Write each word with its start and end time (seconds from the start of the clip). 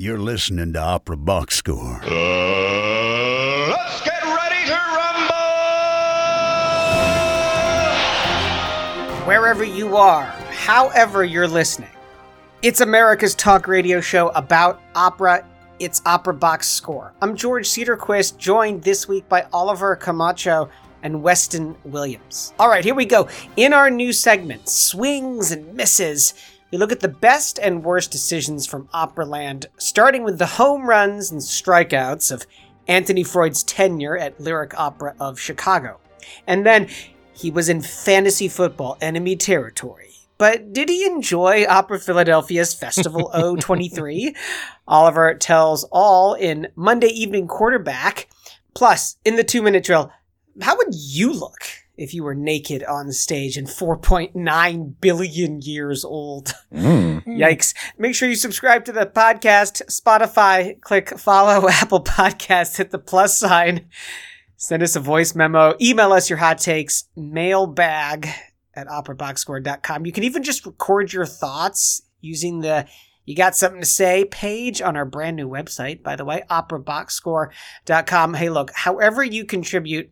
You're 0.00 0.20
listening 0.20 0.74
to 0.74 0.78
Opera 0.78 1.16
Box 1.16 1.56
Score. 1.56 1.98
Uh, 2.04 3.68
let's 3.68 4.00
get 4.02 4.22
ready 4.22 4.64
to 4.66 4.74
rumble! 4.94 5.34
Wherever 9.26 9.64
you 9.64 9.96
are, 9.96 10.22
however 10.22 11.24
you're 11.24 11.48
listening, 11.48 11.90
it's 12.62 12.80
America's 12.80 13.34
talk 13.34 13.66
radio 13.66 14.00
show 14.00 14.28
about 14.36 14.80
opera. 14.94 15.44
It's 15.80 16.00
Opera 16.06 16.34
Box 16.34 16.68
Score. 16.68 17.12
I'm 17.20 17.34
George 17.34 17.66
Cederquist, 17.68 18.38
joined 18.38 18.84
this 18.84 19.08
week 19.08 19.28
by 19.28 19.48
Oliver 19.52 19.96
Camacho 19.96 20.68
and 21.02 21.24
Weston 21.24 21.74
Williams. 21.82 22.54
All 22.60 22.68
right, 22.68 22.84
here 22.84 22.94
we 22.94 23.04
go. 23.04 23.28
In 23.56 23.72
our 23.72 23.90
new 23.90 24.12
segment, 24.12 24.68
Swings 24.68 25.50
and 25.50 25.74
Misses, 25.74 26.34
we 26.70 26.78
look 26.78 26.92
at 26.92 27.00
the 27.00 27.08
best 27.08 27.58
and 27.58 27.84
worst 27.84 28.10
decisions 28.10 28.66
from 28.66 28.88
Operaland, 28.88 29.66
starting 29.78 30.22
with 30.22 30.38
the 30.38 30.46
home 30.46 30.88
runs 30.88 31.30
and 31.30 31.40
strikeouts 31.40 32.30
of 32.30 32.46
Anthony 32.86 33.22
Freud's 33.22 33.62
tenure 33.62 34.16
at 34.16 34.40
Lyric 34.40 34.78
Opera 34.78 35.14
of 35.18 35.40
Chicago. 35.40 35.98
And 36.46 36.66
then 36.66 36.88
he 37.32 37.50
was 37.50 37.68
in 37.68 37.80
fantasy 37.80 38.48
football 38.48 38.98
enemy 39.00 39.36
territory. 39.36 40.10
But 40.36 40.72
did 40.72 40.88
he 40.88 41.04
enjoy 41.04 41.66
Opera 41.66 41.98
Philadelphia's 41.98 42.74
Festival 42.74 43.30
023? 43.60 44.34
Oliver 44.86 45.34
tells 45.34 45.84
all 45.84 46.34
in 46.34 46.68
Monday 46.76 47.08
Evening 47.08 47.48
Quarterback. 47.48 48.28
Plus, 48.74 49.16
in 49.24 49.36
the 49.36 49.42
two 49.42 49.62
minute 49.62 49.84
drill, 49.84 50.12
how 50.60 50.76
would 50.76 50.94
you 50.94 51.32
look 51.32 51.62
if 51.98 52.14
you 52.14 52.22
were 52.22 52.34
naked 52.34 52.84
on 52.84 53.12
stage 53.12 53.56
and 53.56 53.66
4.9 53.66 54.94
billion 55.00 55.60
years 55.60 56.04
old. 56.04 56.54
Mm. 56.72 57.24
Yikes. 57.26 57.74
Make 57.98 58.14
sure 58.14 58.28
you 58.28 58.36
subscribe 58.36 58.84
to 58.84 58.92
the 58.92 59.04
podcast, 59.04 59.82
Spotify, 59.90 60.80
click 60.80 61.18
follow 61.18 61.68
Apple 61.70 62.04
Podcasts, 62.04 62.76
hit 62.76 62.92
the 62.92 62.98
plus 62.98 63.36
sign, 63.36 63.88
send 64.56 64.82
us 64.82 64.96
a 64.96 65.00
voice 65.00 65.34
memo, 65.34 65.74
email 65.80 66.12
us 66.12 66.30
your 66.30 66.38
hot 66.38 66.58
takes, 66.58 67.04
mailbag 67.16 68.28
at 68.74 68.86
operaboxscore.com. 68.86 70.06
You 70.06 70.12
can 70.12 70.24
even 70.24 70.44
just 70.44 70.64
record 70.64 71.12
your 71.12 71.26
thoughts 71.26 72.02
using 72.20 72.60
the 72.60 72.86
you 73.24 73.36
got 73.36 73.54
something 73.54 73.82
to 73.82 73.86
say 73.86 74.24
page 74.24 74.80
on 74.80 74.96
our 74.96 75.04
brand 75.04 75.36
new 75.36 75.46
website, 75.50 76.02
by 76.02 76.16
the 76.16 76.24
way, 76.24 76.44
operaboxscore.com. 76.48 78.32
Hey, 78.34 78.48
look, 78.48 78.70
however 78.72 79.22
you 79.22 79.44
contribute, 79.44 80.10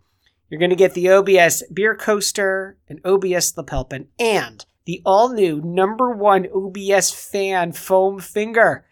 you're 0.48 0.60
going 0.60 0.70
to 0.70 0.76
get 0.76 0.94
the 0.94 1.08
OBS 1.10 1.64
beer 1.72 1.94
coaster, 1.94 2.76
an 2.88 3.00
OBS 3.04 3.56
lapel 3.56 3.84
pin, 3.84 4.08
and 4.18 4.64
the 4.84 5.02
all 5.04 5.32
new 5.32 5.60
number 5.60 6.10
one 6.12 6.46
OBS 6.54 7.10
fan 7.10 7.72
foam 7.72 8.20
finger. 8.20 8.84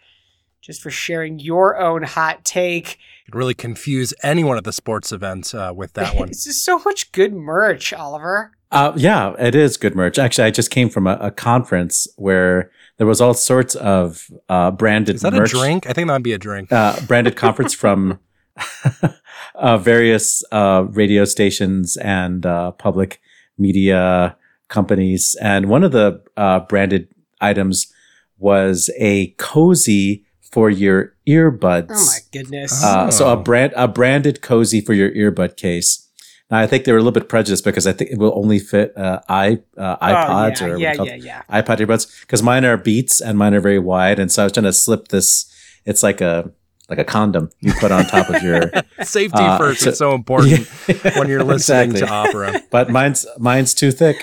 Just 0.60 0.82
for 0.82 0.90
sharing 0.90 1.38
your 1.38 1.78
own 1.78 2.04
hot 2.04 2.44
take. 2.44 2.98
Could 3.26 3.34
really 3.34 3.54
confuse 3.54 4.14
anyone 4.22 4.56
at 4.56 4.64
the 4.64 4.72
sports 4.72 5.12
event 5.12 5.54
uh, 5.54 5.72
with 5.76 5.92
that 5.92 6.14
one. 6.16 6.28
This 6.28 6.46
is 6.46 6.60
so 6.60 6.78
much 6.84 7.12
good 7.12 7.34
merch, 7.34 7.92
Oliver. 7.92 8.52
Uh, 8.70 8.92
yeah, 8.96 9.34
it 9.38 9.54
is 9.54 9.76
good 9.76 9.94
merch. 9.94 10.18
Actually, 10.18 10.44
I 10.44 10.50
just 10.50 10.70
came 10.70 10.88
from 10.88 11.06
a, 11.06 11.16
a 11.20 11.30
conference 11.30 12.08
where 12.16 12.72
there 12.96 13.06
was 13.06 13.20
all 13.20 13.34
sorts 13.34 13.74
of 13.76 14.28
uh, 14.48 14.70
branded. 14.70 15.16
Is 15.16 15.22
that 15.22 15.34
merch, 15.34 15.52
a 15.52 15.56
drink? 15.58 15.86
I 15.86 15.92
think 15.92 16.08
that 16.08 16.14
would 16.14 16.22
be 16.22 16.32
a 16.32 16.38
drink. 16.38 16.72
Uh, 16.72 16.98
branded 17.06 17.36
conference 17.36 17.74
from 17.74 18.18
uh, 19.54 19.78
various 19.78 20.42
uh, 20.52 20.86
radio 20.90 21.24
stations 21.24 21.96
and 21.98 22.44
uh, 22.46 22.72
public 22.72 23.20
media 23.58 24.36
companies, 24.68 25.36
and 25.40 25.68
one 25.68 25.84
of 25.84 25.92
the 25.92 26.20
uh, 26.36 26.60
branded 26.60 27.08
items 27.40 27.92
was 28.38 28.90
a 28.98 29.28
cozy 29.38 30.24
for 30.40 30.70
your 30.70 31.14
earbuds. 31.28 31.90
Oh 31.90 32.06
my 32.06 32.18
goodness. 32.32 32.82
Uh, 32.84 33.10
so 33.10 33.28
a 33.28 33.32
Oh. 33.36 33.42
brand 33.42 33.72
a 33.76 33.88
branded 33.88 34.40
cozy 34.42 34.80
for 34.80 34.92
your 34.92 35.10
earbud 35.10 35.56
case. 35.56 36.08
Now 36.50 36.58
I 36.58 36.66
think 36.66 36.84
they 36.84 36.92
were 36.92 36.98
a 36.98 37.00
little 37.02 37.18
bit 37.20 37.28
prejudiced 37.28 37.64
because 37.64 37.86
I 37.86 37.92
think 37.92 38.10
it 38.10 38.18
will 38.18 38.32
only 38.36 38.58
fit 38.58 38.92
uh, 38.96 39.20
i 39.28 39.58
uh, 39.78 39.96
iPods 39.96 40.62
oh, 40.62 40.70
or 40.70 40.76
yeah, 40.78 40.92
yeah, 41.02 41.14
yeah, 41.14 41.42
iPod 41.50 41.78
earbuds 41.78 42.20
because 42.20 42.42
mine 42.42 42.64
are 42.64 42.76
Beats 42.76 43.20
and 43.20 43.38
mine 43.38 43.54
are 43.54 43.60
very 43.60 43.78
wide, 43.78 44.18
and 44.18 44.30
so 44.30 44.42
I 44.42 44.44
was 44.44 44.52
trying 44.52 44.64
to 44.64 44.72
slip 44.72 45.08
this. 45.08 45.46
It's 45.86 46.02
like 46.02 46.20
a 46.20 46.50
like 46.88 46.98
a 46.98 47.04
condom 47.04 47.50
you 47.60 47.72
put 47.74 47.90
on 47.92 48.04
top 48.06 48.28
of 48.30 48.42
your. 48.42 48.70
Safety 49.02 49.38
uh, 49.42 49.58
first 49.58 49.82
so- 49.82 49.90
is 49.90 49.98
so 49.98 50.14
important 50.14 50.68
Yeah. 50.88 50.96
when 51.18 51.28
you're 51.28 51.44
listening 51.44 51.90
Exactly. 51.92 52.06
to 52.06 52.12
opera. 52.12 52.62
But 52.70 52.90
mine's 52.90 53.26
mine's 53.38 53.74
too 53.74 53.90
thick. 53.90 54.22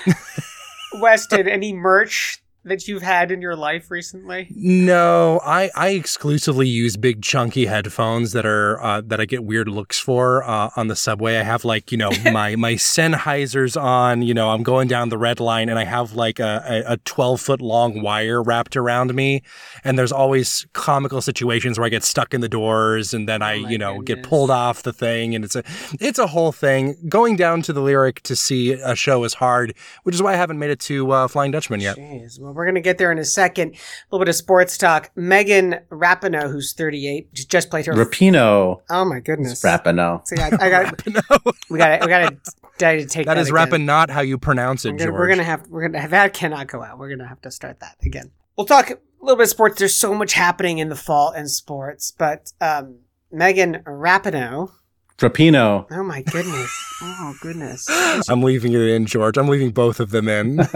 Weston, 1.00 1.48
any 1.48 1.72
merch 1.72 2.41
that 2.64 2.86
you've 2.86 3.02
had 3.02 3.30
in 3.30 3.42
your 3.42 3.56
life 3.56 3.90
recently? 3.90 4.48
No, 4.54 5.40
I, 5.44 5.70
I 5.74 5.88
exclusively 5.90 6.68
use 6.68 6.96
big 6.96 7.22
chunky 7.22 7.66
headphones 7.66 8.32
that 8.32 8.46
are 8.46 8.82
uh, 8.82 9.00
that 9.06 9.20
I 9.20 9.24
get 9.24 9.44
weird 9.44 9.68
looks 9.68 9.98
for 9.98 10.44
uh, 10.44 10.70
on 10.76 10.88
the 10.88 10.96
subway. 10.96 11.38
I 11.38 11.42
have 11.42 11.64
like 11.64 11.90
you 11.90 11.98
know 11.98 12.10
my 12.32 12.56
my 12.56 12.74
Sennheisers 12.74 13.80
on. 13.80 14.22
You 14.22 14.34
know 14.34 14.50
I'm 14.50 14.62
going 14.62 14.88
down 14.88 15.08
the 15.08 15.18
red 15.18 15.40
line 15.40 15.68
and 15.68 15.78
I 15.78 15.84
have 15.84 16.12
like 16.14 16.38
a 16.38 16.84
a 16.86 16.96
12 16.98 17.40
foot 17.40 17.60
long 17.60 18.02
wire 18.02 18.42
wrapped 18.42 18.76
around 18.76 19.14
me. 19.14 19.42
And 19.84 19.98
there's 19.98 20.12
always 20.12 20.66
comical 20.72 21.20
situations 21.20 21.78
where 21.78 21.86
I 21.86 21.88
get 21.88 22.04
stuck 22.04 22.34
in 22.34 22.40
the 22.40 22.48
doors 22.48 23.12
and 23.12 23.28
then 23.28 23.42
I 23.42 23.54
Oh 23.54 23.68
you 23.68 23.78
know 23.78 24.00
get 24.00 24.22
pulled 24.22 24.50
off 24.50 24.82
the 24.82 24.92
thing 24.92 25.34
and 25.34 25.44
it's 25.44 25.56
a 25.56 25.62
it's 26.00 26.18
a 26.18 26.28
whole 26.28 26.52
thing. 26.52 26.96
Going 27.08 27.36
down 27.36 27.62
to 27.62 27.72
the 27.72 27.80
lyric 27.80 28.22
to 28.22 28.36
see 28.36 28.72
a 28.72 28.94
show 28.94 29.24
is 29.24 29.34
hard, 29.34 29.74
which 30.04 30.14
is 30.14 30.22
why 30.22 30.32
I 30.32 30.36
haven't 30.36 30.58
made 30.58 30.70
it 30.70 30.80
to 30.80 31.10
uh, 31.10 31.28
Flying 31.28 31.50
Dutchman 31.50 31.80
yet. 31.80 31.96
Jeez. 31.96 32.38
Well, 32.38 32.51
we're 32.54 32.64
going 32.64 32.74
to 32.74 32.80
get 32.80 32.98
there 32.98 33.10
in 33.12 33.18
a 33.18 33.24
second. 33.24 33.74
A 33.74 33.78
little 34.10 34.24
bit 34.24 34.28
of 34.28 34.34
sports 34.36 34.76
talk. 34.78 35.10
Megan 35.14 35.80
Rapinoe, 35.90 36.50
who's 36.50 36.72
38, 36.72 37.32
just 37.32 37.70
played 37.70 37.86
her. 37.86 37.92
Rapino, 37.92 38.80
oh 38.90 39.04
my 39.04 39.20
goodness. 39.20 39.62
Rapino. 39.62 40.26
See, 40.26 40.36
I, 40.40 40.50
I 40.60 40.70
got. 40.70 41.06
no, 41.14 41.52
We 41.70 41.78
got. 41.78 42.00
We 42.02 42.06
got 42.08 42.30
to 42.78 43.06
take 43.06 43.26
that. 43.26 43.34
that 43.34 43.38
is 43.38 43.48
again. 43.48 43.54
rapping 43.54 43.86
not 43.86 44.10
how 44.10 44.20
you 44.22 44.38
pronounce 44.38 44.84
it, 44.84 44.92
We're 44.92 44.98
gonna, 44.98 45.10
George. 45.10 45.18
we're 45.20 45.28
gonna 45.28 45.44
have. 45.44 45.66
We're 45.68 45.86
gonna 45.88 46.00
have 46.00 46.10
that 46.10 46.32
cannot 46.34 46.66
go 46.68 46.82
out. 46.82 46.98
We're 46.98 47.10
gonna 47.10 47.28
have 47.28 47.40
to 47.42 47.50
start 47.50 47.80
that 47.80 47.96
again. 48.04 48.30
We'll 48.56 48.66
talk 48.66 48.90
a 48.90 48.98
little 49.20 49.36
bit 49.36 49.44
of 49.44 49.48
sports. 49.50 49.78
There's 49.78 49.94
so 49.96 50.14
much 50.14 50.32
happening 50.34 50.78
in 50.78 50.88
the 50.88 50.96
fall 50.96 51.32
in 51.32 51.48
sports, 51.48 52.10
but 52.10 52.52
um, 52.60 52.98
Megan 53.30 53.82
Rapinoe. 53.86 54.70
Rapino. 55.18 55.86
Oh 55.92 56.02
my 56.02 56.22
goodness. 56.22 56.76
Oh 57.00 57.34
goodness. 57.40 57.86
I'm 58.28 58.42
leaving 58.42 58.72
it 58.72 58.80
in, 58.80 59.06
George. 59.06 59.36
I'm 59.36 59.46
leaving 59.46 59.70
both 59.70 60.00
of 60.00 60.10
them 60.10 60.28
in. 60.28 60.58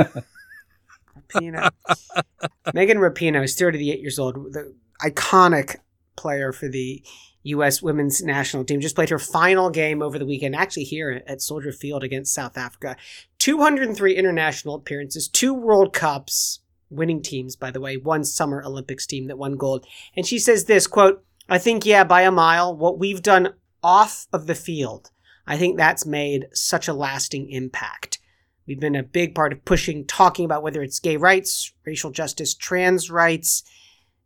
Rapinoe. 1.29 1.71
Megan 2.75 2.99
Rapinoe 2.99 3.45
is 3.45 3.57
38 3.57 4.01
years 4.01 4.19
old, 4.19 4.35
the 4.53 4.75
iconic 5.03 5.77
player 6.17 6.53
for 6.53 6.69
the 6.69 7.03
U.S. 7.45 7.81
women's 7.81 8.23
national 8.23 8.65
team. 8.65 8.81
Just 8.81 8.97
played 8.97 9.11
her 9.11 9.19
final 9.19 9.71
game 9.71 10.03
over 10.03 10.19
the 10.19 10.27
weekend, 10.27 10.57
actually 10.57 10.85
here 10.85 11.23
at 11.27 11.41
Soldier 11.41 11.73
Field 11.73 12.03
against 12.03 12.35
South 12.35 12.57
Africa. 12.59 12.97
203 13.39 14.17
international 14.17 14.75
appearances, 14.75 15.29
two 15.29 15.55
World 15.55 15.93
Cups, 15.93 16.61
winning 16.91 17.23
teams, 17.23 17.57
by 17.57 17.71
the 17.71 17.81
way, 17.81 17.97
one 17.97 18.25
Summer 18.25 18.63
Olympics 18.65 19.07
team 19.07 19.29
that 19.29 19.39
won 19.39 19.57
gold. 19.57 19.87
And 20.17 20.27
she 20.27 20.39
says 20.39 20.65
this 20.65 20.87
quote, 20.87 21.25
I 21.49 21.59
think, 21.59 21.87
yeah, 21.87 22.03
by 22.03 22.23
a 22.23 22.33
mile, 22.33 22.77
what 22.77 22.99
we've 22.99 23.23
done 23.23 23.55
off 23.83 24.27
of 24.33 24.47
the 24.47 24.55
field, 24.55 25.11
I 25.47 25.57
think 25.57 25.77
that's 25.77 26.05
made 26.05 26.49
such 26.53 26.89
a 26.89 26.95
lasting 26.95 27.51
impact. 27.51 28.16
We've 28.67 28.81
been 28.81 28.97
a 28.97 29.03
big 29.03 29.35
part 29.35 29.53
of 29.53 29.65
pushing, 29.65 30.05
talking 30.07 30.45
about 30.45 30.63
whether 30.63 30.83
it's 30.83 30.99
gay 30.99 31.17
rights, 31.17 31.73
racial 31.85 32.11
justice, 32.11 32.55
trans 32.55 33.11
rights, 33.11 33.63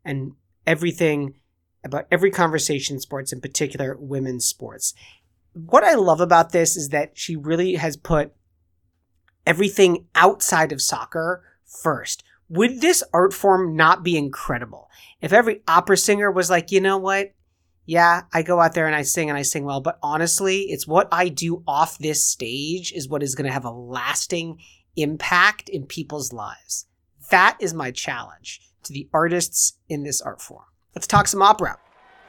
and 0.05 0.33
everything 0.67 1.35
about 1.85 2.07
every 2.11 2.31
conversation 2.31 3.01
sports, 3.01 3.33
in 3.33 3.41
particular 3.41 3.97
women's 3.99 4.47
sports. 4.47 4.95
What 5.53 5.85
I 5.85 5.95
love 5.95 6.21
about 6.21 6.53
this 6.53 6.77
is 6.77 6.91
that 6.91 7.13
she 7.15 7.37
really 7.37 7.75
has 7.75 7.97
put 7.97 8.33
everything 9.47 10.07
outside 10.15 10.73
of 10.73 10.83
soccer 10.83 11.43
first. 11.65 12.23
Would 12.49 12.81
this 12.81 13.03
art 13.13 13.33
form 13.33 13.77
not 13.77 14.03
be 14.03 14.17
incredible 14.17 14.91
if 15.21 15.33
every 15.33 15.63
opera 15.69 15.97
singer 15.97 16.31
was 16.31 16.51
like, 16.51 16.71
you 16.71 16.81
know 16.81 16.99
what? 16.99 17.33
Yeah, 17.91 18.23
I 18.33 18.43
go 18.43 18.61
out 18.61 18.75
there 18.75 18.87
and 18.87 18.95
I 18.95 19.03
sing 19.03 19.31
and 19.31 19.37
I 19.37 19.43
sing 19.43 19.65
well, 19.65 19.81
but 19.81 19.99
honestly, 20.01 20.61
it's 20.71 20.87
what 20.87 21.09
I 21.11 21.29
do 21.29 21.65
off 21.67 21.99
this 21.99 22.25
stage 22.25 22.93
is 22.93 23.09
what 23.09 23.21
is 23.21 23.35
going 23.35 23.49
to 23.49 23.53
have 23.53 23.65
a 23.65 23.73
lasting 23.73 24.61
impact 24.95 25.69
in 25.69 25.87
people's 25.87 26.33
lives. 26.33 26.87
That 27.33 27.57
is 27.59 27.75
my 27.75 27.91
challenge 27.91 28.61
to 28.85 28.93
the 28.93 29.09
artists 29.13 29.73
in 29.89 30.05
this 30.05 30.21
art 30.21 30.41
form. 30.41 30.67
Let's 30.95 31.09
talk 31.09 31.27
some 31.27 31.43
opera. 31.43 31.79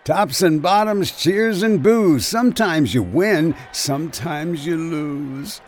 Tops 0.04 0.42
and 0.42 0.64
bottoms, 0.64 1.12
cheers 1.12 1.62
and 1.62 1.84
boos. 1.84 2.26
Sometimes 2.26 2.96
you 2.96 3.04
win, 3.04 3.54
sometimes 3.72 4.66
you 4.66 4.76
lose. 4.76 5.62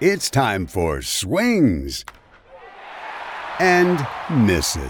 It's 0.00 0.30
time 0.30 0.66
for 0.66 1.00
swings 1.00 2.04
and 3.60 4.04
misses. 4.32 4.82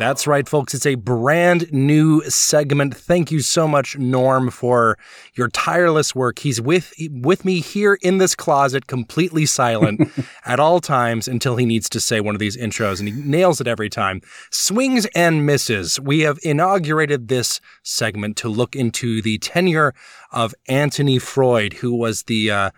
That's 0.00 0.26
right, 0.26 0.48
folks. 0.48 0.72
It's 0.72 0.86
a 0.86 0.94
brand 0.94 1.70
new 1.74 2.22
segment. 2.22 2.96
Thank 2.96 3.30
you 3.30 3.40
so 3.40 3.68
much, 3.68 3.98
Norm, 3.98 4.48
for 4.48 4.96
your 5.34 5.48
tireless 5.48 6.14
work. 6.14 6.38
He's 6.38 6.58
with 6.58 6.94
with 7.10 7.44
me 7.44 7.60
here 7.60 7.98
in 8.00 8.16
this 8.16 8.34
closet, 8.34 8.86
completely 8.86 9.44
silent 9.44 10.10
at 10.46 10.58
all 10.58 10.80
times 10.80 11.28
until 11.28 11.56
he 11.56 11.66
needs 11.66 11.90
to 11.90 12.00
say 12.00 12.18
one 12.18 12.34
of 12.34 12.38
these 12.38 12.56
intros, 12.56 12.98
and 12.98 13.10
he 13.10 13.14
nails 13.14 13.60
it 13.60 13.68
every 13.68 13.90
time. 13.90 14.22
Swings 14.50 15.04
and 15.14 15.44
misses. 15.44 16.00
We 16.00 16.20
have 16.20 16.38
inaugurated 16.42 17.28
this 17.28 17.60
segment 17.82 18.38
to 18.38 18.48
look 18.48 18.74
into 18.74 19.20
the 19.20 19.36
tenure 19.36 19.92
of 20.32 20.54
Anthony 20.66 21.18
Freud, 21.18 21.74
who 21.74 21.94
was 21.94 22.22
the 22.22 22.50
uh, 22.50 22.70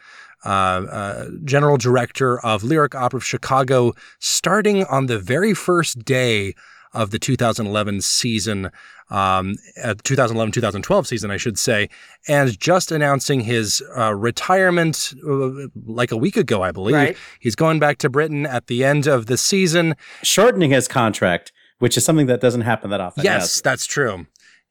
uh, 0.44 0.48
uh, 0.48 1.28
general 1.44 1.76
director 1.76 2.44
of 2.44 2.64
Lyric 2.64 2.96
Opera 2.96 3.18
of 3.18 3.24
Chicago, 3.24 3.92
starting 4.18 4.82
on 4.86 5.06
the 5.06 5.20
very 5.20 5.54
first 5.54 6.04
day 6.04 6.56
of 6.92 7.10
the 7.10 7.18
2011 7.18 8.00
season, 8.00 8.70
um, 9.10 9.56
2011 10.04 10.52
2012 10.52 11.06
season, 11.06 11.30
I 11.30 11.36
should 11.36 11.58
say, 11.58 11.88
and 12.28 12.58
just 12.58 12.92
announcing 12.92 13.40
his 13.40 13.82
uh, 13.96 14.14
retirement 14.14 15.14
uh, 15.26 15.68
like 15.86 16.12
a 16.12 16.16
week 16.16 16.36
ago, 16.36 16.62
I 16.62 16.72
believe. 16.72 16.94
Right. 16.94 17.16
He's 17.40 17.54
going 17.54 17.78
back 17.78 17.98
to 17.98 18.10
Britain 18.10 18.46
at 18.46 18.66
the 18.66 18.84
end 18.84 19.06
of 19.06 19.26
the 19.26 19.36
season. 19.36 19.94
Shortening 20.22 20.70
his 20.70 20.88
contract, 20.88 21.52
which 21.78 21.96
is 21.96 22.04
something 22.04 22.26
that 22.26 22.40
doesn't 22.40 22.62
happen 22.62 22.90
that 22.90 23.00
often. 23.00 23.24
Yes, 23.24 23.60
that's 23.60 23.86
true. 23.86 24.26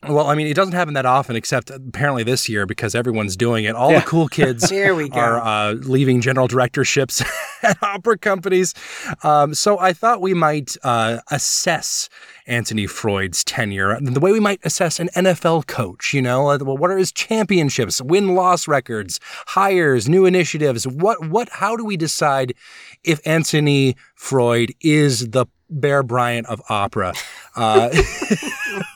Well, 0.10 0.26
I 0.26 0.34
mean, 0.34 0.48
it 0.48 0.56
doesn't 0.56 0.74
happen 0.74 0.96
that 0.96 1.06
often, 1.06 1.36
except 1.36 1.70
apparently 1.70 2.24
this 2.24 2.50
year 2.50 2.66
because 2.66 2.96
everyone's 2.96 3.38
doing 3.38 3.66
it. 3.66 3.76
All 3.76 3.92
Yeah. 3.92 4.00
the 4.00 4.06
cool 4.08 4.28
kids 4.40 4.68
There 4.70 4.96
we 4.96 5.10
go. 5.10 5.20
are 5.20 5.40
uh, 5.40 5.74
leaving 5.74 6.22
general 6.22 6.48
directorships 6.48 7.24
at 7.64 7.78
opera 7.84 8.18
companies. 8.18 8.74
Um, 9.22 9.54
so 9.54 9.78
I 9.78 9.94
thought 9.94 10.20
we 10.20 10.34
might 10.34 10.76
uh, 10.84 11.20
assess 11.30 12.10
Anthony 12.48 12.88
Freud's 12.88 13.44
tenure 13.44 13.96
the 14.02 14.20
way 14.20 14.32
we 14.32 14.40
might 14.40 14.60
assess 14.64 15.00
an 15.00 15.10
NFL 15.16 15.68
coach. 15.68 16.16
You 16.16 16.24
know, 16.24 16.58
what 16.58 16.90
are 16.90 16.98
his 16.98 17.12
championships, 17.12 18.02
win 18.02 18.34
loss 18.34 18.68
records, 18.68 19.20
hires, 19.50 20.10
new 20.10 20.26
initiatives? 20.26 20.88
What 20.88 21.28
what? 21.30 21.48
How 21.50 21.76
do 21.76 21.86
we 21.86 21.96
decide 21.96 22.56
if 23.04 23.20
Anthony 23.26 23.96
Freud 24.16 24.74
is 24.82 25.30
the 25.30 25.46
Bear 25.70 26.02
Bryant 26.02 26.48
of 26.48 26.60
opera? 26.70 27.14
Uh, 27.56 27.90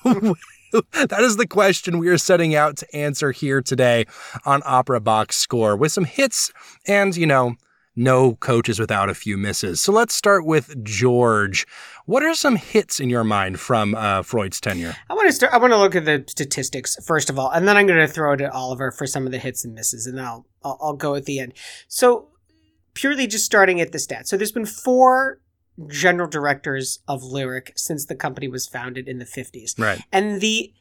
that 0.91 1.21
is 1.21 1.37
the 1.37 1.47
question 1.47 1.99
we 1.99 2.07
are 2.07 2.17
setting 2.17 2.55
out 2.55 2.77
to 2.77 2.95
answer 2.95 3.31
here 3.31 3.61
today 3.61 4.05
on 4.45 4.61
Opera 4.65 4.99
Box 4.99 5.37
Score 5.37 5.75
with 5.75 5.91
some 5.91 6.05
hits 6.05 6.51
and, 6.87 7.15
you 7.15 7.25
know, 7.25 7.55
no 7.95 8.35
coaches 8.35 8.79
without 8.79 9.09
a 9.09 9.13
few 9.13 9.37
misses. 9.37 9.81
So 9.81 9.93
let's 9.93 10.13
start 10.13 10.45
with 10.45 10.83
George. 10.83 11.65
What 12.05 12.23
are 12.23 12.33
some 12.33 12.57
hits 12.57 12.99
in 12.99 13.09
your 13.09 13.23
mind 13.23 13.59
from 13.59 13.95
uh, 13.95 14.21
Freud's 14.21 14.59
tenure? 14.59 14.95
I 15.09 15.13
want 15.13 15.29
to 15.29 15.33
start. 15.33 15.53
I 15.53 15.57
want 15.57 15.71
to 15.71 15.77
look 15.77 15.95
at 15.95 16.03
the 16.03 16.25
statistics 16.27 16.97
first 17.05 17.29
of 17.29 17.39
all, 17.39 17.49
and 17.51 17.67
then 17.67 17.77
I'm 17.77 17.87
going 17.87 17.99
to 17.99 18.07
throw 18.07 18.33
it 18.33 18.41
at 18.41 18.51
Oliver 18.51 18.91
for 18.91 19.07
some 19.07 19.25
of 19.25 19.31
the 19.31 19.39
hits 19.39 19.63
and 19.63 19.73
misses, 19.73 20.05
and 20.05 20.19
I'll 20.19 20.45
I'll, 20.63 20.77
I'll 20.81 20.93
go 20.93 21.15
at 21.15 21.23
the 21.23 21.39
end. 21.39 21.53
So 21.87 22.29
purely 22.93 23.27
just 23.27 23.45
starting 23.45 23.79
at 23.79 23.91
the 23.91 23.97
stats. 23.97 24.27
So 24.27 24.35
there's 24.37 24.51
been 24.51 24.65
four 24.65 25.39
general 25.87 26.27
directors 26.29 26.99
of 27.07 27.23
Lyric 27.23 27.73
since 27.75 28.05
the 28.05 28.15
company 28.15 28.47
was 28.47 28.67
founded 28.67 29.07
in 29.07 29.19
the 29.19 29.25
50s, 29.25 29.77
Right. 29.77 30.01
and 30.11 30.41
the 30.41 30.73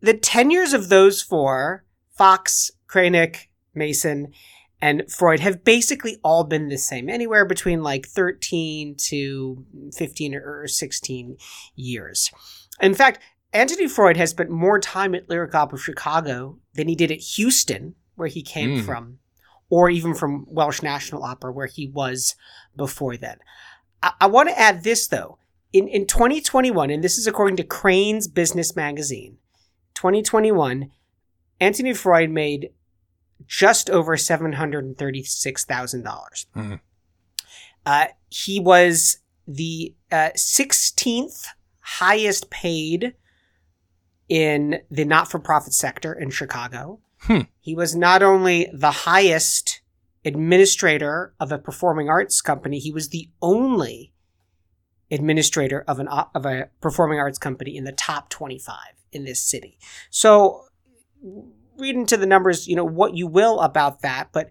the 0.00 0.14
tenures 0.14 0.72
of 0.72 0.88
those 0.88 1.22
four, 1.22 1.84
Fox, 2.10 2.72
Krainik, 2.88 3.46
Mason, 3.72 4.32
and 4.80 5.04
Freud 5.08 5.38
have 5.38 5.62
basically 5.62 6.18
all 6.24 6.42
been 6.42 6.68
the 6.68 6.76
same, 6.76 7.08
anywhere 7.08 7.44
between 7.44 7.84
like 7.84 8.08
13 8.08 8.96
to 8.96 9.64
15 9.94 10.34
or 10.34 10.66
16 10.66 11.36
years. 11.76 12.32
In 12.80 12.94
fact, 12.94 13.20
Anthony 13.52 13.86
Freud 13.86 14.16
has 14.16 14.30
spent 14.30 14.50
more 14.50 14.80
time 14.80 15.14
at 15.14 15.28
Lyric 15.30 15.54
Opera 15.54 15.78
Chicago 15.78 16.58
than 16.74 16.88
he 16.88 16.96
did 16.96 17.12
at 17.12 17.20
Houston, 17.36 17.94
where 18.16 18.28
he 18.28 18.42
came 18.42 18.78
Mm. 18.80 18.84
from, 18.84 19.18
or 19.68 19.88
even 19.88 20.14
from 20.14 20.46
Welsh 20.48 20.82
National 20.82 21.22
Opera, 21.22 21.52
where 21.52 21.66
he 21.68 21.86
was 21.86 22.34
before 22.76 23.16
then. 23.16 23.38
I, 24.02 24.12
I 24.22 24.26
want 24.26 24.48
to 24.48 24.58
add 24.58 24.84
this, 24.84 25.06
though. 25.06 25.38
In, 25.72 25.88
in 25.88 26.06
2021, 26.06 26.90
and 26.90 27.02
this 27.02 27.16
is 27.16 27.26
according 27.26 27.56
to 27.56 27.64
Crain's 27.64 28.28
Business 28.28 28.76
Magazine, 28.76 29.38
2021, 29.94 30.90
Anthony 31.60 31.94
Freud 31.94 32.30
made 32.30 32.70
just 33.46 33.88
over 33.88 34.16
$736,000. 34.16 36.46
Mhm. 36.54 36.80
Uh, 37.84 38.06
he 38.28 38.60
was 38.60 39.18
the 39.46 39.94
uh, 40.10 40.30
16th 40.36 41.46
highest 41.80 42.50
paid 42.50 43.14
in 44.28 44.80
the 44.90 45.04
not 45.04 45.30
for 45.30 45.38
profit 45.38 45.74
sector 45.74 46.12
in 46.12 46.30
Chicago. 46.30 47.00
Hmm. 47.20 47.42
He 47.60 47.74
was 47.74 47.94
not 47.94 48.22
only 48.22 48.68
the 48.72 48.90
highest 48.90 49.81
administrator 50.24 51.34
of 51.40 51.52
a 51.52 51.58
performing 51.58 52.08
arts 52.08 52.40
company, 52.40 52.78
he 52.78 52.92
was 52.92 53.08
the 53.08 53.28
only 53.40 54.12
administrator 55.10 55.84
of 55.86 55.98
an 55.98 56.08
of 56.08 56.46
a 56.46 56.70
performing 56.80 57.18
arts 57.18 57.38
company 57.38 57.76
in 57.76 57.84
the 57.84 57.92
top 57.92 58.30
25 58.30 58.76
in 59.12 59.24
this 59.24 59.42
city. 59.42 59.78
So 60.10 60.64
read 61.76 61.96
into 61.96 62.16
the 62.16 62.26
numbers, 62.26 62.66
you 62.66 62.76
know, 62.76 62.84
what 62.84 63.14
you 63.14 63.26
will 63.26 63.60
about 63.60 64.00
that, 64.02 64.30
but 64.32 64.48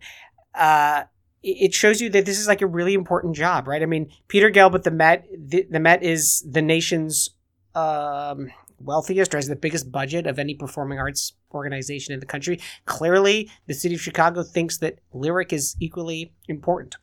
uh 0.53 1.03
it 1.43 1.73
shows 1.73 1.99
you 1.99 2.09
that 2.11 2.25
this 2.25 2.37
is 2.39 2.47
like 2.47 2.61
a 2.61 2.67
really 2.67 2.93
important 2.93 3.35
job, 3.35 3.67
right? 3.67 3.81
I 3.81 3.87
mean, 3.87 4.11
Peter 4.27 4.51
Gelb 4.51 4.73
with 4.73 4.83
the 4.83 4.91
Met, 4.91 5.25
the, 5.35 5.65
the 5.69 5.79
Met 5.79 6.03
is 6.03 6.45
the 6.47 6.61
nation's 6.61 7.31
um, 7.73 8.51
wealthiest 8.83 9.33
or 9.33 9.37
has 9.37 9.47
the 9.47 9.55
biggest 9.55 9.91
budget 9.91 10.27
of 10.27 10.39
any 10.39 10.55
performing 10.55 10.99
arts 10.99 11.33
organization 11.53 12.13
in 12.13 12.19
the 12.19 12.25
country. 12.25 12.59
Clearly, 12.85 13.49
the 13.67 13.73
city 13.73 13.95
of 13.95 14.01
Chicago 14.01 14.43
thinks 14.43 14.77
that 14.77 14.99
Lyric 15.13 15.53
is 15.53 15.75
equally 15.79 16.33
important. 16.47 16.95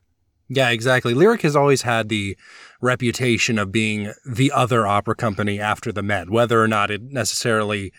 Yeah, 0.48 0.70
exactly. 0.70 1.12
Lyric 1.12 1.42
has 1.42 1.54
always 1.54 1.82
had 1.82 2.08
the 2.08 2.36
reputation 2.80 3.58
of 3.58 3.70
being 3.70 4.12
the 4.24 4.50
other 4.50 4.86
opera 4.86 5.14
company 5.14 5.60
after 5.60 5.92
the 5.92 6.02
Met, 6.02 6.30
whether 6.30 6.62
or 6.62 6.68
not 6.68 6.90
it 6.90 7.02
necessarily 7.02 7.92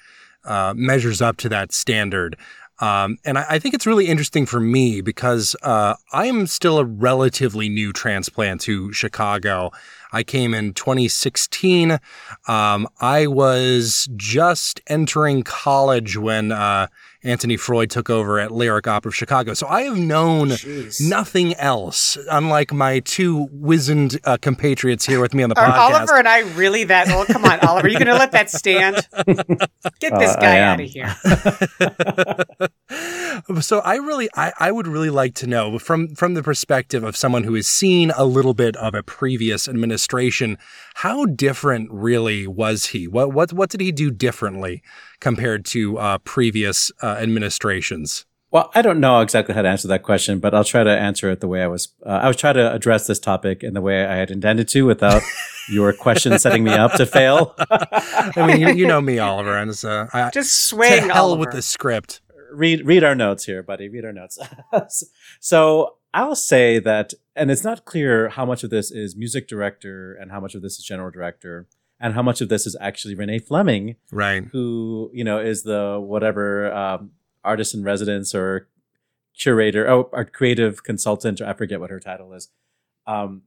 uh, 0.46 0.74
measures 0.76 1.22
up 1.22 1.38
to 1.38 1.50
that 1.50 1.72
standard. 1.72 2.38
Um, 2.80 3.18
and 3.26 3.38
I, 3.38 3.46
I 3.50 3.60
think 3.60 3.76
it's 3.76 3.86
really 3.86 4.08
interesting 4.08 4.46
for 4.46 4.60
me 4.60 5.02
because 5.02 5.56
uh, 5.62 5.96
I 6.14 6.26
am 6.26 6.48
still 6.48 6.80
a 6.80 6.86
relatively 6.86 7.70
new 7.70 7.92
transplant 7.94 8.62
to 8.62 8.92
Chicago. 8.94 9.72
I 10.12 10.24
came 10.24 10.54
in 10.54 10.74
2016. 10.74 12.00
Um, 12.48 12.88
I 13.00 13.28
was 13.28 14.10
just 14.16 14.82
entering 14.88 15.44
college 15.44 16.18
when 16.18 16.52
uh, 16.52 16.88
Anthony 17.24 17.58
Freud 17.58 17.90
took 17.90 18.10
over 18.10 18.40
at 18.40 18.52
Lyric 18.52 18.88
Opera 18.88 19.10
of 19.10 19.16
Chicago. 19.16 19.54
So 19.54 19.68
I 19.68 19.82
have 19.84 19.98
known 19.98 20.50
Jeez. 20.50 21.02
nothing 21.08 21.54
else, 21.56 22.18
unlike 22.32 22.72
my 22.74 23.00
two 23.02 23.48
wizened 23.52 24.20
uh, 24.24 24.38
compatriots 24.42 25.06
here 25.06 25.20
with 25.20 25.34
me 25.34 25.44
on 25.44 25.50
the 25.50 25.60
Are 25.60 25.68
podcast. 25.68 25.96
Oliver 26.00 26.18
and 26.18 26.28
I 26.28 26.40
really 26.56 26.86
that 26.86 27.10
old? 27.12 27.28
Come 27.28 27.46
on, 27.46 27.60
Oliver, 27.60 27.88
you 27.90 28.00
gonna 28.00 28.14
let 28.14 28.32
that 28.32 28.50
stand? 28.50 28.96
Get 30.00 30.18
this 30.18 30.36
Uh, 30.36 30.40
guy 30.40 30.60
out 30.60 30.80
of 30.80 30.90
here. 30.90 31.16
so 33.62 33.80
I 33.80 33.96
really, 33.96 34.30
I, 34.36 34.52
I 34.60 34.72
would 34.72 34.88
really 34.88 35.10
like 35.10 35.34
to 35.36 35.48
know 35.48 35.80
from 35.80 36.16
from 36.16 36.34
the 36.34 36.44
perspective 36.44 37.04
of 37.04 37.16
someone 37.16 37.44
who 37.44 37.56
has 37.56 37.68
seen 37.68 38.12
a 38.16 38.26
little 38.26 38.54
bit 38.54 38.76
of 38.78 38.94
a 38.94 39.04
previous 39.04 39.68
administration, 39.68 40.58
how 40.96 41.26
different 41.26 41.90
really 41.92 42.48
was 42.48 42.88
he? 42.88 43.08
What 43.08 43.34
what 43.34 43.54
what 43.54 43.70
did 43.70 43.82
he 43.82 43.92
do 43.92 44.12
differently 44.12 44.82
compared 45.20 45.66
to 45.66 45.98
uh, 45.98 46.18
previous 46.20 46.92
uh, 47.02 47.18
administrations? 47.20 48.26
Well, 48.52 48.72
I 48.74 48.82
don't 48.82 49.00
know 49.00 49.22
exactly 49.22 49.54
how 49.54 49.62
to 49.62 49.68
answer 49.70 49.88
that 49.90 50.02
question, 50.02 50.40
but 50.40 50.56
I'll 50.56 50.64
try 50.64 50.84
to 50.84 50.90
answer 50.90 51.30
it 51.30 51.40
the 51.40 51.48
way 51.48 51.62
I 51.62 51.68
was. 51.68 51.90
Uh, 52.04 52.10
I 52.24 52.28
was 52.28 52.36
trying 52.36 52.56
to 52.56 52.74
address 52.74 53.06
this 53.06 53.20
topic 53.20 53.64
in 53.64 53.76
the 53.76 53.82
way 53.82 54.04
I 54.04 54.16
had 54.16 54.32
intended 54.32 54.68
to, 54.70 54.88
without 54.88 55.22
your 55.70 55.94
question 55.94 56.40
setting 56.40 56.64
me 56.64 56.72
up 56.72 56.94
to 56.94 57.06
fail. 57.06 57.54
I 57.70 58.48
mean, 58.48 58.60
you, 58.60 58.74
you 58.74 58.88
know 58.88 59.02
me, 59.02 59.20
Oliver, 59.20 59.56
and 59.56 59.70
it's, 59.70 59.84
uh, 59.84 60.08
I, 60.14 60.32
Just 60.32 60.50
to 60.50 60.68
swing, 60.68 61.10
hell 61.10 61.26
Oliver. 61.26 61.42
with 61.42 61.52
the 61.52 61.62
script. 61.62 62.22
Read 62.52 62.86
read 62.86 63.04
our 63.04 63.16
notes 63.16 63.46
here, 63.46 63.64
buddy. 63.64 63.90
Read 63.90 64.06
our 64.06 64.14
notes. 64.14 64.40
so 65.40 65.96
I'll 66.14 66.36
say 66.36 66.80
that, 66.80 67.14
and 67.36 67.52
it's 67.52 67.64
not 67.64 67.86
clear 67.86 68.30
how 68.30 68.46
much 68.46 68.64
of 68.64 68.70
this 68.70 68.92
is 68.92 69.16
music 69.16 69.48
director 69.48 70.14
and 70.14 70.32
how 70.32 70.40
much 70.40 70.56
of 70.56 70.62
this 70.62 70.78
is 70.80 70.86
general 70.86 71.12
director, 71.12 71.68
and 72.00 72.14
how 72.14 72.22
much 72.24 72.42
of 72.42 72.50
this 72.50 72.66
is 72.66 72.76
actually 72.82 73.16
Renee 73.16 73.40
Fleming, 73.40 73.96
Right. 74.12 74.46
who 74.52 75.12
you 75.14 75.24
know 75.24 75.40
is 75.40 75.64
the 75.64 76.00
whatever 76.02 76.74
um, 76.74 77.12
artist 77.44 77.74
in 77.76 77.84
residence 77.84 78.34
or 78.34 78.68
curator, 79.38 79.88
oh, 79.90 80.10
or 80.12 80.26
creative 80.26 80.84
consultant, 80.84 81.40
or 81.42 81.46
I 81.48 81.54
forget 81.54 81.80
what 81.80 81.90
her 81.90 82.00
title 82.00 82.34
is. 82.34 82.50
Um, 83.08 83.44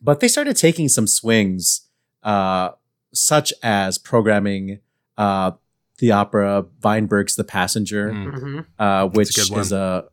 but 0.00 0.20
they 0.20 0.28
started 0.28 0.56
taking 0.56 0.88
some 0.88 1.06
swings, 1.06 1.88
uh, 2.22 2.70
such 3.12 3.52
as 3.62 3.98
programming 3.98 4.80
uh, 5.18 5.52
the 6.00 6.10
opera 6.12 6.64
Weinberg's 6.82 7.36
The 7.36 7.44
Passenger 7.44 8.10
Mm. 8.12 8.32
Mhm. 8.34 8.66
uh, 8.78 9.08
which 9.08 9.34
good 9.36 9.50
one. 9.50 9.60
is 9.60 9.70
a 9.72 10.04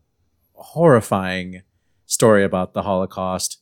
horrifying 0.53 1.62
story 2.06 2.44
about 2.44 2.74
the 2.74 2.84
Holocaust, 2.84 3.60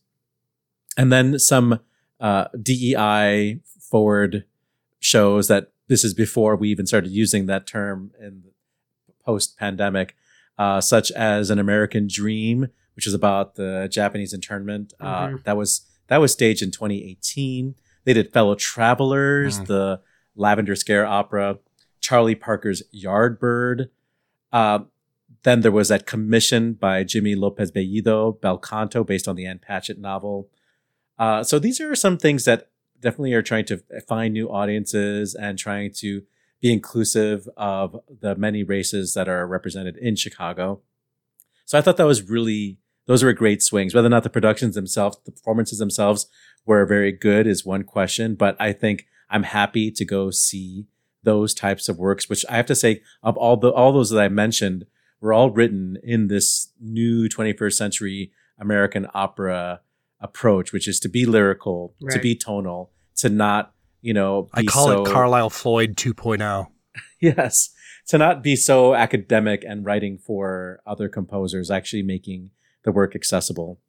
and 0.97 1.11
then 1.11 1.39
some 1.39 1.79
uh, 2.19 2.45
DEI 2.61 3.59
forward 3.91 4.45
shows 4.99 5.47
that 5.49 5.71
this 5.87 6.03
is 6.03 6.13
before 6.13 6.55
we 6.55 6.69
even 6.69 6.85
started 6.87 7.11
using 7.11 7.45
that 7.45 7.67
term 7.67 8.11
in 8.19 8.43
post 9.25 9.57
pandemic, 9.57 10.15
uh, 10.57 10.79
such 10.79 11.11
as 11.11 11.49
An 11.49 11.59
American 11.59 12.07
Dream, 12.07 12.67
which 12.95 13.05
is 13.05 13.13
about 13.13 13.55
the 13.55 13.87
Japanese 13.91 14.33
internment. 14.33 14.93
Uh, 14.99 15.27
Mhm. 15.27 15.43
that 15.43 15.57
was 15.57 15.81
that 16.07 16.17
was 16.21 16.31
staged 16.31 16.61
in 16.61 16.69
2018. 16.71 17.75
They 18.05 18.13
did 18.13 18.31
Fellow 18.31 18.53
Travelers, 18.55 19.59
Mm. 19.59 19.65
the 19.67 20.01
Lavender 20.35 20.75
Scare 20.75 21.05
opera, 21.05 21.57
Charlie 22.05 22.35
Parker's 22.35 22.83
Yardbird. 22.93 23.89
Uh, 24.53 24.79
then 25.41 25.61
there 25.61 25.71
was 25.71 25.87
that 25.87 26.05
commission 26.05 26.73
by 26.73 27.03
Jimmy 27.03 27.33
Lopez 27.33 27.71
Bellido, 27.71 28.39
Bel 28.39 28.59
Canto, 28.59 29.03
based 29.03 29.27
on 29.27 29.35
the 29.35 29.47
Ann 29.47 29.57
Patchett 29.57 29.97
novel. 29.97 30.47
Uh, 31.17 31.43
so 31.43 31.57
these 31.57 31.81
are 31.81 31.95
some 31.95 32.19
things 32.19 32.45
that 32.45 32.69
definitely 32.99 33.33
are 33.33 33.41
trying 33.41 33.65
to 33.65 33.81
find 34.07 34.35
new 34.35 34.51
audiences 34.51 35.33
and 35.33 35.57
trying 35.57 35.91
to 35.93 36.21
be 36.61 36.71
inclusive 36.71 37.49
of 37.57 37.99
the 38.21 38.35
many 38.35 38.61
races 38.63 39.15
that 39.15 39.27
are 39.27 39.47
represented 39.47 39.97
in 39.97 40.15
Chicago. 40.15 40.81
So 41.65 41.75
I 41.75 41.81
thought 41.81 41.97
that 41.97 42.05
was 42.05 42.29
really, 42.29 42.77
those 43.07 43.23
were 43.23 43.33
great 43.33 43.63
swings. 43.63 43.95
Whether 43.95 44.07
or 44.07 44.11
not 44.11 44.21
the 44.21 44.29
productions 44.29 44.75
themselves, 44.75 45.17
the 45.25 45.31
performances 45.31 45.79
themselves 45.79 46.27
were 46.67 46.85
very 46.85 47.11
good 47.11 47.47
is 47.47 47.65
one 47.65 47.81
question, 47.83 48.35
but 48.35 48.55
I 48.59 48.73
think 48.73 49.07
I'm 49.27 49.43
happy 49.43 49.89
to 49.89 50.05
go 50.05 50.29
see 50.29 50.85
those 51.25 51.53
types 51.53 51.89
of 51.89 51.97
works, 51.97 52.29
which 52.29 52.45
I 52.49 52.55
have 52.55 52.65
to 52.67 52.75
say, 52.75 53.01
of 53.21 53.35
all 53.37 53.57
the, 53.57 53.69
all 53.69 53.91
those 53.91 54.09
that 54.11 54.21
I 54.21 54.29
mentioned, 54.29 54.85
were 55.19 55.33
all 55.33 55.49
written 55.49 55.97
in 56.03 56.27
this 56.27 56.71
new 56.79 57.27
21st 57.27 57.73
century 57.73 58.31
American 58.59 59.07
opera 59.13 59.81
approach, 60.21 60.71
which 60.71 60.87
is 60.87 60.99
to 61.01 61.09
be 61.09 61.25
lyrical, 61.25 61.93
to 62.09 62.19
be 62.19 62.35
tonal, 62.35 62.91
to 63.17 63.29
not, 63.29 63.73
you 64.01 64.13
know, 64.13 64.49
I 64.53 64.63
call 64.63 64.87
so, 64.87 65.03
it 65.03 65.11
Carlisle 65.11 65.49
Floyd 65.49 65.91
oh. 65.91 66.13
2.0. 66.13 66.67
Yes. 67.19 67.71
To 68.09 68.17
not 68.17 68.43
be 68.43 68.55
so 68.55 68.93
academic 68.93 69.63
and 69.67 69.83
writing 69.83 70.17
for 70.17 70.79
other 70.85 71.09
composers, 71.09 71.71
actually 71.71 72.03
making 72.03 72.51
the 72.83 72.91
work 72.91 73.15
accessible. 73.15 73.79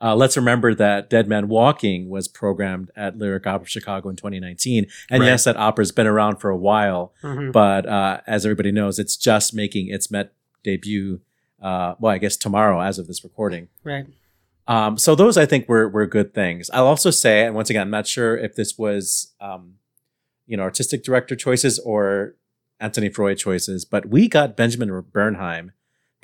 Uh, 0.00 0.14
let's 0.14 0.36
remember 0.36 0.74
that 0.74 1.08
Dead 1.08 1.26
Man 1.26 1.48
Walking 1.48 2.08
was 2.10 2.28
programmed 2.28 2.90
at 2.96 3.16
Lyric 3.16 3.46
Opera 3.46 3.66
Chicago 3.66 4.08
in 4.10 4.16
2019. 4.16 4.86
And 5.10 5.20
Right. 5.22 5.26
yes, 5.26 5.44
that 5.44 5.56
opera's 5.56 5.90
been 5.92 6.06
around 6.06 6.36
for 6.36 6.50
a 6.50 6.56
while, 6.56 7.14
Mhm. 7.22 7.50
but 7.52 7.86
uh, 7.86 8.20
as 8.26 8.44
everybody 8.44 8.72
knows, 8.72 8.98
it's 8.98 9.16
just 9.16 9.54
making 9.54 9.88
its 9.88 10.10
Met 10.10 10.32
debut, 10.62 11.20
uh, 11.62 11.94
well, 11.98 12.12
I 12.12 12.18
guess 12.18 12.36
tomorrow 12.36 12.80
as 12.80 12.98
of 12.98 13.06
this 13.06 13.24
recording. 13.24 13.68
Right. 13.84 14.06
Um, 14.68 14.98
so 14.98 15.14
those 15.14 15.36
I 15.38 15.46
think 15.46 15.68
were 15.68 15.88
were 15.88 16.06
good 16.06 16.34
things. 16.34 16.68
I'll 16.74 16.86
also 16.88 17.10
say, 17.10 17.44
and 17.46 17.54
once 17.54 17.70
again, 17.70 17.82
I'm 17.82 17.90
not 17.90 18.06
sure 18.06 18.36
if 18.36 18.54
this 18.56 18.76
was 18.76 19.32
um, 19.40 19.74
you 20.46 20.56
know 20.56 20.64
artistic 20.64 21.04
director 21.04 21.36
choices 21.36 21.78
or 21.78 22.34
Anthony 22.80 23.08
Freud 23.08 23.38
choices, 23.38 23.84
but 23.84 24.06
we 24.06 24.28
got 24.28 24.56
Benjamin 24.56 24.90
Bernheim 25.12 25.70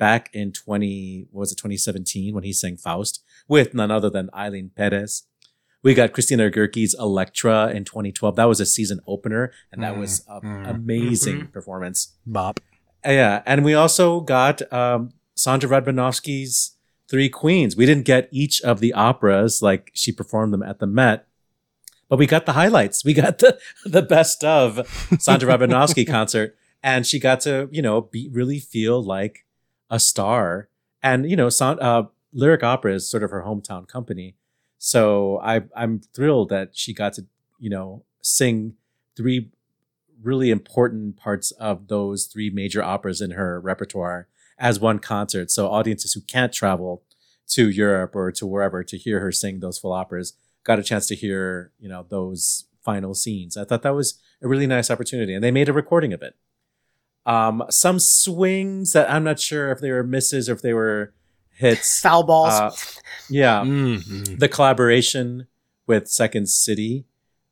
back 0.03 0.29
in 0.33 0.51
20 0.51 1.27
what 1.31 1.39
was 1.39 1.53
it 1.53 1.55
2017 1.55 2.35
when 2.35 2.43
he 2.43 2.51
sang 2.51 2.75
Faust 2.75 3.23
with 3.47 3.73
none 3.73 3.89
other 3.89 4.09
than 4.09 4.27
Ailyn 4.33 4.69
Perez. 4.75 5.23
We 5.81 5.93
got 5.93 6.11
Christina 6.11 6.49
Goerke's 6.49 6.93
Elektra 6.93 7.69
in 7.69 7.85
2012. 7.85 8.35
That 8.35 8.49
was 8.53 8.59
a 8.59 8.65
season 8.65 8.99
opener, 9.07 9.53
and 9.71 9.81
that 9.81 9.95
Mm, 9.95 9.99
was 9.99 10.25
an 10.27 10.41
mm. 10.41 10.69
amazing 10.69 11.47
performance. 11.47 12.15
Bop. 12.25 12.59
Yeah, 13.05 13.43
and 13.45 13.63
we 13.63 13.73
also 13.73 14.19
got 14.19 14.61
um, 14.73 15.11
Sondra 15.37 15.69
Radvanovsky's 15.73 16.75
Three 17.09 17.29
Queens. 17.29 17.77
We 17.77 17.85
didn't 17.85 18.05
get 18.05 18.27
each 18.31 18.61
of 18.61 18.81
the 18.81 18.91
operas 18.91 19.61
like 19.61 19.89
she 19.93 20.11
performed 20.11 20.51
them 20.53 20.63
at 20.63 20.79
the 20.79 20.87
Met, 20.87 21.27
but 22.09 22.19
we 22.19 22.27
got 22.27 22.45
the 22.45 22.53
highlights. 22.53 23.05
We 23.05 23.13
got 23.13 23.39
the 23.39 23.57
the 23.85 24.01
best 24.01 24.43
of 24.43 24.75
Sondra 25.25 25.47
Radvanovsky 25.51 26.05
concert, 26.05 26.57
and 26.81 27.07
she 27.07 27.19
got 27.19 27.39
to 27.47 27.69
you 27.71 27.81
know 27.81 28.01
be 28.01 28.29
really 28.39 28.59
feel 28.59 29.01
like 29.01 29.45
a 29.89 29.99
star. 29.99 30.69
And 31.01 31.29
you 31.29 31.35
know, 31.35 31.49
San, 31.49 31.79
uh, 31.79 32.03
lyric 32.31 32.63
opera 32.63 32.95
is 32.95 33.09
sort 33.09 33.23
of 33.23 33.31
her 33.31 33.43
hometown 33.43 33.87
company, 33.87 34.35
so 34.77 35.39
I 35.43 35.63
I'm 35.75 36.01
thrilled 36.13 36.49
that 36.49 36.71
she 36.73 36.93
got 36.93 37.13
to 37.13 37.25
you 37.59 37.69
know 37.69 38.03
sing 38.21 38.75
three 39.15 39.51
really 40.21 40.49
important 40.49 41.17
parts 41.17 41.51
of 41.51 41.87
those 41.87 42.25
three 42.25 42.49
major 42.49 42.81
operas 42.81 43.21
in 43.21 43.31
her 43.31 43.59
repertoire 43.59 44.27
as 44.57 44.79
one 44.79 44.99
concert. 44.99 45.51
So 45.51 45.69
audiences 45.69 46.13
who 46.13 46.21
can't 46.21 46.53
travel 46.53 47.03
to 47.49 47.69
Europe 47.69 48.15
or 48.15 48.31
to 48.31 48.47
wherever 48.47 48.83
to 48.83 48.97
hear 48.97 49.19
her 49.19 49.31
sing 49.31 49.59
those 49.59 49.77
full 49.77 49.91
operas 49.91 50.33
got 50.63 50.79
a 50.79 50.83
chance 50.83 51.07
to 51.07 51.15
hear, 51.15 51.71
you 51.79 51.89
know, 51.89 52.05
those 52.07 52.65
final 52.83 53.13
scenes. 53.13 53.57
I 53.57 53.65
thought 53.65 53.81
that 53.83 53.95
was 53.95 54.19
a 54.41 54.47
really 54.47 54.67
nice 54.67 54.89
opportunity 54.89 55.33
and 55.33 55.43
they 55.43 55.51
made 55.51 55.69
a 55.69 55.73
recording 55.73 56.13
of 56.13 56.21
it. 56.21 56.35
Um, 57.25 57.63
some 57.69 57.99
swings 57.99 58.91
that 58.93 59.09
I'm 59.09 59.23
not 59.23 59.39
sure 59.39 59.71
if 59.71 59.79
they 59.79 59.91
were 59.91 60.03
misses 60.03 60.49
or 60.49 60.53
if 60.53 60.61
they 60.61 60.73
were 60.73 61.13
hits. 61.51 61.99
Foul 62.01 62.23
balls. 62.23 62.53
Uh, 62.53 62.71
yeah 63.29 63.61
Mm-hmm. 63.63 64.35
the 64.37 64.49
collaboration 64.49 65.47
with 65.87 66.07
Second 66.09 66.49
City. 66.49 67.05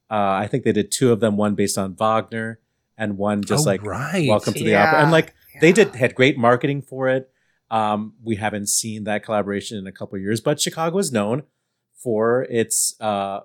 Uh, 0.10 0.32
I 0.44 0.48
think 0.48 0.64
they 0.66 0.74
did 0.74 0.92
two 0.92 1.12
of 1.12 1.20
them, 1.22 1.38
one 1.38 1.56
based 1.56 1.78
on 1.78 1.96
Wagner 1.96 2.60
and 2.98 3.18
one 3.18 3.44
just 3.44 3.66
Oh, 3.66 3.70
like 3.70 3.84
right. 3.84 4.28
Welcome 4.28 4.54
to 4.56 4.64
the 4.64 4.72
Yeah. 4.72 4.88
Opera. 4.88 5.02
And 5.04 5.12
like 5.12 5.34
they 5.62 5.72
did 5.72 5.96
had 5.96 6.16
great 6.16 6.38
marketing 6.38 6.82
for 6.82 7.08
it. 7.08 7.30
Um, 7.70 8.14
we 8.22 8.36
haven't 8.36 8.68
seen 8.68 9.06
that 9.06 9.24
collaboration 9.24 9.78
in 9.78 9.88
a 9.88 9.92
couple 9.94 10.18
of 10.18 10.22
years, 10.22 10.42
but 10.42 10.60
Chicago 10.60 10.98
is 10.98 11.14
known 11.14 11.44
for 12.04 12.44
its 12.50 12.96
uh, 13.00 13.40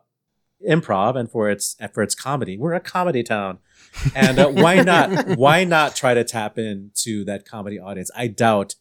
improv 0.66 1.16
and 1.16 1.30
for 1.30 1.50
its 1.50 1.76
for 1.92 2.02
its 2.02 2.14
comedy. 2.14 2.56
We're 2.56 2.74
a 2.74 2.80
comedy 2.80 3.22
town, 3.22 3.58
and 4.14 4.38
uh, 4.38 4.48
why 4.48 4.82
not? 4.82 5.26
Why 5.36 5.64
not 5.64 5.96
try 5.96 6.14
to 6.14 6.24
tap 6.24 6.58
into 6.58 7.24
that 7.24 7.44
comedy 7.44 7.78
audience? 7.78 8.10
I 8.16 8.28
doubt 8.28 8.74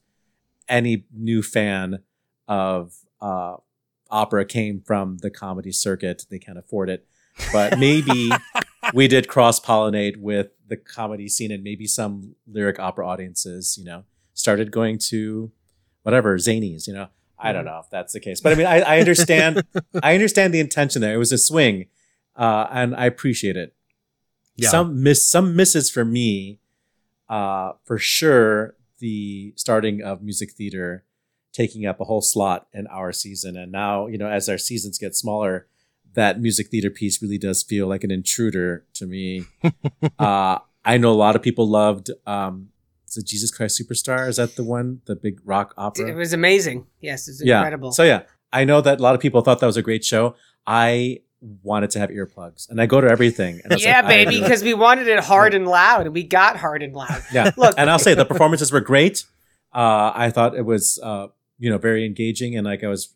any 0.68 1.06
new 1.14 1.42
fan 1.42 2.00
of 2.48 2.96
uh, 3.22 3.58
opera 4.10 4.46
came 4.46 4.82
from 4.82 5.18
the 5.18 5.30
comedy 5.30 5.72
circuit. 5.72 6.26
They 6.30 6.40
can't 6.40 6.58
afford 6.58 6.90
it, 6.90 7.06
but 7.52 7.78
maybe 7.78 8.30
we 8.94 9.08
did 9.16 9.28
cross 9.28 9.60
pollinate 9.60 10.18
with 10.18 10.48
the 10.68 10.78
comedy 10.78 11.28
scene, 11.28 11.52
and 11.52 11.64
maybe 11.64 11.88
some 11.88 12.36
lyric 12.48 12.80
opera 12.80 13.08
audiences, 13.08 13.78
you 13.78 13.86
know, 13.86 14.04
started 14.34 14.72
going 14.72 14.98
to 14.98 15.52
whatever 16.04 16.38
zanies. 16.38 16.88
You 16.88 16.94
know, 16.94 17.08
I 17.38 17.52
don't 17.52 17.66
know 17.66 17.80
if 17.84 17.90
that's 17.90 18.14
the 18.14 18.20
case, 18.20 18.40
but 18.42 18.54
I 18.54 18.56
mean, 18.56 18.66
I, 18.66 18.80
I 18.80 19.00
understand. 19.00 19.64
I 20.04 20.14
understand 20.14 20.54
the 20.54 20.60
intention 20.60 21.02
there. 21.02 21.14
It 21.14 21.18
was 21.18 21.32
a 21.32 21.38
swing, 21.38 21.88
uh, 22.36 22.68
and 22.72 22.96
I 22.96 23.06
appreciate 23.06 23.58
it. 23.58 23.76
Yeah. 24.56 24.70
Some 24.70 25.04
miss, 25.04 25.26
some 25.30 25.56
misses 25.56 25.90
for 25.90 26.06
me, 26.06 26.60
uh, 27.30 27.74
for 27.84 27.98
sure. 27.98 28.76
The 29.00 29.54
starting 29.58 30.02
of 30.02 30.22
music 30.22 30.54
theater 30.54 31.04
taking 31.52 31.86
up 31.86 32.00
a 32.00 32.06
whole 32.06 32.22
slot 32.22 32.68
in 32.74 32.88
our 32.88 33.12
season, 33.12 33.58
and 33.58 33.72
now 33.72 34.08
you 34.08 34.18
know, 34.18 34.28
as 34.28 34.48
our 34.48 34.58
seasons 34.58 34.98
get 34.98 35.16
smaller, 35.16 35.68
that 36.14 36.40
music 36.40 36.70
theater 36.70 36.90
piece 36.90 37.22
really 37.22 37.38
does 37.38 37.64
feel 37.64 37.88
like 37.88 38.04
an 38.04 38.12
intruder 38.12 38.86
to 38.94 39.06
me. 39.06 39.44
uh, 40.20 40.60
I 40.86 40.98
know 40.98 41.12
a 41.12 41.14
lot 41.14 41.36
of 41.36 41.42
people 41.42 41.68
loved. 41.68 42.12
Um, 42.26 42.70
it 43.18 43.26
Jesus 43.26 43.52
Christ 43.52 43.82
Superstar? 43.82 44.28
Is 44.28 44.38
that 44.38 44.56
the 44.56 44.64
one, 44.64 45.02
the 45.06 45.16
big 45.16 45.40
rock 45.44 45.74
opera? 45.78 46.10
it 46.10 46.16
was 46.16 46.34
amazing. 46.34 46.88
Yes, 47.02 47.28
it's 47.28 47.44
yeah. 47.44 47.60
incredible. 47.60 47.92
So 47.92 48.04
yeah, 48.04 48.24
I 48.52 48.64
know 48.64 48.82
that 48.82 49.00
a 49.00 49.02
lot 49.02 49.16
of 49.16 49.22
people 49.22 49.42
thought 49.42 49.60
that 49.60 49.66
was 49.66 49.78
a 49.78 49.82
great 49.82 50.04
show. 50.04 50.36
I 50.66 51.20
wanted 51.64 51.92
to 51.92 52.00
have 52.00 52.10
earplugs, 52.10 52.70
and 52.70 52.82
I 52.82 52.86
go 52.86 53.02
to 53.02 53.08
everything. 53.08 53.62
And 53.64 53.80
yeah, 53.82 54.02
like, 54.02 54.08
baby, 54.08 54.42
because 54.42 54.64
we 54.64 54.74
wanted 54.74 55.08
it 55.08 55.20
hard 55.20 55.54
and 55.54 55.68
loud, 55.68 56.06
and 56.06 56.14
we 56.14 56.24
got 56.24 56.58
hard 56.58 56.82
and 56.82 56.94
loud. 56.94 57.24
yeah. 57.34 57.52
Look, 57.58 57.76
and 57.78 57.90
I'll 57.90 58.00
say 58.00 58.14
the 58.14 58.26
performances 58.26 58.72
were 58.72 58.82
great. 58.82 59.26
Uh, 59.74 60.12
I 60.16 60.32
thought 60.32 60.56
it 60.56 60.66
was, 60.66 61.00
uh, 61.04 61.28
you 61.60 61.70
know, 61.70 61.78
very 61.78 62.06
engaging, 62.06 62.56
and 62.56 62.66
like 62.66 62.84
I 62.84 62.88
was, 62.88 63.14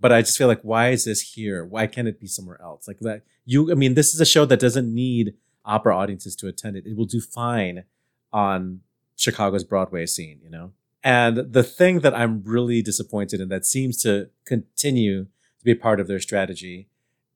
but 0.00 0.12
I 0.12 0.22
just 0.22 0.38
feel 0.38 0.48
like, 0.48 0.62
why 0.62 0.90
is 0.90 1.04
this 1.04 1.20
here? 1.20 1.64
Why 1.64 1.86
can't 1.86 2.08
it 2.08 2.18
be 2.20 2.26
somewhere 2.26 2.60
else? 2.62 2.88
Like 2.88 2.98
that, 3.00 3.22
you. 3.44 3.70
I 3.70 3.74
mean, 3.74 3.94
this 3.94 4.14
is 4.14 4.20
a 4.20 4.26
show 4.26 4.44
that 4.46 4.60
doesn't 4.60 4.92
need 4.92 5.34
opera 5.64 5.96
audiences 5.96 6.34
to 6.36 6.48
attend 6.48 6.76
it. 6.76 6.86
It 6.86 6.96
will 6.96 7.04
do 7.04 7.20
fine 7.20 7.84
on 8.32 8.80
Chicago's 9.18 9.64
Broadway 9.64 10.06
scene, 10.06 10.38
you 10.42 10.48
know. 10.48 10.72
And 11.02 11.52
the 11.52 11.62
thing 11.62 12.00
that 12.00 12.14
I'm 12.14 12.42
really 12.44 12.82
disappointed 12.82 13.40
in 13.40 13.48
that 13.48 13.66
seems 13.66 14.00
to 14.02 14.30
continue 14.44 15.24
to 15.24 15.64
be 15.64 15.74
part 15.74 16.00
of 16.00 16.06
their 16.06 16.20
strategy 16.20 16.88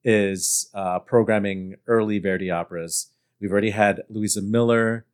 is 0.05 0.71
uh, 0.75 1.01
programming 1.01 1.77
early 1.87 2.19
Verdi 2.19 2.51
operas. 2.51 3.11
We've 3.41 3.51
already 3.51 3.71
had 3.71 4.03
Luisa 4.09 4.43
Miller. 4.43 5.05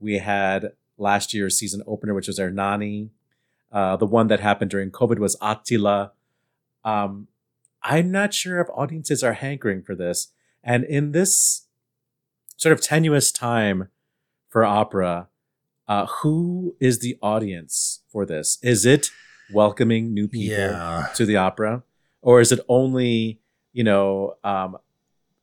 We 0.00 0.18
had 0.18 0.72
last 0.96 1.34
year's 1.34 1.58
season 1.58 1.82
opener, 1.86 2.14
which 2.14 2.26
was 2.26 2.38
Ernani. 2.38 3.10
Uh, 3.70 3.96
the 3.96 4.06
one 4.06 4.28
that 4.28 4.40
happened 4.40 4.70
during 4.70 4.90
COVID 4.90 5.18
was 5.18 5.36
Attila. 5.42 6.12
Um, 6.84 7.28
I'm 7.82 8.10
not 8.10 8.32
sure 8.32 8.60
if 8.60 8.68
audiences 8.70 9.22
are 9.22 9.34
hankering 9.34 9.82
for 9.82 9.94
this. 9.94 10.28
And 10.62 10.84
in 10.84 11.12
this 11.12 11.66
sort 12.56 12.72
of 12.72 12.80
tenuous 12.80 13.30
time 13.30 13.88
for 14.48 14.64
opera, 14.64 15.28
uh, 15.88 16.06
who 16.06 16.76
is 16.80 17.00
the 17.00 17.16
audience 17.22 18.00
for 18.10 18.24
this? 18.26 18.58
Is 18.62 18.86
it 18.86 19.10
welcoming 19.52 20.14
new 20.14 20.26
people 20.28 20.56
Yeah. 20.56 21.08
to 21.14 21.26
the 21.26 21.36
opera, 21.36 21.82
or 22.22 22.40
is 22.40 22.50
it 22.52 22.60
only 22.68 23.40
you 23.72 23.84
know 23.84 24.34
um, 24.44 24.76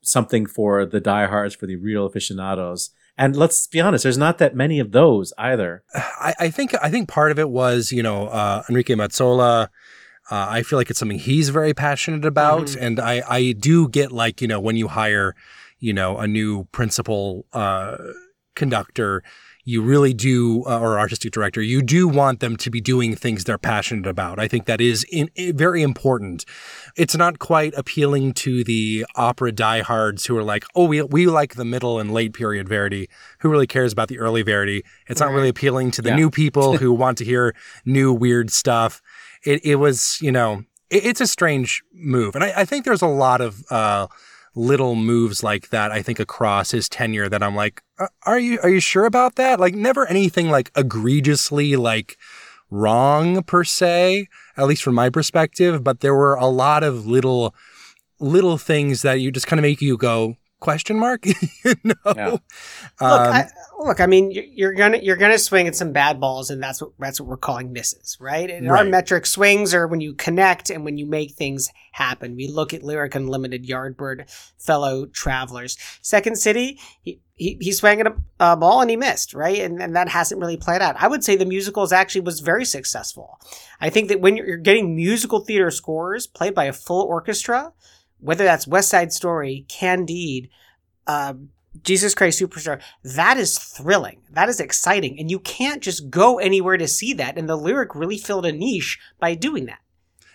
something 0.01 0.45
for 0.45 0.86
the 0.86 1.00
diehards, 1.00 1.53
for 1.55 1.67
the 1.67 1.75
real 1.75 2.05
aficionados. 2.05 2.89
And 3.17 3.36
let's 3.36 3.67
be 3.67 3.79
honest, 3.79 4.03
there's 4.03 4.17
not 4.17 4.38
that 4.39 4.55
many 4.55 4.79
of 4.79 4.91
those 4.93 5.31
either. 5.38 5.83
I, 5.93 6.33
I 6.39 6.50
think 6.50 6.74
I 6.81 6.89
think 6.89 7.07
part 7.07 7.31
of 7.31 7.38
it 7.39 7.50
was 7.50 7.91
you 7.91 8.01
know 8.01 8.27
uh, 8.27 8.63
Enrique 8.69 8.95
Mazzola. 8.95 9.67
Uh, 10.29 10.48
I 10.50 10.63
feel 10.63 10.79
like 10.79 10.89
it's 10.89 10.98
something 11.00 11.19
he's 11.19 11.50
very 11.50 11.74
passionate 11.74 12.25
about, 12.25 12.67
Mhm. 12.67 12.81
and 12.81 13.00
I 13.00 13.21
I 13.29 13.51
do 13.51 13.88
get 13.89 14.12
like 14.12 14.41
you 14.41 14.48
know 14.48 14.60
when 14.60 14.77
you 14.77 14.88
hire 14.88 15.36
you 15.79 15.93
know 15.93 16.17
a 16.17 16.25
new 16.27 16.63
principal 16.71 17.45
uh, 17.53 17.98
conductor. 18.55 19.24
You 19.63 19.81
really 19.81 20.13
do, 20.13 20.63
uh, 20.65 20.79
or 20.79 20.97
artistic 20.99 21.31
director, 21.31 21.61
you 21.61 21.81
do 21.81 22.07
want 22.07 22.39
them 22.39 22.57
to 22.57 22.69
be 22.69 22.81
doing 22.81 23.15
things 23.15 23.43
they're 23.43 23.57
passionate 23.57 24.07
about. 24.07 24.39
I 24.39 24.47
think 24.47 24.65
that 24.65 24.81
is 24.81 25.05
in, 25.11 25.29
i- 25.37 25.51
very 25.55 25.81
important. 25.83 26.45
It's 26.97 27.15
not 27.15 27.39
quite 27.39 27.73
appealing 27.77 28.33
to 28.35 28.63
the 28.63 29.05
opera 29.15 29.51
diehards 29.51 30.25
who 30.25 30.35
are 30.37 30.43
like, 30.43 30.65
oh, 30.75 30.85
we, 30.85 31.01
we 31.03 31.27
like 31.27 31.55
the 31.55 31.65
middle 31.65 31.99
and 31.99 32.11
late 32.11 32.33
period 32.33 32.67
Verdi. 32.67 33.07
Who 33.39 33.49
really 33.49 33.67
cares 33.67 33.93
about 33.93 34.07
the 34.07 34.19
early 34.19 34.41
Verdi? 34.41 34.83
It's 35.07 35.19
not 35.21 35.31
really 35.31 35.49
appealing 35.49 35.91
to 35.91 36.01
the 36.01 36.09
Yeah. 36.09 36.15
new 36.15 36.31
people 36.31 36.77
who 36.81 36.91
want 36.91 37.17
to 37.19 37.25
hear 37.25 37.55
new 37.85 38.11
weird 38.11 38.51
stuff. 38.51 39.01
It, 39.45 39.63
it 39.63 39.75
was, 39.75 40.17
you 40.21 40.31
know, 40.31 40.63
it, 40.89 41.05
it's 41.05 41.21
a 41.21 41.27
strange 41.27 41.83
move. 41.93 42.35
And 42.35 42.43
I, 42.43 42.53
I 42.57 42.65
think 42.65 42.85
there's 42.85 43.01
a 43.01 43.07
lot 43.07 43.41
of, 43.41 43.63
uh, 43.69 44.07
little 44.55 44.96
moves 44.96 45.43
like 45.43 45.70
that 45.70 45.91
I 45.91 46.01
think 46.01 46.20
across 46.20 46.72
his 46.72 46.89
tenure 46.89 47.29
that 47.29 47.41
I'm 47.41 47.55
like 47.55 47.81
"Uh, 48.00 48.08
are 48.25 48.39
you 48.39 48.60
are 48.63 48.70
you 48.70 48.79
sure 48.79 49.05
about 49.05 49.36
that? 49.36 49.60
Like 49.60 49.74
never 49.75 50.05
anything 50.05 50.50
like 50.50 50.72
egregiously 50.75 51.75
like 51.75 52.17
wrong 52.70 53.43
per 53.43 53.63
se 53.63 54.27
at 54.58 54.65
least 54.67 54.81
from 54.84 54.96
my 54.96 55.10
perspective 55.10 55.84
but 55.84 56.00
there 56.00 56.15
were 56.15 56.36
a 56.36 56.46
lot 56.46 56.84
of 56.84 57.05
little 57.05 57.53
little 58.20 58.58
things 58.58 59.01
that 59.01 59.20
you 59.20 59.29
just 59.31 59.48
kind 59.48 59.60
of 59.60 59.63
make 59.63 59.81
you 59.81 59.98
go 59.98 60.38
question 60.61 60.97
mark 60.97 61.25
you 61.65 61.75
know 61.83 61.95
Yeah. 62.05 62.29
Look, 62.29 62.41
Um, 63.01 63.33
I, 63.33 63.47
look. 63.79 63.99
I 63.99 64.05
mean, 64.05 64.31
you're, 64.31 64.45
you're 64.45 64.73
gonna 64.73 64.97
you're 64.97 65.17
gonna 65.17 65.37
swing 65.37 65.67
at 65.67 65.75
some 65.75 65.91
bad 65.91 66.19
balls, 66.19 66.49
and 66.49 66.61
that's 66.61 66.81
what 66.81 66.91
that's 66.99 67.19
what 67.19 67.27
we're 67.27 67.37
calling 67.37 67.73
misses, 67.73 68.15
right? 68.19 68.49
And 68.49 68.69
our 68.69 68.85
metric 68.85 69.25
swings 69.25 69.73
are 69.73 69.87
when 69.87 70.01
you 70.01 70.13
connect 70.13 70.69
and 70.69 70.85
when 70.85 70.97
you 70.97 71.05
make 71.05 71.31
things 71.31 71.69
happen. 71.91 72.35
We 72.35 72.47
look 72.47 72.73
at 72.73 72.83
Lyric 72.83 73.15
Unlimited, 73.15 73.65
Yardbird, 73.65 74.29
fellow 74.57 75.07
travelers. 75.07 75.77
Second 76.01 76.37
City, 76.37 76.79
he 77.01 77.19
he, 77.41 77.57
he 77.59 77.71
swung 77.71 77.99
at 77.99 78.07
a, 78.07 78.15
a 78.39 78.55
ball 78.55 78.81
and 78.81 78.89
he 78.89 78.95
missed, 78.95 79.33
right? 79.33 79.61
And, 79.61 79.81
and 79.81 79.95
that 79.95 80.09
hasn't 80.09 80.39
really 80.39 80.57
played 80.57 80.81
out. 80.83 80.95
I 80.99 81.07
would 81.07 81.23
say 81.23 81.35
the 81.35 81.45
musicals 81.45 81.91
actually 81.91 82.21
was 82.21 82.39
very 82.39 82.65
successful. 82.65 83.39
I 83.79 83.89
think 83.89 84.09
that 84.09 84.21
when 84.21 84.37
you're, 84.37 84.45
you're 84.45 84.57
getting 84.57 84.95
musical 84.95 85.39
theater 85.39 85.71
scores 85.71 86.27
played 86.27 86.53
by 86.53 86.65
a 86.65 86.73
full 86.73 87.01
orchestra, 87.01 87.73
whether 88.21 88.43
that's 88.43 88.67
West 88.67 88.89
Side 88.89 89.11
Story, 89.11 89.65
Candide, 89.67 90.49
um, 91.07 91.49
Jesus 91.83 92.13
Christ 92.13 92.41
Superstar, 92.41 92.81
that 93.03 93.37
is 93.37 93.57
thrilling. 93.57 94.21
That 94.29 94.49
is 94.49 94.59
exciting. 94.59 95.19
And 95.19 95.31
you 95.31 95.39
can't 95.39 95.81
just 95.81 96.09
go 96.09 96.37
anywhere 96.37 96.77
to 96.77 96.87
see 96.87 97.13
that. 97.13 97.37
And 97.37 97.49
the 97.49 97.55
lyric 97.55 97.95
really 97.95 98.17
filled 98.17 98.45
a 98.45 98.51
niche 98.51 98.99
by 99.19 99.35
doing 99.35 99.65
that. 99.65 99.79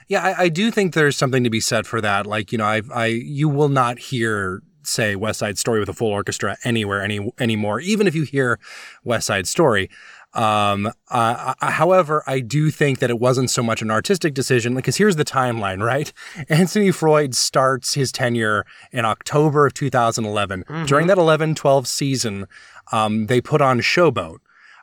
Yeah, 0.08 0.22
I, 0.22 0.44
I 0.44 0.48
do 0.48 0.70
think 0.70 0.94
there's 0.94 1.16
something 1.16 1.44
to 1.44 1.50
be 1.50 1.60
said 1.60 1.86
for 1.86 2.00
that. 2.00 2.26
Like, 2.26 2.52
you 2.52 2.58
know, 2.58 2.64
I, 2.64 2.82
I, 2.94 3.06
you 3.06 3.48
will 3.48 3.68
not 3.68 3.98
hear, 3.98 4.62
say, 4.82 5.14
West 5.16 5.40
Side 5.40 5.58
Story 5.58 5.80
with 5.80 5.88
a 5.88 5.92
full 5.94 6.10
orchestra 6.10 6.56
anywhere 6.64 7.02
any 7.02 7.32
anymore. 7.38 7.80
Even 7.80 8.06
if 8.06 8.14
you 8.14 8.22
hear 8.22 8.58
West 9.04 9.26
Side 9.26 9.46
Story. 9.46 9.90
Um, 10.36 10.86
uh, 11.10 11.54
I- 11.60 11.70
however, 11.70 12.22
I 12.26 12.40
do 12.40 12.70
think 12.70 12.98
that 12.98 13.08
it 13.10 13.18
wasn't 13.18 13.50
so 13.50 13.62
much 13.62 13.80
an 13.82 13.90
artistic 13.90 14.34
decision 14.34 14.74
because 14.74 14.96
here's 14.96 15.16
the 15.16 15.24
timeline, 15.24 15.82
right? 15.82 16.12
Anthony 16.48 16.90
Freud 16.90 17.34
starts 17.34 17.94
his 17.94 18.12
tenure 18.12 18.64
in 18.92 19.04
October 19.04 19.66
of 19.66 19.74
2011. 19.74 20.64
During 20.86 21.06
that 21.06 21.16
11-12 21.18 21.86
season, 21.86 22.46
um, 22.92 23.26
they 23.26 23.40
put 23.40 23.60
on 23.62 23.80
Showboat 23.80 24.38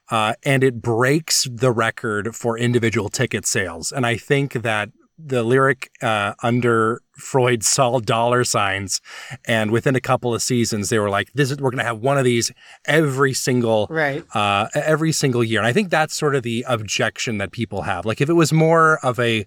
uh, 0.09 0.33
and 0.43 0.63
it 0.63 0.81
breaks 0.81 1.47
the 1.51 1.71
record 1.71 2.35
for 2.35 2.57
individual 2.57 3.09
ticket 3.09 3.45
sales. 3.45 3.91
And 3.91 4.05
I 4.05 4.17
think 4.17 4.53
that 4.53 4.89
the 5.25 5.43
lyric 5.43 5.89
uh, 6.01 6.33
under 6.43 7.01
Freud 7.17 7.63
saw 7.63 7.99
dollar 7.99 8.43
signs, 8.43 8.99
and 9.45 9.71
within 9.71 9.95
a 9.95 10.01
couple 10.01 10.33
of 10.33 10.41
seasons, 10.41 10.89
they 10.89 10.99
were 10.99 11.09
like, 11.09 11.31
"This 11.33 11.51
is 11.51 11.57
we're 11.59 11.69
going 11.71 11.77
to 11.79 11.85
have 11.85 11.99
one 11.99 12.17
of 12.17 12.25
these 12.25 12.51
every 12.85 13.33
single 13.33 13.87
Right. 13.89 14.23
uh, 14.33 14.67
every 14.73 15.11
single 15.11 15.43
year." 15.43 15.59
And 15.59 15.67
I 15.67 15.73
think 15.73 15.89
that's 15.89 16.15
sort 16.15 16.35
of 16.35 16.43
the 16.43 16.65
objection 16.67 17.37
that 17.37 17.51
people 17.51 17.83
have. 17.83 18.05
Like, 18.05 18.19
if 18.21 18.29
it 18.29 18.33
was 18.33 18.51
more 18.51 18.99
of 19.05 19.19
a 19.19 19.45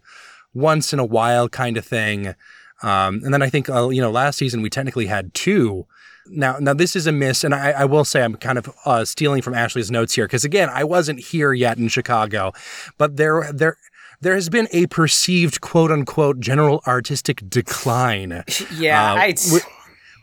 once 0.55 0.93
in 0.93 0.99
a 0.99 1.05
while 1.05 1.49
kind 1.49 1.77
of 1.77 1.85
thing, 1.85 2.29
um, 2.83 3.21
and 3.25 3.33
then 3.35 3.43
I 3.43 3.51
think 3.51 3.69
uh, 3.69 3.89
you 3.89 4.01
know 4.01 4.11
last 4.11 4.37
season 4.39 4.63
we 4.63 4.71
technically 4.71 5.07
had 5.07 5.35
two. 5.35 5.87
Now, 6.29 6.57
now 6.59 6.75
this 6.75 6.97
is 6.97 7.07
a 7.07 7.13
miss, 7.13 7.45
and 7.45 7.55
I, 7.55 7.71
I 7.71 7.85
will 7.85 8.05
say 8.05 8.23
I'm 8.23 8.35
kind 8.35 8.59
of 8.59 8.69
uh, 8.85 9.05
stealing 9.05 9.43
from 9.43 9.55
Ashley's 9.55 9.93
notes 9.93 10.15
here 10.15 10.27
because 10.27 10.45
again, 10.45 10.69
I 10.69 10.83
wasn't 10.83 11.21
here 11.21 11.53
yet 11.53 11.79
in 11.79 11.87
Chicago, 11.89 12.53
but 12.99 13.17
there, 13.17 13.53
there, 13.53 13.77
there 14.21 14.35
has 14.35 14.49
been 14.49 14.69
a 14.73 14.87
perceived 14.87 15.61
quote 15.61 15.91
unquote 15.91 16.41
general 16.41 16.83
artistic 16.87 17.43
decline. 17.49 18.45
Yeah. 18.79 19.13
Uh, 19.13 19.17
I, 19.17 19.35
whi- 19.51 19.61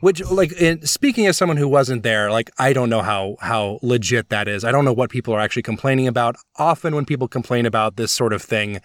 which, 0.01 0.21
like, 0.29 0.51
in, 0.61 0.85
speaking 0.85 1.27
as 1.27 1.37
someone 1.37 1.55
who 1.55 1.67
wasn't 1.67 2.03
there, 2.03 2.29
like, 2.29 2.51
I 2.59 2.73
don't 2.73 2.89
know 2.89 3.01
how 3.01 3.37
how 3.39 3.79
legit 3.81 4.27
that 4.29 4.49
is. 4.49 4.65
I 4.65 4.71
don't 4.73 4.83
know 4.83 4.91
what 4.91 5.09
people 5.09 5.33
are 5.33 5.39
actually 5.39 5.61
complaining 5.61 6.07
about. 6.07 6.35
Often, 6.57 6.93
when 6.93 7.05
people 7.05 7.29
complain 7.29 7.65
about 7.65 7.95
this 7.95 8.11
sort 8.11 8.33
of 8.33 8.41
thing, 8.41 8.81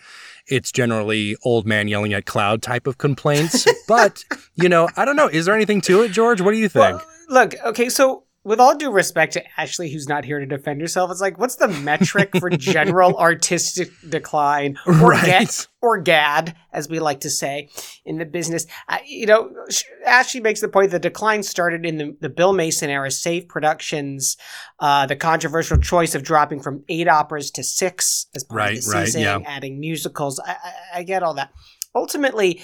it's 0.47 0.71
generally 0.71 1.37
old 1.43 1.67
man 1.67 1.89
yelling 1.89 2.13
at 2.13 2.25
cloud 2.25 2.63
type 2.63 2.87
of 2.87 2.99
complaints. 2.99 3.67
but 3.89 4.25
you 4.55 4.69
know, 4.69 4.89
I 4.97 5.05
don't 5.05 5.17
know. 5.17 5.27
Is 5.27 5.47
there 5.47 5.57
anything 5.57 5.81
to 5.83 6.03
it, 6.03 6.13
George? 6.13 6.41
What 6.41 6.53
do 6.53 6.59
you 6.59 6.69
think? 6.69 6.99
Well, 6.99 7.07
look, 7.29 7.55
okay, 7.65 7.89
so 7.89 8.23
with 8.49 8.59
all 8.61 8.75
due 8.77 8.91
respect 8.91 9.35
to 9.35 9.43
Ashley, 9.61 9.91
who's 9.93 10.09
not 10.09 10.25
here 10.25 10.41
to 10.41 10.47
defend 10.47 10.81
herself, 10.81 11.11
it's 11.11 11.21
like, 11.21 11.39
what's 11.39 11.57
the 11.57 11.69
metric 11.69 12.31
for 12.39 12.51
general 12.75 13.17
artistic 13.19 13.91
decline, 14.09 14.79
or, 14.87 14.93
Right. 15.11 15.25
ga- 15.47 15.65
or 15.83 15.99
GAD, 15.99 16.57
as 16.73 16.89
we 16.89 16.99
like 16.99 17.21
to 17.21 17.31
say 17.31 17.69
in 18.05 18.19
the 18.19 18.25
business? 18.25 18.67
Uh, 18.89 18.99
you 19.07 19.27
know, 19.27 19.51
sh- 19.71 19.83
Ashley 20.07 20.41
makes 20.41 20.61
the 20.61 20.69
point 20.69 20.91
the 20.91 20.99
decline 20.99 21.43
started 21.43 21.85
in 21.87 21.99
the, 21.99 22.17
the 22.21 22.29
Bill 22.29 22.53
Mason 22.53 22.91
era, 22.91 23.11
Safe 23.11 23.47
Productions, 23.47 24.37
uh, 24.81 25.07
the 25.07 25.17
controversial 25.17 25.77
choice 25.79 26.15
of 26.15 26.23
dropping 26.23 26.61
from 26.61 26.83
eight 26.89 27.07
operas 27.09 27.51
to 27.53 27.63
six 27.63 28.27
as 28.35 28.43
part 28.45 28.57
Right, 28.59 28.79
of 28.79 28.85
the 28.85 28.91
right, 28.91 29.05
season, 29.07 29.21
yeah. 29.23 29.39
adding 29.47 29.79
musicals. 29.79 30.41
I, 30.41 30.51
I, 30.53 30.73
I 30.99 31.03
get 31.05 31.23
all 31.23 31.35
that. 31.35 31.53
Ultimately, 31.95 32.63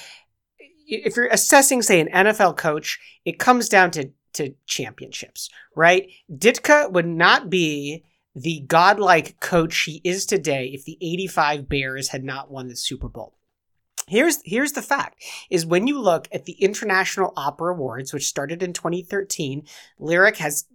if 0.87 1.17
you're 1.17 1.29
assessing, 1.29 1.83
say, 1.83 2.01
an 2.01 2.09
NFL 2.09 2.57
coach, 2.57 2.99
it 3.25 3.39
comes 3.39 3.69
down 3.69 3.91
to 3.93 4.11
to 4.35 4.55
championships, 4.67 5.49
right? 5.75 6.09
Ditka 6.31 6.91
would 6.93 7.07
not 7.07 7.51
be 7.51 8.05
the 8.35 8.61
godlike 8.67 9.39
coach 9.41 9.83
he 9.83 10.01
is 10.05 10.27
today 10.27 10.71
if 10.75 10.85
the 10.85 10.99
85 11.01 11.69
Bears 11.69 12.09
had 12.09 12.25
not 12.25 12.51
won 12.51 12.69
the 12.69 12.77
Super 12.77 13.09
Bowl. 13.09 13.35
Here's 14.07 14.41
here's 14.45 14.73
the 14.73 14.83
fact 14.83 15.23
is 15.49 15.65
when 15.65 15.87
you 15.87 15.99
look 15.99 16.29
at 16.31 16.45
the 16.45 16.53
International 16.55 17.33
Opera 17.37 17.73
Awards 17.73 18.13
which 18.13 18.27
started 18.27 18.63
in 18.63 18.75
2013, 18.75 19.65
Lyric 19.99 20.37
has 20.39 20.67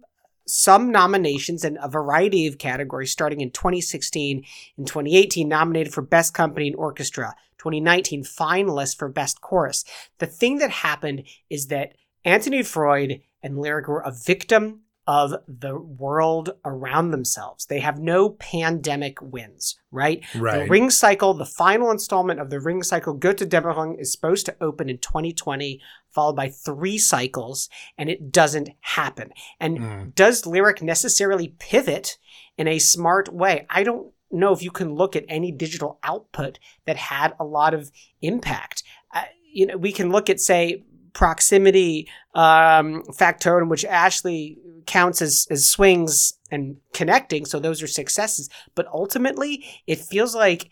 some 0.46 0.90
nominations 0.90 1.64
in 1.64 1.78
a 1.80 1.88
variety 1.88 2.46
of 2.46 2.58
categories 2.58 3.12
starting 3.12 3.40
in 3.40 3.50
2016 3.50 4.44
and 4.76 4.86
2018 4.86 5.48
nominated 5.48 5.92
for 5.92 6.02
best 6.02 6.34
company 6.34 6.66
and 6.66 6.76
orchestra 6.76 7.34
2019 7.58 8.24
finalist 8.24 8.98
for 8.98 9.08
best 9.08 9.40
chorus 9.40 9.84
the 10.18 10.26
thing 10.26 10.58
that 10.58 10.70
happened 10.70 11.22
is 11.48 11.68
that 11.68 11.92
anthony 12.24 12.62
freud 12.62 13.20
and 13.42 13.58
lyric 13.58 13.88
were 13.88 14.00
a 14.00 14.12
victim 14.12 14.80
of 15.06 15.34
the 15.48 15.76
world 15.76 16.50
around 16.64 17.10
themselves. 17.10 17.66
They 17.66 17.80
have 17.80 17.98
no 17.98 18.28
pandemic 18.30 19.20
wins 19.20 19.76
right? 19.90 20.22
Right. 20.36 20.64
the 20.64 20.70
ring 20.70 20.88
cycle 20.90 21.34
the 21.34 21.46
final 21.46 21.90
installment 21.90 22.38
of 22.38 22.50
the 22.50 22.60
ring 22.60 22.82
cycle 22.84 23.18
Götterdämmerung 23.18 23.98
is 23.98 24.12
supposed 24.12 24.46
to 24.46 24.56
open 24.60 24.88
in 24.88 24.98
2020 24.98 25.80
followed 26.10 26.36
by 26.36 26.48
three 26.48 26.96
cycles 26.98 27.68
and 27.98 28.08
it 28.08 28.30
doesn't 28.30 28.68
happen. 28.80 29.32
And 29.58 29.78
Mm. 29.78 30.14
does 30.14 30.46
lyric 30.46 30.80
necessarily 30.82 31.48
pivot 31.58 32.18
in 32.56 32.68
a 32.68 32.78
smart 32.78 33.32
way? 33.32 33.66
I 33.70 33.82
don't 33.82 34.12
know 34.30 34.52
if 34.52 34.62
you 34.62 34.70
can 34.70 34.94
look 34.94 35.16
at 35.16 35.24
any 35.28 35.50
digital 35.50 35.98
output 36.04 36.58
that 36.86 36.96
had 36.96 37.34
a 37.40 37.44
lot 37.44 37.74
of 37.74 37.90
impact. 38.22 38.84
Uh, 39.12 39.22
you 39.52 39.66
know 39.66 39.76
we 39.76 39.90
can 39.90 40.10
look 40.10 40.30
at 40.30 40.38
say 40.40 40.84
proximity 41.12 42.08
um, 42.34 43.02
factotum 43.16 43.68
which 43.68 43.84
actually 43.84 44.58
counts 44.86 45.20
as, 45.22 45.46
as 45.50 45.68
swings 45.68 46.34
and 46.50 46.76
connecting 46.94 47.44
so 47.44 47.58
those 47.58 47.82
are 47.82 47.86
successes 47.86 48.48
but 48.74 48.86
ultimately 48.92 49.64
it 49.86 49.98
feels 49.98 50.34
like 50.34 50.70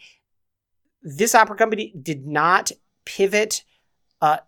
this 1.02 1.34
opera 1.34 1.56
company 1.56 1.92
did 2.02 2.26
not 2.26 2.70
pivot 3.04 3.64
uh, 4.20 4.38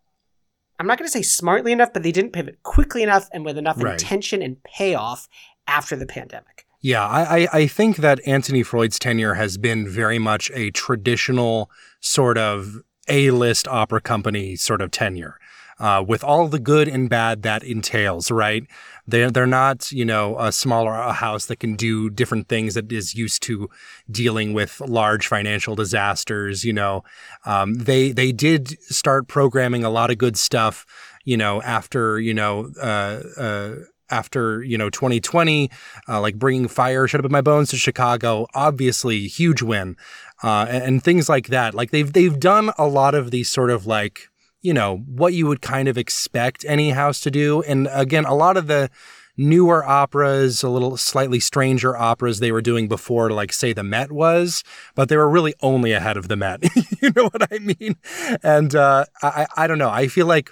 i'm 0.79 0.87
not 0.87 0.99
going 0.99 1.07
to 1.07 1.13
say 1.13 1.23
smartly 1.23 1.73
enough 1.73 1.93
but 1.93 2.03
they 2.03 2.13
didn't 2.13 2.33
pivot 2.33 2.63
quickly 2.63 3.03
enough 3.03 3.29
and 3.33 3.45
with 3.45 3.59
enough 3.59 3.83
Right. 3.83 3.93
intention 4.01 4.43
and 4.43 4.63
payoff 4.65 5.29
after 5.67 5.95
the 5.97 6.07
pandemic 6.07 6.67
Yeah, 6.81 7.07
I, 7.07 7.43
I, 7.43 7.49
I 7.53 7.67
think 7.67 7.99
that 7.99 8.21
Anthony 8.27 8.63
Freud's 8.63 8.99
tenure 8.99 9.35
has 9.35 9.59
been 9.59 9.87
very 9.87 10.19
much 10.19 10.51
a 10.55 10.71
traditional 10.71 11.71
sort 12.01 12.39
of 12.39 12.79
A-list 13.09 13.69
opera 13.69 14.01
company 14.01 14.57
sort 14.57 14.81
of 14.81 14.91
tenure. 14.91 15.39
Uh, 15.81 16.05
with 16.07 16.23
all 16.23 16.47
the 16.47 16.59
good 16.59 16.87
and 16.87 17.09
bad 17.09 17.43
that 17.43 17.63
entails, 17.63 18.31
right? 18.31 18.65
They're, 19.07 19.31
they're 19.31 19.47
not, 19.47 19.91
you 19.91 20.05
know, 20.05 20.39
a 20.39 20.53
smaller 20.53 20.93
house 21.13 21.47
that 21.47 21.57
can 21.57 21.75
do 21.75 22.11
different 22.11 22.49
things 22.49 22.75
that 22.75 22.93
is 22.93 23.15
used 23.15 23.43
to 23.45 23.69
dealing 24.11 24.53
with 24.53 24.81
large 24.81 25.27
financial 25.27 25.75
disasters. 25.75 26.65
You 26.65 26.75
know, 26.75 27.03
um, 27.47 27.75
they, 27.75 28.13
they 28.13 28.31
did 28.31 28.79
start 28.83 29.27
programming 29.27 29.83
a 29.83 29.91
lot 29.91 30.11
of 30.11 30.19
good 30.19 30.37
stuff, 30.37 30.87
you 31.25 31.37
know, 31.37 31.63
after, 31.63 32.21
you 32.21 32.35
know, 32.35 32.71
uh, 32.81 33.23
uh, 33.41 33.75
after 34.11 34.61
you 34.65 34.77
know 34.77 34.91
2020 34.91 35.71
uh, 36.09 36.21
like 36.21 36.37
bringing 36.37 36.67
fire 36.67 37.07
shut 37.07 37.21
up 37.21 37.25
in 37.25 37.31
my 37.31 37.41
bones 37.41 37.71
to 37.71 37.77
chicago 37.77 38.45
obviously 38.55 39.29
huge 39.29 39.63
win 39.63 39.97
uh, 40.43 40.67
and, 40.69 40.83
and, 40.83 41.05
things 41.05 41.29
like 41.29 41.47
that 41.47 41.75
like 41.75 41.93
they've 41.93 42.13
they've 42.13 42.41
done 42.41 42.73
a 42.77 42.89
lot 42.89 43.15
of 43.15 43.31
these 43.31 43.49
sort 43.49 43.71
of 43.71 43.87
like 43.87 44.30
you 44.63 44.75
know 44.75 44.99
what 45.07 45.33
you 45.33 45.47
would 45.47 45.63
kind 45.63 45.89
of 45.89 45.99
expect 45.99 46.65
any 46.69 46.91
house 46.91 47.21
to 47.21 47.31
do 47.31 47.63
and 47.63 47.89
again 47.93 48.25
a 48.25 48.35
lot 48.35 48.57
of 48.57 48.67
the 48.67 48.91
newer 49.37 49.83
operas 49.85 50.63
a 50.63 50.69
little 50.69 50.97
slightly 50.97 51.41
stranger 51.41 51.97
operas 51.97 52.41
they 52.41 52.53
were 52.53 52.61
doing 52.61 52.89
before 52.89 53.31
like 53.31 53.53
say 53.53 53.73
the 53.73 53.83
met 53.83 54.13
was 54.13 54.63
but 54.95 55.09
they 55.09 55.17
were 55.17 55.31
really 55.31 55.55
only 55.63 55.93
ahead 55.93 56.17
of 56.17 56.29
the 56.29 56.37
met 56.37 56.63
you 57.03 57.11
know 57.17 57.29
what 57.29 57.51
i 57.53 57.59
mean 57.59 57.97
and 58.43 58.75
uh, 58.75 59.05
I, 59.23 59.47
I 59.57 59.67
don't 59.67 59.79
know 59.79 59.91
i 59.91 60.09
feel 60.09 60.27
like 60.27 60.51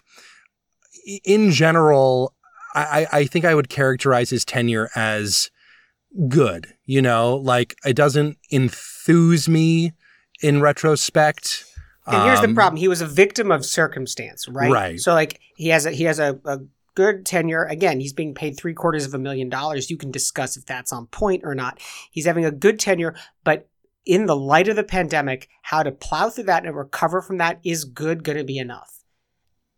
in 1.24 1.50
general 1.50 2.34
I, 2.74 3.06
I 3.12 3.24
think 3.24 3.44
I 3.44 3.54
would 3.54 3.68
characterize 3.68 4.30
his 4.30 4.44
tenure 4.44 4.90
as 4.94 5.50
good. 6.28 6.74
You 6.84 7.02
know, 7.02 7.36
like 7.36 7.76
it 7.84 7.94
doesn't 7.94 8.38
enthuse 8.50 9.48
me 9.48 9.92
in 10.42 10.60
retrospect. 10.60 11.64
And 12.10 12.24
here's 12.24 12.40
um, 12.40 12.50
the 12.50 12.54
problem: 12.54 12.78
he 12.78 12.88
was 12.88 13.00
a 13.00 13.06
victim 13.06 13.50
of 13.50 13.64
circumstance, 13.64 14.48
right? 14.48 14.70
Right. 14.70 15.00
So, 15.00 15.14
like, 15.14 15.40
he 15.56 15.68
has 15.68 15.86
a 15.86 15.90
he 15.90 16.04
has 16.04 16.18
a, 16.18 16.38
a 16.44 16.58
good 16.94 17.24
tenure. 17.24 17.64
Again, 17.64 18.00
he's 18.00 18.12
being 18.12 18.34
paid 18.34 18.56
three 18.56 18.74
quarters 18.74 19.06
of 19.06 19.14
a 19.14 19.18
million 19.18 19.48
dollars. 19.48 19.90
You 19.90 19.96
can 19.96 20.10
discuss 20.10 20.56
if 20.56 20.66
that's 20.66 20.92
on 20.92 21.06
point 21.06 21.42
or 21.44 21.54
not. 21.54 21.80
He's 22.10 22.26
having 22.26 22.44
a 22.44 22.50
good 22.50 22.80
tenure, 22.80 23.14
but 23.44 23.68
in 24.04 24.26
the 24.26 24.34
light 24.34 24.68
of 24.68 24.76
the 24.76 24.82
pandemic, 24.82 25.48
how 25.62 25.82
to 25.82 25.92
plow 25.92 26.30
through 26.30 26.44
that 26.44 26.64
and 26.64 26.74
recover 26.74 27.20
from 27.20 27.36
that 27.36 27.60
is 27.62 27.84
good 27.84 28.24
going 28.24 28.38
to 28.38 28.44
be 28.44 28.58
enough. 28.58 29.04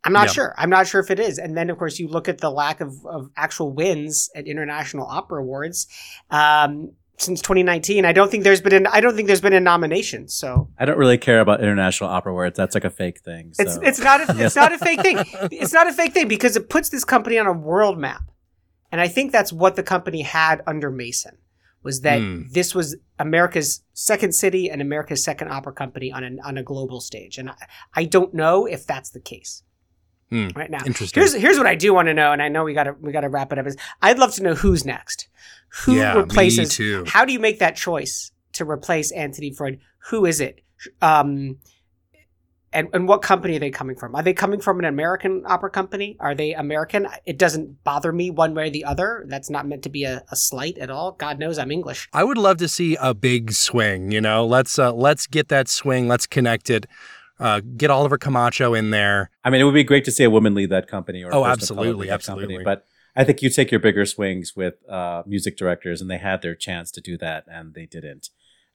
I'm 0.02 0.14
not 0.14 0.30
sure. 0.30 0.54
I'm 0.56 0.70
not 0.70 0.86
sure 0.86 1.00
if 1.00 1.10
it 1.10 1.20
is. 1.20 1.38
And 1.38 1.56
then, 1.56 1.68
of 1.68 1.76
course, 1.76 1.98
you 1.98 2.08
look 2.08 2.28
at 2.28 2.38
the 2.38 2.50
lack 2.50 2.80
of, 2.80 3.04
of 3.04 3.30
actual 3.36 3.72
wins 3.72 4.30
at 4.34 4.46
International 4.46 5.06
Opera 5.06 5.42
Awards 5.42 5.88
um, 6.30 6.92
since 7.20 7.40
2019. 7.42 8.04
I 8.04 8.12
don't 8.12 8.30
think 8.30 8.44
there's 8.44 8.60
been 8.60 8.74
an, 8.74 8.86
I 8.86 9.00
don't 9.00 9.14
think 9.14 9.26
there's 9.26 9.40
been 9.40 9.52
a 9.52 9.60
nomination. 9.60 10.28
So 10.28 10.68
I 10.78 10.84
don't 10.84 10.98
really 10.98 11.18
care 11.18 11.40
about 11.40 11.60
International 11.60 12.10
Opera 12.10 12.32
Awards. 12.32 12.56
That's 12.56 12.74
like 12.74 12.84
a 12.84 12.90
fake 12.90 13.20
thing. 13.20 13.54
So. 13.54 13.62
It's 13.62 13.78
it's 13.82 14.00
not 14.00 14.28
a, 14.28 14.34
it's 14.44 14.56
not 14.56 14.72
a 14.72 14.78
fake 14.78 15.02
thing. 15.02 15.18
It's 15.52 15.72
not 15.72 15.86
a 15.86 15.92
fake 15.92 16.12
thing 16.12 16.28
because 16.28 16.56
it 16.56 16.68
puts 16.68 16.88
this 16.88 17.04
company 17.04 17.38
on 17.38 17.46
a 17.46 17.52
world 17.52 17.98
map, 17.98 18.22
and 18.90 19.00
I 19.00 19.08
think 19.08 19.32
that's 19.32 19.52
what 19.52 19.76
the 19.76 19.82
company 19.82 20.22
had 20.22 20.62
under 20.66 20.90
Mason 20.90 21.38
was 21.82 22.02
that 22.02 22.20
mm. 22.20 22.50
this 22.50 22.74
was 22.74 22.96
America's 23.18 23.82
second 23.94 24.34
city 24.34 24.70
and 24.70 24.82
America's 24.82 25.24
second 25.24 25.48
opera 25.48 25.72
company 25.72 26.12
on 26.12 26.24
a 26.24 26.46
on 26.46 26.58
a 26.58 26.62
global 26.62 27.00
stage, 27.00 27.38
and 27.38 27.50
I, 27.50 27.54
I 27.94 28.04
don't 28.04 28.34
know 28.34 28.66
if 28.66 28.86
that's 28.86 29.10
the 29.10 29.20
case. 29.20 29.62
Hmm. 30.30 30.46
right 30.54 30.70
now. 30.70 30.78
Interesting. 30.86 31.20
Here's 31.20 31.34
here's 31.34 31.58
what 31.58 31.66
I 31.66 31.74
do 31.74 31.92
want 31.92 32.06
to 32.06 32.14
know, 32.14 32.30
and 32.30 32.40
I 32.40 32.48
know 32.48 32.62
we 32.62 32.72
gotta 32.72 32.94
we 33.00 33.10
gotta 33.10 33.28
wrap 33.28 33.52
it 33.52 33.58
up. 33.58 33.66
Is 33.66 33.76
I'd 34.00 34.18
love 34.18 34.32
to 34.34 34.42
know 34.44 34.54
who's 34.54 34.84
next. 34.84 35.26
Who 35.84 35.96
yeah, 35.96 36.14
replaces? 36.14 36.78
Me 36.78 36.84
too. 36.84 37.04
How 37.06 37.24
do 37.24 37.32
you 37.32 37.38
make 37.38 37.58
that 37.60 37.76
choice 37.76 38.32
to 38.54 38.64
replace 38.64 39.12
Anthony 39.12 39.52
Freud? 39.52 39.80
Who 40.08 40.26
is 40.26 40.40
it? 40.40 40.62
Um, 41.00 41.58
and 42.72 42.88
and 42.92 43.08
what 43.08 43.22
company 43.22 43.56
are 43.56 43.58
they 43.58 43.70
coming 43.70 43.96
from? 43.96 44.14
Are 44.14 44.22
they 44.22 44.32
coming 44.32 44.60
from 44.60 44.78
an 44.78 44.84
American 44.84 45.42
opera 45.46 45.70
company? 45.70 46.16
Are 46.20 46.34
they 46.34 46.54
American? 46.54 47.08
It 47.26 47.38
doesn't 47.38 47.82
bother 47.84 48.12
me 48.12 48.30
one 48.30 48.54
way 48.54 48.68
or 48.68 48.70
the 48.70 48.84
other. 48.84 49.24
That's 49.28 49.50
not 49.50 49.66
meant 49.66 49.82
to 49.84 49.88
be 49.88 50.04
a, 50.04 50.22
a 50.30 50.36
slight 50.36 50.78
at 50.78 50.90
all. 50.90 51.12
God 51.12 51.38
knows 51.38 51.58
I'm 51.58 51.72
English. 51.72 52.08
I 52.12 52.24
would 52.24 52.38
love 52.38 52.58
to 52.58 52.68
see 52.68 52.96
a 53.00 53.12
big 53.12 53.52
swing. 53.52 54.12
You 54.12 54.20
know, 54.20 54.46
let's 54.46 54.78
uh, 54.78 54.92
let's 54.92 55.26
get 55.26 55.48
that 55.48 55.68
swing. 55.68 56.06
Let's 56.08 56.26
connect 56.26 56.70
it. 56.70 56.86
Uh, 57.40 57.60
get 57.76 57.90
Oliver 57.90 58.18
Camacho 58.18 58.74
in 58.74 58.90
there. 58.90 59.30
I 59.42 59.50
mean, 59.50 59.62
it 59.62 59.64
would 59.64 59.74
be 59.74 59.82
great 59.82 60.04
to 60.04 60.12
see 60.12 60.24
a 60.24 60.30
woman 60.30 60.54
lead 60.54 60.70
that 60.70 60.86
company. 60.86 61.24
Or 61.24 61.34
oh, 61.34 61.46
absolutely, 61.46 62.10
absolutely. 62.10 62.56
Company, 62.56 62.64
but 62.64 62.86
I 63.16 63.24
think 63.24 63.42
you 63.42 63.50
take 63.50 63.70
your 63.70 63.80
bigger 63.80 64.06
swings 64.06 64.54
with 64.54 64.74
uh, 64.88 65.22
music 65.26 65.56
directors, 65.56 66.00
and 66.00 66.10
they 66.10 66.18
had 66.18 66.42
their 66.42 66.54
chance 66.54 66.90
to 66.92 67.00
do 67.00 67.18
that, 67.18 67.44
and 67.46 67.74
they 67.74 67.86
didn't. 67.86 68.30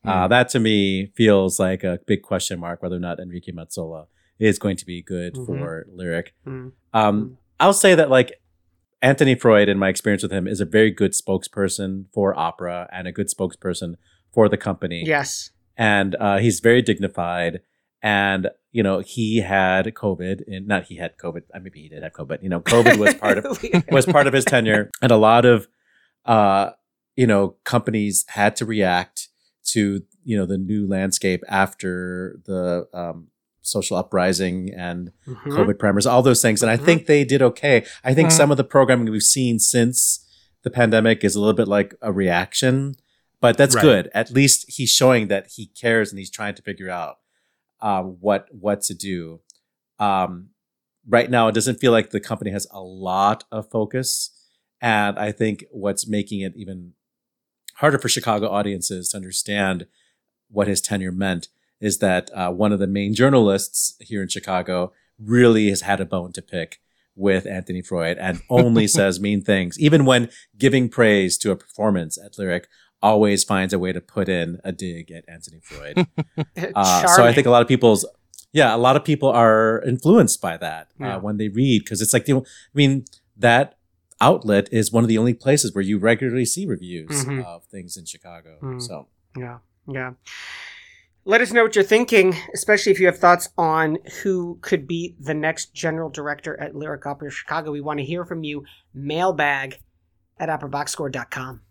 Mm. 0.05 0.09
Uh, 0.09 0.27
that 0.27 0.49
to 0.49 0.59
me 0.59 1.11
feels 1.15 1.59
like 1.59 1.83
a 1.83 1.99
big 2.05 2.21
question 2.21 2.59
mark 2.59 2.81
whether 2.83 2.95
or 2.95 2.99
not 2.99 3.19
Enrique 3.19 3.51
Mazzola 3.51 4.05
is 4.37 4.59
going 4.59 4.77
to 4.77 4.85
be 4.85 5.01
good 5.01 5.33
mm-hmm. 5.33 5.45
for 5.45 5.85
lyric. 5.91 6.33
Mm. 6.45 6.73
Um, 6.93 7.37
I'll 7.59 7.73
say 7.73 7.95
that 7.95 8.09
like 8.09 8.33
Anthony 9.01 9.35
Freud, 9.35 9.69
in 9.69 9.79
my 9.79 9.89
experience 9.89 10.23
with 10.23 10.31
him, 10.31 10.47
is 10.47 10.59
a 10.59 10.65
very 10.65 10.91
good 10.91 11.13
spokesperson 11.13 12.05
for 12.13 12.37
opera 12.37 12.89
and 12.91 13.07
a 13.07 13.11
good 13.11 13.29
spokesperson 13.29 13.95
for 14.33 14.49
the 14.49 14.57
company. 14.57 15.03
Yes, 15.05 15.51
and 15.77 16.15
uh, 16.15 16.37
he's 16.37 16.59
very 16.59 16.81
dignified 16.81 17.61
and 18.01 18.49
you 18.75 18.83
know 18.83 18.99
he 18.99 19.37
had 19.37 19.85
COVID, 19.85 20.41
and 20.47 20.67
not 20.67 20.83
he 20.83 20.97
had 20.97 21.17
COVID. 21.17 21.43
I 21.53 21.59
maybe 21.59 21.81
he 21.83 21.87
did 21.87 22.03
have 22.03 22.11
COVID. 22.11 22.43
You 22.43 22.49
know, 22.49 22.59
COVID 22.59 22.97
was 22.97 23.13
part 23.13 23.37
of 23.37 23.63
was 23.89 24.05
part 24.05 24.27
of 24.27 24.33
his 24.33 24.43
tenure, 24.43 24.91
and 25.01 25.13
a 25.13 25.17
lot 25.17 25.45
of 25.45 25.69
uh, 26.25 26.71
you 27.15 27.25
know 27.25 27.55
companies 27.63 28.25
had 28.27 28.57
to 28.57 28.65
react 28.65 29.29
to 29.67 30.03
you 30.25 30.37
know 30.37 30.45
the 30.45 30.57
new 30.57 30.85
landscape 30.85 31.41
after 31.47 32.41
the 32.45 32.89
um, 32.93 33.27
social 33.61 33.95
uprising 33.95 34.73
and 34.75 35.13
mm-hmm. 35.25 35.51
COVID 35.51 35.79
primers, 35.79 36.05
all 36.05 36.21
those 36.21 36.41
things, 36.41 36.61
and 36.61 36.69
I 36.69 36.75
mm-hmm. 36.75 36.85
think 36.85 37.05
they 37.05 37.23
did 37.23 37.41
okay. 37.41 37.85
I 38.03 38.13
think 38.13 38.27
mm-hmm. 38.27 38.37
some 38.37 38.51
of 38.51 38.57
the 38.57 38.65
programming 38.65 39.09
we've 39.09 39.23
seen 39.23 39.57
since 39.57 40.19
the 40.63 40.69
pandemic 40.69 41.23
is 41.23 41.33
a 41.33 41.39
little 41.39 41.53
bit 41.53 41.69
like 41.69 41.95
a 42.01 42.11
reaction, 42.11 42.97
but 43.39 43.55
that's 43.55 43.75
right. 43.75 43.81
good. 43.81 44.11
At 44.13 44.31
least 44.31 44.65
he's 44.67 44.89
showing 44.89 45.29
that 45.29 45.51
he 45.55 45.67
cares 45.67 46.11
and 46.11 46.19
he's 46.19 46.29
trying 46.29 46.55
to 46.55 46.61
figure 46.61 46.89
out 46.89 47.19
um, 47.81 48.17
what 48.19 48.47
what 48.51 48.81
to 48.83 48.93
do. 48.93 49.41
Um, 49.99 50.49
right 51.07 51.29
now, 51.29 51.47
it 51.47 51.55
doesn't 51.55 51.79
feel 51.79 51.91
like 51.91 52.09
the 52.09 52.19
company 52.19 52.51
has 52.51 52.67
a 52.71 52.81
lot 52.81 53.43
of 53.51 53.69
focus, 53.69 54.31
and 54.81 55.17
I 55.17 55.31
think 55.31 55.65
what's 55.71 56.07
making 56.07 56.41
it 56.41 56.53
even 56.55 56.93
harder 57.75 57.97
for 57.97 58.09
Chicago 58.09 58.49
audiences 58.49 59.09
to 59.09 59.17
understand 59.17 59.87
what 60.49 60.67
his 60.67 60.81
tenure 60.81 61.11
meant 61.11 61.49
is 61.81 61.99
that 61.99 62.29
uh, 62.33 62.51
one 62.51 62.71
of 62.71 62.79
the 62.79 62.87
main 62.87 63.13
journalists 63.13 63.95
here 63.99 64.21
in 64.21 64.29
Chicago 64.29 64.93
really 65.19 65.69
has 65.69 65.81
had 65.81 65.99
a 65.99 66.05
bone 66.05 66.31
to 66.33 66.41
pick 66.41 66.79
with 67.15 67.45
Anthony 67.45 67.81
Freud 67.81 68.17
and 68.17 68.41
only 68.49 68.87
says 68.87 69.19
mean 69.19 69.41
things, 69.41 69.79
even 69.79 70.05
when 70.05 70.29
giving 70.57 70.89
praise 70.89 71.37
to 71.39 71.51
a 71.51 71.55
performance 71.55 72.17
at 72.17 72.37
Lyric 72.37 72.67
always 73.05 73.43
finds 73.43 73.71
a 73.71 73.77
way 73.77 73.93
to 73.93 74.01
put 74.01 74.27
in 74.27 74.59
a 74.63 74.71
dig 74.71 75.11
at 75.11 75.23
Anthony 75.27 75.59
Freud. 75.61 76.07
uh, 76.75 77.07
so 77.07 77.23
I 77.23 77.33
think 77.33 77.45
a 77.45 77.51
lot 77.51 77.61
of 77.61 77.67
people's 77.67 78.05
yeah, 78.51 78.73
a 78.73 78.77
lot 78.77 78.95
of 78.95 79.03
people 79.03 79.29
are 79.29 79.83
influenced 79.85 80.41
by 80.41 80.57
that 80.57 80.87
uh, 80.99 81.05
yeah. 81.05 81.15
uh, 81.17 81.19
when 81.19 81.37
they 81.37 81.49
read 81.49 81.83
because 81.83 82.01
it's 82.01 82.13
like 82.13 82.25
the, 82.25 82.37
I 82.37 82.41
mean 82.73 83.05
that 83.37 83.77
outlet 84.19 84.69
is 84.71 84.91
one 84.91 85.03
of 85.03 85.07
the 85.07 85.17
only 85.17 85.33
places 85.33 85.75
where 85.75 85.83
you 85.83 85.99
regularly 85.99 86.45
see 86.45 86.65
reviews 86.65 87.25
mm-hmm. 87.25 87.41
of 87.45 87.65
things 87.65 87.95
in 87.95 88.05
Chicago. 88.05 88.57
Mm. 88.63 88.81
So 88.81 89.07
yeah, 89.37 89.59
yeah. 89.87 90.13
Let 91.25 91.41
us 91.41 91.51
know 91.51 91.63
what 91.63 91.75
you're 91.75 91.83
thinking, 91.83 92.35
especially 92.53 92.91
if 92.91 92.99
you 92.99 93.07
have 93.07 93.17
thoughts 93.17 93.49
on 93.57 93.97
who 94.23 94.57
could 94.61 94.87
be 94.87 95.15
the 95.19 95.33
next 95.33 95.73
general 95.73 96.09
director 96.09 96.59
at 96.59 96.75
Lyric 96.75 97.05
Opera 97.05 97.31
Chicago. 97.31 97.71
We 97.71 97.81
want 97.81 97.99
to 97.99 98.05
hear 98.05 98.25
from 98.25 98.43
you. 98.43 98.63
Mailbag 98.93 99.79
at 100.39 100.49
operaboxscore.com. 100.49 101.61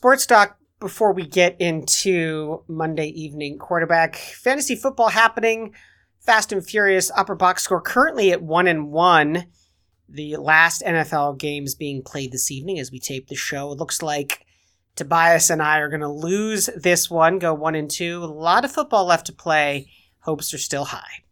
Sports 0.00 0.24
talk 0.24 0.56
before 0.80 1.12
we 1.12 1.26
get 1.26 1.60
into 1.60 2.64
Monday 2.66 3.08
evening 3.08 3.58
quarterback 3.58 4.16
fantasy 4.16 4.74
football 4.74 5.10
happening. 5.10 5.74
Fast 6.20 6.52
and 6.52 6.66
Furious 6.66 7.10
upper 7.14 7.34
box 7.34 7.64
score 7.64 7.82
currently 7.82 8.32
at 8.32 8.40
one 8.40 8.66
and 8.66 8.90
one. 8.90 9.48
The 10.08 10.38
last 10.38 10.80
NFL 10.80 11.38
games 11.38 11.74
being 11.74 12.02
played 12.02 12.32
this 12.32 12.50
evening 12.50 12.78
as 12.78 12.90
we 12.90 12.98
tape 12.98 13.28
the 13.28 13.34
show. 13.34 13.72
It 13.72 13.78
looks 13.78 14.00
like 14.00 14.46
Tobias 14.96 15.50
and 15.50 15.60
I 15.60 15.80
are 15.80 15.90
going 15.90 16.00
to 16.00 16.08
lose 16.08 16.70
this 16.74 17.10
one, 17.10 17.38
go 17.38 17.52
one 17.52 17.74
and 17.74 17.90
two. 17.90 18.24
A 18.24 18.24
lot 18.24 18.64
of 18.64 18.72
football 18.72 19.04
left 19.04 19.26
to 19.26 19.34
play. 19.34 19.90
Hopes 20.20 20.54
are 20.54 20.58
still 20.58 20.86
high. 20.86 21.24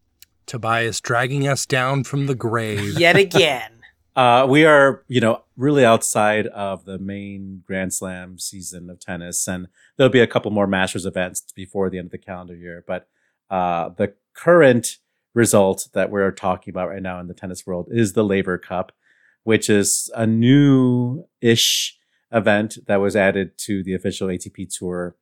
Tobias 0.44 1.00
dragging 1.00 1.48
us 1.48 1.64
down 1.64 2.04
from 2.04 2.26
the 2.26 2.34
grave 2.34 2.98
yet 2.98 3.16
again. 3.16 3.77
Uh, 4.18 4.44
we 4.44 4.64
are, 4.64 5.04
you 5.06 5.20
know, 5.20 5.44
really 5.56 5.84
outside 5.84 6.48
of 6.48 6.84
the 6.86 6.98
main 6.98 7.62
Grand 7.64 7.94
Slam 7.94 8.36
season 8.36 8.90
of 8.90 8.98
tennis, 8.98 9.46
and 9.46 9.68
there'll 9.96 10.10
be 10.10 10.18
a 10.18 10.26
couple 10.26 10.50
more 10.50 10.66
Masters 10.66 11.06
events 11.06 11.40
before 11.54 11.88
the 11.88 11.98
end 11.98 12.06
of 12.06 12.10
the 12.10 12.18
calendar 12.18 12.56
year. 12.56 12.82
But 12.84 13.06
uh, 13.48 13.90
the 13.90 14.14
current 14.34 14.96
result 15.34 15.90
that 15.92 16.10
we're 16.10 16.32
talking 16.32 16.72
about 16.72 16.88
right 16.88 17.00
now 17.00 17.20
in 17.20 17.28
the 17.28 17.32
tennis 17.32 17.64
world 17.64 17.86
is 17.92 18.14
the 18.14 18.24
Laver 18.24 18.58
Cup, 18.58 18.90
which 19.44 19.70
is 19.70 20.10
a 20.16 20.26
new-ish 20.26 21.96
event 22.32 22.78
that 22.88 22.96
was 22.96 23.14
added 23.14 23.56
to 23.58 23.84
the 23.84 23.94
official 23.94 24.26
ATP 24.26 24.76
Tour. 24.76 25.14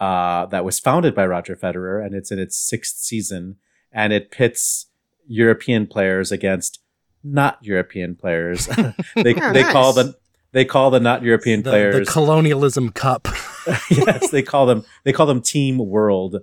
Uh, 0.00 0.46
that 0.46 0.64
was 0.64 0.80
founded 0.80 1.14
by 1.14 1.24
Roger 1.24 1.54
Federer, 1.54 2.04
and 2.04 2.12
it's 2.12 2.32
in 2.32 2.40
its 2.40 2.56
sixth 2.56 2.96
season, 2.96 3.58
and 3.92 4.12
it 4.12 4.32
pits 4.32 4.86
European 5.28 5.86
players 5.86 6.32
against 6.32 6.80
not 7.24 7.58
European 7.62 8.14
players. 8.14 8.66
they 9.16 9.34
Oh, 9.34 9.52
they 9.52 9.62
call 9.64 9.94
nice. 9.94 10.06
the 10.06 10.16
they 10.52 10.64
call 10.66 10.90
the 10.90 11.00
not 11.00 11.22
European 11.22 11.62
The, 11.62 11.70
players. 11.70 12.06
the 12.06 12.12
colonialism 12.12 12.90
cup. 12.90 13.26
yes, 13.90 14.30
they 14.30 14.42
call 14.42 14.66
them 14.66 14.84
they 15.04 15.12
call 15.12 15.26
them 15.26 15.40
Team 15.40 15.78
World, 15.78 16.36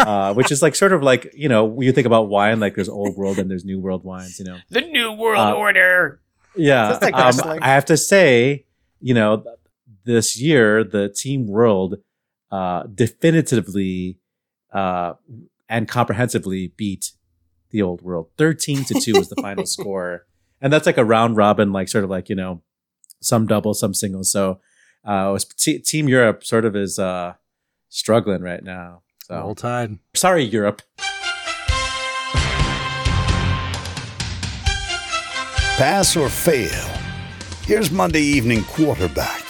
uh, 0.00 0.34
which 0.34 0.50
is 0.52 0.60
like 0.60 0.74
sort 0.74 0.92
of 0.92 1.02
like 1.02 1.30
you 1.34 1.48
know 1.48 1.64
when 1.64 1.86
you 1.86 1.92
think 1.92 2.06
about 2.06 2.28
wine, 2.28 2.60
like 2.60 2.74
there's 2.74 2.88
old 2.88 3.16
world 3.16 3.38
and 3.38 3.50
there's 3.50 3.64
new 3.64 3.78
world 3.80 4.04
wines. 4.04 4.38
You 4.38 4.44
know, 4.46 4.58
The 4.70 4.82
New 4.82 5.12
World 5.12 5.38
Uh, 5.38 5.54
Order. 5.54 6.20
yeah. 6.56 6.98
Like 7.00 7.14
um. 7.14 7.40
I 7.62 7.68
have 7.68 7.84
to 7.86 7.96
say, 7.96 8.66
you 9.00 9.14
know, 9.14 9.44
this 10.04 10.38
year 10.38 10.84
the 10.84 11.08
Team 11.08 11.46
World 11.46 11.96
uh, 12.50 12.82
definitively 12.94 14.18
uh, 14.72 15.14
and 15.68 15.88
comprehensively 15.88 16.72
beat 16.76 17.12
the 17.74 17.82
old 17.82 18.02
world. 18.02 18.28
Thirteen 18.38 18.84
to 18.84 18.94
two 18.94 19.14
was 19.14 19.28
the 19.28 19.42
final 19.42 19.66
score, 19.76 20.26
and 20.62 20.72
that's 20.72 20.86
like 20.86 20.96
a 20.96 21.04
round 21.04 21.36
robin, 21.36 21.72
like 21.72 21.88
sort 21.88 22.04
of 22.04 22.10
like 22.10 22.28
you 22.28 22.36
know, 22.36 22.62
some 23.20 23.46
doubles, 23.48 23.80
some 23.80 23.92
singles. 23.92 24.30
So, 24.30 24.60
uh, 25.04 25.36
t- 25.58 25.80
Team 25.80 26.08
Europe 26.08 26.44
sort 26.44 26.64
of 26.64 26.76
is 26.76 27.00
uh, 27.00 27.34
struggling 27.88 28.42
right 28.42 28.62
now. 28.62 29.02
So 29.24 29.34
Roll 29.34 29.54
Tide. 29.56 29.98
sorry, 30.14 30.44
Europe. 30.44 30.82
Pass 35.76 36.16
or 36.16 36.28
fail? 36.28 36.88
Here's 37.62 37.90
Monday 37.90 38.22
evening 38.22 38.62
quarterback. 38.62 39.42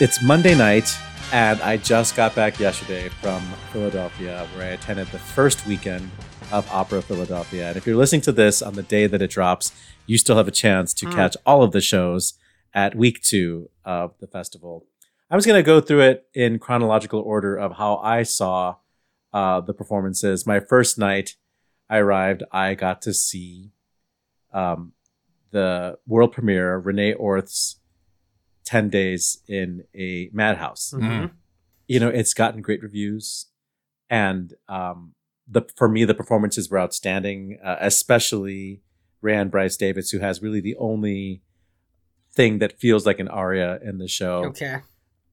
It's 0.00 0.22
Monday 0.22 0.56
night, 0.56 0.90
and 1.30 1.60
I 1.60 1.76
just 1.76 2.16
got 2.16 2.34
back 2.34 2.58
yesterday 2.58 3.10
from 3.20 3.42
Philadelphia, 3.70 4.48
where 4.54 4.64
I 4.64 4.70
attended 4.70 5.08
the 5.08 5.18
first 5.18 5.66
weekend 5.66 6.10
of 6.52 6.70
Opera 6.70 7.02
Philadelphia. 7.02 7.68
And 7.68 7.76
if 7.76 7.86
you're 7.86 7.96
listening 7.96 8.20
to 8.22 8.32
this 8.32 8.62
on 8.62 8.74
the 8.74 8.82
day 8.82 9.06
that 9.06 9.22
it 9.22 9.30
drops, 9.30 9.72
you 10.06 10.18
still 10.18 10.36
have 10.36 10.48
a 10.48 10.52
chance 10.52 10.92
to 10.94 11.06
catch 11.10 11.36
all 11.46 11.62
of 11.62 11.72
the 11.72 11.80
shows 11.80 12.34
at 12.74 12.94
week 12.94 13.22
two 13.22 13.70
of 13.84 14.14
the 14.20 14.26
festival. 14.26 14.86
I 15.30 15.36
was 15.36 15.46
going 15.46 15.58
to 15.58 15.62
go 15.66 15.80
through 15.80 16.00
it 16.02 16.26
in 16.34 16.58
chronological 16.58 17.20
order 17.20 17.56
of 17.56 17.76
how 17.76 17.96
I 17.98 18.24
saw 18.24 18.76
uh, 19.32 19.60
the 19.60 19.74
performances. 19.74 20.46
My 20.46 20.58
first 20.60 20.98
night, 20.98 21.36
I 21.88 21.98
arrived, 21.98 22.42
I 22.50 22.74
got 22.74 23.00
to 23.02 23.14
see 23.14 23.70
um, 24.52 24.92
the 25.52 25.98
world 26.06 26.32
premiere, 26.32 26.76
Rene 26.78 27.14
Orth's 27.14 27.76
10 28.64 28.88
Days 28.88 29.38
in 29.48 29.84
a 29.94 30.30
Madhouse. 30.32 30.92
Mhm. 30.96 31.30
You 31.86 32.00
know, 32.00 32.08
it's 32.08 32.34
gotten 32.34 32.62
great 32.62 32.82
reviews. 32.82 33.46
And 34.08 34.54
um, 34.68 35.14
the 35.50 35.62
for 35.76 35.88
me, 35.88 36.04
the 36.04 36.14
performances 36.14 36.70
were 36.70 36.78
outstanding, 36.78 37.58
uh, 37.64 37.76
especially 37.80 38.82
Rand 39.20 39.50
Bryce 39.50 39.76
Davis, 39.76 40.10
who 40.10 40.20
has 40.20 40.40
really 40.40 40.60
the 40.60 40.76
only 40.76 41.42
thing 42.32 42.60
that 42.60 42.78
feels 42.78 43.04
like 43.04 43.18
an 43.18 43.28
aria 43.28 43.80
in 43.82 43.98
the 43.98 44.06
show 44.06 44.44
Okay. 44.46 44.76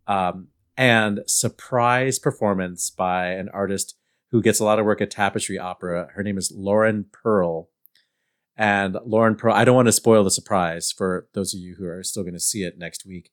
um, 0.07 0.47
and 0.75 1.19
surprise 1.27 2.17
performance 2.19 2.89
by 2.89 3.27
an 3.27 3.49
artist 3.49 3.95
who 4.31 4.41
gets 4.41 4.59
a 4.59 4.63
lot 4.65 4.79
of 4.79 4.85
work 4.85 4.99
at 5.01 5.11
Tapestry 5.11 5.57
Opera. 5.59 6.09
Her 6.15 6.23
name 6.23 6.37
is 6.37 6.51
Lauren 6.51 7.05
Pearl. 7.11 7.69
And 8.57 8.97
Lauren 9.05 9.35
Pearl, 9.35 9.53
I 9.53 9.63
don't 9.63 9.75
want 9.75 9.87
to 9.87 9.91
spoil 9.91 10.23
the 10.23 10.31
surprise 10.31 10.91
for 10.91 11.27
those 11.33 11.53
of 11.53 11.59
you 11.59 11.75
who 11.75 11.85
are 11.85 12.01
still 12.03 12.23
going 12.23 12.33
to 12.33 12.39
see 12.39 12.63
it 12.63 12.77
next 12.77 13.05
week. 13.05 13.29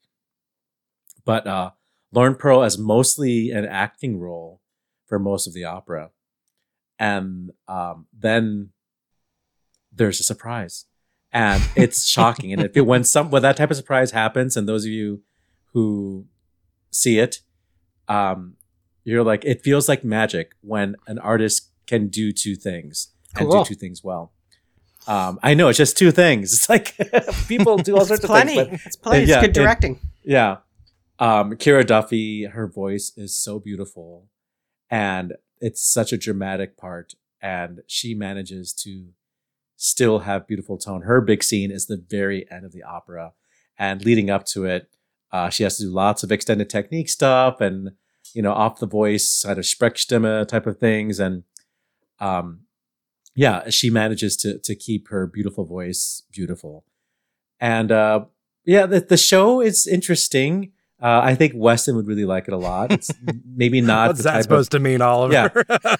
But 1.24 1.46
uh, 1.46 1.70
Lauren 2.12 2.34
Pearl 2.34 2.62
has 2.62 2.76
mostly 2.78 3.50
an 3.50 3.64
acting 3.64 4.20
role 4.20 4.60
for 5.06 5.18
most 5.18 5.46
of 5.46 5.54
the 5.54 5.64
opera. 5.64 6.10
And 6.98 7.50
um, 7.68 8.07
then 8.16 8.70
there's 9.92 10.20
a 10.20 10.24
surprise. 10.24 10.87
And 11.33 11.62
it's 11.74 12.07
shocking. 12.09 12.52
And 12.52 12.62
if 12.62 12.76
it, 12.76 12.83
when 12.83 13.04
some 13.04 13.30
when 13.30 13.42
that 13.42 13.57
type 13.57 13.70
of 13.70 13.76
surprise 13.76 14.12
happens, 14.12 14.57
and 14.57 14.68
those 14.68 14.85
of 14.85 14.90
you 14.90 15.22
who 15.72 16.26
see 16.90 17.18
it, 17.18 17.40
um, 18.09 18.54
you're 19.04 19.24
like, 19.24 19.44
it 19.44 19.62
feels 19.62 19.88
like 19.88 20.04
magic 20.04 20.52
when 20.61 20.96
an 21.07 21.18
artist 21.18 21.70
can 21.87 22.09
do 22.09 22.33
two 22.33 22.54
things 22.54 23.09
and 23.37 23.50
do 23.50 23.64
two 23.64 23.74
things 23.74 24.02
well. 24.04 24.33
Um, 25.07 25.38
I 25.42 25.52
know 25.54 25.68
it's 25.68 25.76
just 25.76 25.98
two 25.98 26.11
things. 26.12 26.52
It's 26.54 26.68
like 26.68 26.96
people 27.48 27.76
do 27.76 27.94
all 27.96 28.04
sorts 28.07 28.22
It's 28.22 28.24
of 28.24 28.30
plenty. 28.30 28.54
things, 28.54 28.70
but 28.70 28.87
it's 28.87 28.96
plenty. 28.96 29.22
It's 29.24 29.30
yeah, 29.30 29.40
good 29.40 29.50
it- 29.50 29.54
directing. 29.54 30.00
yeah. 30.22 30.59
Um, 31.18 31.52
Kiera 31.52 31.87
Duffy, 31.87 32.44
her 32.44 32.66
voice 32.66 33.12
is 33.16 33.37
so 33.37 33.61
beautiful 33.61 34.26
and 34.90 35.35
it's 35.60 35.82
such 35.82 36.12
a 36.12 36.18
dramatic 36.18 36.76
part. 36.76 37.14
And 37.40 37.82
she 37.86 38.14
manages 38.14 38.72
to 38.84 39.08
still 39.76 40.20
have 40.20 40.46
beautiful 40.46 40.78
tone. 40.78 41.02
Her 41.02 41.20
big 41.20 41.42
scene 41.42 41.70
is 41.70 41.86
the 41.86 42.02
very 42.08 42.50
end 42.50 42.64
of 42.64 42.72
the 42.72 42.82
opera. 42.82 43.32
And 43.78 44.04
leading 44.04 44.30
up 44.30 44.46
to 44.46 44.64
it, 44.64 44.88
uh, 45.32 45.50
she 45.50 45.64
has 45.64 45.76
to 45.78 45.84
do 45.84 45.90
lots 45.90 46.22
of 46.22 46.30
extended 46.30 46.70
technique 46.70 47.08
stuff 47.08 47.60
and, 47.60 47.90
you 48.32 48.40
know, 48.40 48.52
off 48.52 48.78
the 48.78 48.86
voice, 48.86 49.42
kind 49.44 49.58
of 49.58 49.64
Sprechstimme 49.64 50.46
type 50.46 50.66
of 50.66 50.78
things. 50.78 51.18
And, 51.18 51.42
um, 52.20 52.60
yeah, 53.34 53.68
she 53.68 53.90
manages 53.90 54.36
to, 54.38 54.58
to 54.60 54.74
keep 54.76 55.08
her 55.08 55.26
beautiful 55.26 55.64
voice 55.64 56.22
beautiful. 56.30 56.84
And, 57.58 57.90
uh, 57.90 58.26
yeah, 58.64 58.86
the, 58.86 59.00
the 59.00 59.16
show 59.16 59.60
is 59.60 59.86
interesting. 59.86 60.72
Uh, 61.02 61.20
I 61.22 61.35
think 61.35 61.52
Weston 61.54 61.96
would 61.96 62.07
really 62.07 62.24
like 62.24 62.48
it 62.48 62.54
a 62.54 62.57
lot. 62.57 62.92
It's 62.92 63.11
maybe 63.44 63.80
not 63.80 64.09
What's 64.09 64.22
that 64.22 64.42
supposed 64.42 64.70
to 64.72 64.78
mean, 64.78 65.02
Oliver? 65.02 65.33
Yeah. 65.33 65.48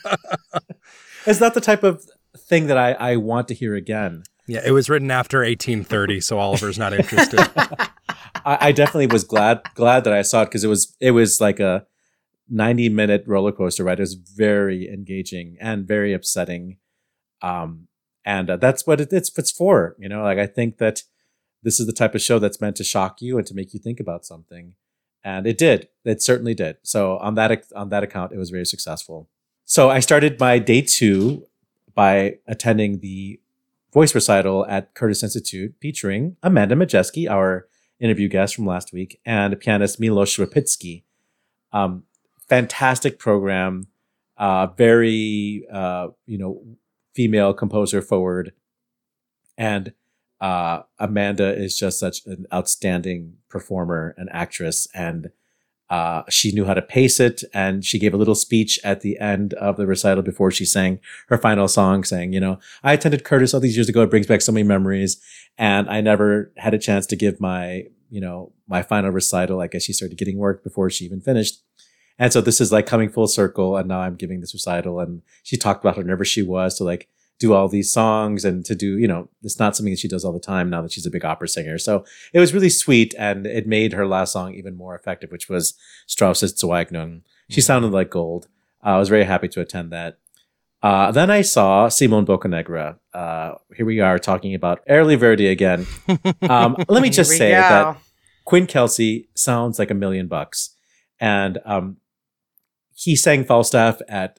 it's 1.27 1.41
not 1.41 1.55
the 1.55 1.61
type 1.61 1.83
of 1.83 2.05
thing 2.37 2.69
that 2.69 2.79
I, 2.79 2.93
I 2.93 3.17
want 3.17 3.49
to 3.49 3.55
hear 3.55 3.75
again. 3.75 4.23
yeah, 4.47 4.61
it 4.65 4.71
was 4.71 4.89
written 4.89 5.11
after 5.11 5.39
1830, 5.39 6.21
so 6.21 6.39
Oliver's 6.39 6.79
not 6.79 6.93
interested. 6.93 7.41
I, 8.45 8.69
I 8.69 8.73
definitely 8.73 9.07
was 9.07 9.25
glad 9.25 9.63
glad 9.75 10.05
that 10.05 10.13
I 10.13 10.23
saw 10.23 10.43
it 10.43 10.47
because 10.47 10.65
it 10.65 10.69
was 10.69 10.97
it 11.01 11.13
was 11.13 11.41
like 11.41 11.61
a 11.61 11.87
ninety 12.49 12.89
minute 12.89 13.25
roller 13.27 13.53
coaster 13.53 13.85
ride. 13.85 13.99
It 13.99 14.03
was 14.03 14.15
very 14.15 14.89
engaging 14.89 15.57
and 15.61 15.87
very 15.87 16.13
upsetting, 16.13 16.79
um, 17.43 17.89
and 18.25 18.51
uh, 18.51 18.57
that's 18.57 18.87
what 18.87 19.01
it, 19.01 19.13
it's 19.13 19.37
it's 19.39 19.51
for. 19.51 19.97
You 19.99 20.09
know, 20.09 20.23
like 20.23 20.39
I 20.39 20.47
think 20.47 20.79
that 20.79 21.03
this 21.63 21.81
is 21.81 21.87
the 21.87 21.93
type 21.93 22.15
of 22.15 22.23
show 22.23 22.39
that's 22.39 22.61
meant 22.61 22.77
to 22.77 22.85
shock 22.85 23.23
you 23.23 23.39
and 23.39 23.47
to 23.47 23.55
make 23.55 23.73
you 23.73 23.81
think 23.81 23.99
about 24.01 24.27
something, 24.27 24.75
and 25.25 25.47
it 25.47 25.57
did. 25.59 25.89
It 26.05 26.23
certainly 26.23 26.55
did. 26.55 26.77
So 26.83 27.17
on 27.19 27.35
that 27.35 27.65
on 27.75 27.89
that 27.89 28.03
account, 28.03 28.33
it 28.33 28.39
was 28.39 28.51
very 28.51 28.67
successful. 28.67 29.29
So 29.65 29.89
I 29.89 30.01
started 30.01 30.39
my 30.39 30.59
day 30.59 30.83
two 30.83 31.47
by 31.95 32.39
attending 32.47 33.01
the 33.01 33.41
voice 33.93 34.15
recital 34.15 34.67
at 34.67 34.95
Curtis 34.95 35.23
Institute 35.23 35.75
featuring 35.81 36.37
Amanda 36.43 36.75
Majeski, 36.75 37.31
our 37.31 37.67
interview 37.99 38.29
guest 38.29 38.57
from 38.57 38.67
last 38.67 38.93
week, 38.93 39.21
and 39.25 39.59
pianist 39.59 39.99
Milos 39.99 40.37
Repicky. 40.37 41.05
Um, 41.73 42.03
fantastic 42.49 43.19
program, 43.19 43.87
uh, 44.37 44.67
very 44.77 45.67
uh, 45.73 46.09
you 46.27 46.37
know 46.37 46.63
female 47.15 47.55
composer 47.55 48.03
forward, 48.03 48.53
and 49.57 49.95
uh, 50.41 50.83
Amanda 50.99 51.55
is 51.55 51.77
just 51.77 51.99
such 51.99 52.25
an 52.27 52.47
outstanding 52.53 53.35
performer 53.49 54.15
and 54.19 54.29
actress, 54.33 54.87
and 54.95 55.31
uh, 55.91 56.23
she 56.29 56.51
knew 56.53 56.65
how 56.65 56.75
to 56.75 56.83
pace 56.83 57.21
it, 57.21 57.43
and 57.53 57.85
she 57.85 57.99
gave 57.99 58.15
a 58.15 58.17
little 58.17 58.35
speech 58.35 58.79
at 58.83 59.03
the 59.03 59.19
end 59.19 59.55
of 59.55 59.77
the 59.77 59.87
recital 59.87 60.23
before 60.23 60.51
she 60.51 60.65
sang 60.65 60.99
her 61.29 61.39
final 61.39 61.69
song, 61.69 62.05
saying, 62.05 62.33
"You 62.33 62.41
know, 62.41 62.59
I 62.83 62.95
attended 62.95 63.25
Curtis 63.25 63.55
all 63.55 63.61
these 63.61 63.77
years 63.77 63.89
ago. 63.89 64.03
It 64.03 64.11
brings 64.11 64.27
back 64.27 64.41
so 64.41 64.53
many 64.53 64.67
memories, 64.67 65.21
and 65.59 65.89
I 65.89 66.01
never 66.01 66.53
had 66.57 66.75
a 66.75 66.79
chance 66.79 67.07
to 67.07 67.17
give 67.17 67.41
my, 67.41 67.85
you 68.11 68.21
know, 68.21 68.53
my 68.67 68.83
final 68.83 69.11
recital. 69.11 69.61
I 69.61 69.67
guess 69.67 69.83
she 69.83 69.93
started 69.93 70.19
getting 70.19 70.39
work 70.39 70.65
before 70.65 70.91
she 70.91 71.05
even 71.05 71.21
finished." 71.21 71.63
And 72.19 72.33
so 72.33 72.41
this 72.41 72.61
is 72.61 72.73
like 72.73 72.87
coming 72.87 73.11
full 73.11 73.27
circle, 73.27 73.77
and 73.77 73.89
now 73.89 74.01
I'm 74.01 74.17
giving 74.17 74.41
this 74.41 74.55
recital. 74.55 75.01
And 75.01 75.23
she 75.43 75.57
talked 75.57 75.85
about 75.85 75.97
how 75.97 76.03
nervous 76.03 76.29
she 76.29 76.43
was 76.43 76.77
to 76.79 76.85
like 76.85 77.09
do 77.45 77.53
all 77.53 77.69
these 77.69 77.93
songs 77.93 78.45
and 78.45 78.65
to 78.65 78.75
do, 78.75 78.99
you 78.99 79.09
know, 79.09 79.29
it's 79.43 79.59
not 79.59 79.77
something 79.77 79.93
that 79.93 79.99
she 79.99 80.09
does 80.09 80.25
all 80.25 80.33
the 80.33 80.41
time 80.55 80.71
now 80.71 80.81
that 80.83 80.93
she's 80.93 81.07
a 81.07 81.11
big 81.11 81.25
opera 81.25 81.49
singer. 81.49 81.77
So 81.79 82.05
it 82.33 82.41
was 82.41 82.55
really 82.55 82.71
sweet, 82.71 83.15
and 83.19 83.47
it 83.47 83.67
made 83.67 83.93
her 83.93 84.07
last 84.07 84.33
song 84.33 84.55
even 84.55 84.77
more 84.77 84.97
effective, 84.97 85.31
which 85.31 85.49
was 85.49 85.75
Strauss's 86.07 86.55
Zueignung. 86.55 87.23
She 87.51 87.61
sounded 87.61 87.93
like 87.93 88.11
gold. 88.11 88.49
Uh, 88.85 88.97
I 88.97 88.99
was 88.99 89.11
very 89.11 89.25
happy 89.25 89.49
to 89.49 89.61
attend 89.61 89.93
that. 89.93 90.19
Uh, 90.83 91.11
then 91.13 91.31
I 91.31 91.43
saw 91.43 91.89
Simone 91.89 92.27
Boccanegra. 92.27 92.99
Uh, 93.13 93.55
here 93.77 93.87
we 93.87 94.01
are 94.01 94.19
talking 94.19 94.55
about 94.55 94.81
Early 94.89 95.17
Verdi 95.17 95.49
again. 95.49 95.87
Um, 96.43 96.77
let 96.89 97.03
me 97.03 97.11
just 97.11 97.31
say 97.31 97.51
go. 97.53 97.61
that 97.61 97.97
Quinn 98.45 98.67
Kelsey 98.67 99.29
sounds 99.35 99.79
like 99.79 99.91
a 99.91 99.95
million 99.95 100.29
bucks. 100.29 100.77
And 101.19 101.59
um, 101.65 101.97
he 102.95 103.17
sang 103.17 103.45
Falstaff 103.45 104.01
at 104.09 104.39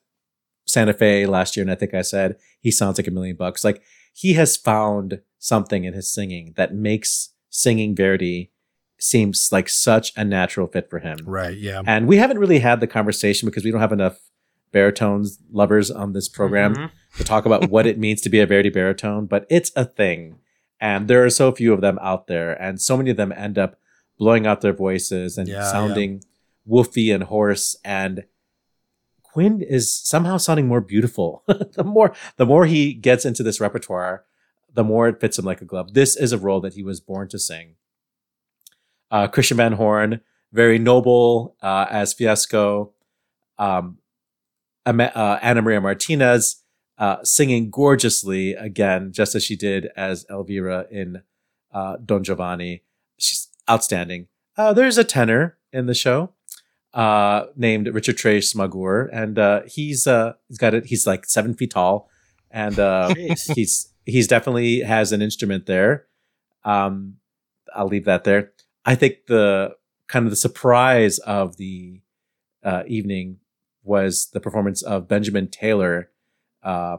Santa 0.65 0.93
Fe 0.93 1.25
last 1.25 1.55
year, 1.55 1.61
and 1.63 1.71
I 1.71 1.75
think 1.75 1.93
I 1.93 2.01
said 2.01 2.35
he 2.59 2.71
sounds 2.71 2.97
like 2.97 3.07
a 3.07 3.11
million 3.11 3.35
bucks. 3.35 3.63
Like 3.63 3.81
he 4.13 4.33
has 4.33 4.57
found 4.57 5.21
something 5.39 5.83
in 5.83 5.93
his 5.93 6.09
singing 6.11 6.53
that 6.57 6.73
makes 6.73 7.29
singing 7.49 7.95
Verdi 7.95 8.51
seems 8.97 9.49
like 9.51 9.69
such 9.69 10.11
a 10.15 10.23
natural 10.23 10.67
fit 10.67 10.89
for 10.89 10.99
him. 10.99 11.17
right, 11.25 11.57
yeah. 11.57 11.81
And 11.85 12.07
we 12.07 12.17
haven't 12.17 12.39
really 12.39 12.59
had 12.59 12.79
the 12.79 12.87
conversation 12.87 13.45
because 13.47 13.63
we 13.63 13.71
don't 13.71 13.81
have 13.81 13.91
enough 13.91 14.17
baritones 14.71 15.39
lovers 15.51 15.91
on 15.91 16.13
this 16.13 16.27
program 16.27 16.75
Mhm. 16.75 16.91
to 17.17 17.23
talk 17.23 17.45
about 17.45 17.69
what 17.69 17.85
it 17.85 17.99
means 17.99 18.21
to 18.21 18.29
be 18.29 18.39
a 18.39 18.45
Verdi 18.47 18.69
baritone, 18.69 19.25
but 19.25 19.45
it's 19.49 19.71
a 19.75 19.85
thing. 19.85 20.39
And 20.81 21.07
there 21.07 21.23
are 21.23 21.29
so 21.29 21.51
few 21.51 21.73
of 21.73 21.81
them 21.81 21.97
out 22.01 22.27
there, 22.27 22.53
and 22.61 22.81
so 22.81 22.97
many 22.97 23.09
of 23.11 23.17
them 23.17 23.31
end 23.31 23.57
up 23.57 23.77
blowing 24.17 24.45
out 24.47 24.61
their 24.61 24.73
voices 24.73 25.37
and 25.37 25.47
Yeah, 25.47 25.55
yeah. 25.59 25.71
sounding 25.71 26.23
woofy 26.67 27.13
and 27.13 27.23
hoarse. 27.23 27.75
And 27.85 28.23
Quinn 29.35 29.61
is 29.61 29.93
somehow 29.93 30.37
sounding 30.37 30.65
more 30.65 30.79
beautiful. 30.79 31.43
the 31.47 31.83
more 31.83 32.15
the 32.37 32.45
more 32.45 32.65
he 32.65 32.93
gets 32.93 33.25
into 33.25 33.43
this 33.43 33.59
repertoire, 33.59 34.23
the 34.73 34.81
more 34.81 35.09
it 35.09 35.19
fits 35.19 35.37
him 35.37 35.43
like 35.43 35.59
a 35.59 35.65
glove. 35.65 35.93
This 35.93 36.15
is 36.15 36.31
a 36.31 36.37
role 36.37 36.61
that 36.61 36.75
he 36.75 36.83
was 36.83 37.01
born 37.01 37.27
to 37.27 37.37
sing. 37.37 37.75
Uh, 39.11 39.27
Christian 39.27 39.57
Van 39.57 39.73
Horn, 39.73 40.21
very 40.53 40.79
noble 40.79 41.57
uh, 41.61 41.85
as 41.89 42.13
Fiesco. 42.13 42.93
Um, 43.57 43.97
uh, 44.85 45.39
Ana 45.41 45.61
Maria 45.61 45.81
Martinez 45.81 46.63
uh, 46.97 47.17
singing 47.25 47.69
gorgeously 47.69 48.53
again, 48.53 49.11
just 49.11 49.35
as 49.35 49.43
she 49.43 49.57
did 49.57 49.89
as 49.97 50.25
Elvira 50.29 50.85
in 50.89 51.23
uh, 51.73 51.97
Don 51.97 52.23
Giovanni. 52.23 52.83
She's 53.17 53.49
outstanding. 53.69 54.27
Uh, 54.55 54.71
there's 54.71 54.97
a 54.97 55.03
tenor 55.03 55.57
in 55.73 55.87
the 55.87 55.93
show 55.93 56.34
uh, 56.95 57.47
named 57.57 57.87
Richard 57.93 58.17
Trey 58.17 58.39
Smagur, 58.39 59.09
and 59.11 59.37
uh, 59.37 59.61
he's 59.67 60.07
uh, 60.07 60.33
he's 60.47 60.57
got 60.57 60.73
it. 60.73 60.85
He's 60.85 61.05
like 61.05 61.25
seven 61.25 61.53
feet 61.53 61.71
tall, 61.71 62.09
and 62.49 62.79
uh, 62.79 63.13
he's 63.55 63.93
he's 64.05 64.27
definitely 64.27 64.79
has 64.79 65.11
an 65.11 65.21
instrument 65.21 65.65
there. 65.65 66.07
Um, 66.63 67.17
I'll 67.75 67.87
leave 67.87 68.05
that 68.05 68.23
there. 68.23 68.53
I 68.85 68.95
think 68.95 69.27
the 69.27 69.75
kind 70.07 70.25
of 70.25 70.29
the 70.29 70.37
surprise 70.37 71.19
of 71.19 71.57
the 71.57 72.01
uh, 72.63 72.83
evening 72.87 73.39
was 73.83 74.29
the 74.33 74.39
performance 74.39 74.81
of 74.81 75.07
Benjamin 75.07 75.49
Taylor, 75.49 76.09
uh, 76.63 76.97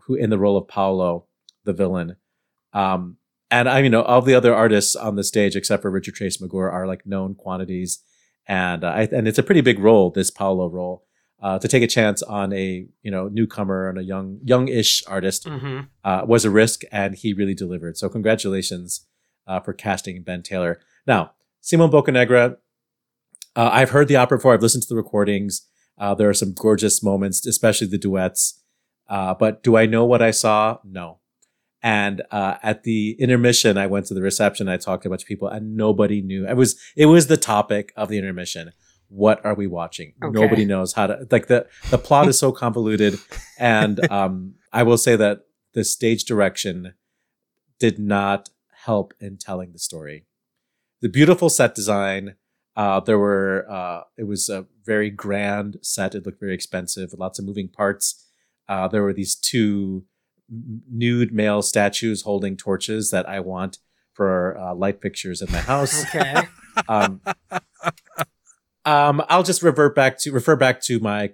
who 0.00 0.14
in 0.14 0.30
the 0.30 0.38
role 0.38 0.56
of 0.56 0.66
Paolo, 0.66 1.26
the 1.64 1.72
villain. 1.72 2.16
Um, 2.72 3.18
and 3.50 3.68
I, 3.68 3.78
you 3.80 3.88
know, 3.88 4.02
all 4.02 4.20
the 4.20 4.34
other 4.34 4.54
artists 4.54 4.96
on 4.96 5.16
the 5.16 5.24
stage, 5.24 5.54
except 5.54 5.82
for 5.82 5.90
Richard 5.90 6.14
Trey 6.14 6.26
Smagur, 6.26 6.70
are 6.70 6.86
like 6.86 7.06
known 7.06 7.34
quantities, 7.34 8.00
and 8.48 8.82
uh, 8.82 8.88
I, 8.88 9.02
and 9.12 9.28
it's 9.28 9.38
a 9.38 9.42
pretty 9.42 9.60
big 9.60 9.78
role, 9.78 10.10
this 10.10 10.30
Paolo 10.30 10.68
role. 10.68 11.04
Uh, 11.40 11.56
to 11.56 11.68
take 11.68 11.84
a 11.84 11.86
chance 11.86 12.20
on 12.24 12.52
a 12.52 12.88
you 13.02 13.10
know 13.12 13.28
newcomer 13.28 13.88
and 13.88 13.96
a 13.96 14.02
young 14.02 14.40
young-ish 14.42 15.04
artist 15.06 15.46
Mhm. 15.46 15.86
uh, 16.02 16.22
was 16.26 16.44
a 16.44 16.50
risk, 16.50 16.82
and 16.90 17.14
he 17.14 17.32
really 17.32 17.54
delivered. 17.54 17.96
So 17.96 18.08
congratulations 18.08 19.06
uh, 19.46 19.60
for 19.60 19.72
casting 19.72 20.22
Ben 20.24 20.42
Taylor. 20.42 20.80
Now, 21.06 21.32
Simon 21.60 21.90
Boccanegra, 21.90 22.56
uh, 23.54 23.70
I've 23.72 23.90
heard 23.90 24.08
the 24.08 24.16
opera 24.16 24.38
before. 24.38 24.52
I've 24.54 24.62
listened 24.62 24.82
to 24.82 24.88
the 24.88 24.96
recordings. 24.96 25.62
Uh, 25.96 26.14
there 26.14 26.28
are 26.28 26.34
some 26.34 26.54
gorgeous 26.54 27.02
moments, 27.04 27.46
especially 27.46 27.86
the 27.86 27.98
duets. 27.98 28.60
Uh, 29.08 29.32
but 29.34 29.62
do 29.62 29.76
I 29.76 29.86
know 29.86 30.04
what 30.04 30.20
I 30.20 30.32
saw? 30.32 30.78
No. 30.84 31.18
And 31.82 32.22
uh, 32.30 32.56
at 32.62 32.82
the 32.82 33.16
intermission, 33.20 33.78
I 33.78 33.86
went 33.86 34.06
to 34.06 34.14
the 34.14 34.22
reception. 34.22 34.68
I 34.68 34.76
talked 34.76 35.04
to 35.04 35.08
a 35.08 35.10
bunch 35.10 35.22
of 35.22 35.28
people, 35.28 35.48
and 35.48 35.76
nobody 35.76 36.20
knew. 36.20 36.46
It 36.46 36.56
was 36.56 36.76
it 36.96 37.06
was 37.06 37.28
the 37.28 37.36
topic 37.36 37.92
of 37.96 38.08
the 38.08 38.18
intermission. 38.18 38.72
What 39.08 39.44
are 39.44 39.54
we 39.54 39.66
watching? 39.66 40.14
Okay. 40.22 40.32
Nobody 40.32 40.64
knows 40.64 40.92
how 40.92 41.06
to 41.06 41.26
like 41.30 41.46
the 41.46 41.66
the 41.90 41.98
plot 41.98 42.28
is 42.28 42.38
so 42.38 42.50
convoluted, 42.50 43.18
and 43.58 44.10
um, 44.10 44.54
I 44.72 44.82
will 44.82 44.98
say 44.98 45.14
that 45.16 45.42
the 45.72 45.84
stage 45.84 46.24
direction 46.24 46.94
did 47.78 47.98
not 48.00 48.50
help 48.84 49.14
in 49.20 49.36
telling 49.36 49.72
the 49.72 49.78
story. 49.78 50.26
The 51.00 51.08
beautiful 51.08 51.48
set 51.48 51.74
design. 51.74 52.34
Uh, 52.74 53.00
there 53.00 53.18
were. 53.18 53.66
Uh, 53.70 54.02
it 54.16 54.24
was 54.24 54.48
a 54.48 54.66
very 54.84 55.10
grand 55.10 55.76
set. 55.82 56.16
It 56.16 56.26
looked 56.26 56.40
very 56.40 56.54
expensive. 56.54 57.12
Lots 57.16 57.38
of 57.38 57.44
moving 57.44 57.68
parts. 57.68 58.24
Uh, 58.68 58.88
there 58.88 59.02
were 59.02 59.12
these 59.12 59.34
two 59.34 60.04
nude 60.50 61.32
male 61.32 61.62
statues 61.62 62.22
holding 62.22 62.56
torches 62.56 63.10
that 63.10 63.28
I 63.28 63.40
want 63.40 63.78
for 64.14 64.56
uh, 64.58 64.74
light 64.74 65.00
fixtures 65.02 65.42
in 65.42 65.50
my 65.52 65.60
house. 65.60 66.04
Okay. 66.14 66.34
um, 66.88 67.20
um, 68.84 69.22
I'll 69.28 69.42
just 69.42 69.62
revert 69.62 69.94
back 69.94 70.18
to 70.20 70.32
refer 70.32 70.56
back 70.56 70.80
to 70.82 70.98
my 71.00 71.32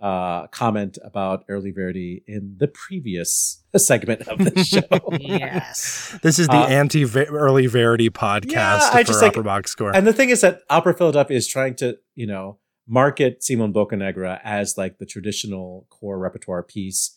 uh, 0.00 0.46
comment 0.48 0.98
about 1.04 1.44
early 1.48 1.70
Verdi 1.70 2.22
in 2.26 2.56
the 2.58 2.66
previous 2.68 3.62
segment 3.76 4.26
of 4.28 4.38
the 4.38 4.64
show. 4.64 5.16
yes. 5.18 6.18
This 6.22 6.38
is 6.38 6.48
the 6.48 6.56
Uh, 6.56 6.66
anti 6.66 7.04
early 7.04 7.66
Verdi 7.66 8.10
podcast 8.10 8.50
Yeah, 8.52 8.90
I 8.92 9.02
for 9.02 9.06
just 9.08 9.22
like- 9.22 9.32
Opera 9.32 9.44
Box 9.44 9.70
Score. 9.70 9.94
And 9.94 10.06
the 10.06 10.12
thing 10.12 10.30
is 10.30 10.40
that 10.40 10.62
Opera 10.70 10.94
Philadelphia 10.94 11.36
is 11.36 11.46
trying 11.46 11.74
to, 11.76 11.98
you 12.14 12.26
know, 12.26 12.58
market 12.88 13.44
Simon 13.44 13.72
Boccanegra 13.72 14.40
as 14.42 14.76
like 14.76 14.98
the 14.98 15.06
traditional 15.06 15.86
core 15.90 16.18
repertoire 16.18 16.62
piece 16.62 17.16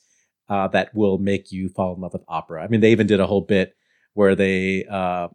uh, 0.50 0.68
that 0.70 0.94
will 0.94 1.18
make 1.18 1.52
you 1.52 1.70
fall 1.70 1.96
in 1.96 2.02
love 2.02 2.14
with 2.14 2.24
opera. 2.28 2.64
I 2.64 2.68
mean, 2.68 2.82
they 2.82 2.92
even 2.92 3.08
did 3.08 3.20
a 3.20 3.28
whole 3.28 3.42
bit 3.42 3.76
where 4.14 4.36
they 4.36 4.86
uh, 4.86 5.28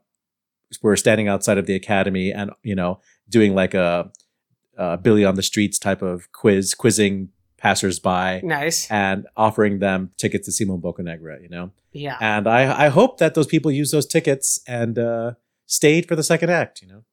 were 0.83 0.97
standing 0.97 1.29
outside 1.29 1.59
of 1.59 1.67
the 1.67 1.75
academy 1.75 2.33
and, 2.33 2.51
you 2.63 2.75
know, 2.75 3.01
doing 3.29 3.55
like 3.55 3.75
a, 3.75 4.11
a 4.77 4.97
Billy 4.99 5.25
on 5.25 5.35
the 5.35 5.43
Streets 5.43 5.79
type 5.79 6.03
of 6.03 6.31
quiz, 6.33 6.75
quizzing 6.75 7.31
passersby 7.57 8.41
Nice. 8.45 8.89
and 8.91 9.27
offering 9.37 9.81
them 9.81 10.11
tickets 10.17 10.47
to 10.47 10.53
Simon 10.53 10.81
Boccanegra, 10.81 11.43
you 11.43 11.49
know? 11.49 11.73
Yeah. 11.93 12.17
And 12.21 12.47
I, 12.47 12.87
I 12.87 12.89
hope 12.89 13.19
that 13.19 13.35
those 13.35 13.47
people 13.47 13.71
use 13.73 13.91
those 13.91 14.07
tickets 14.07 14.61
and 14.69 14.99
uh, 14.99 15.33
stayed 15.67 16.07
for 16.07 16.15
the 16.15 16.23
second 16.23 16.51
act. 16.51 16.83
You 16.83 16.89
know, 16.89 17.05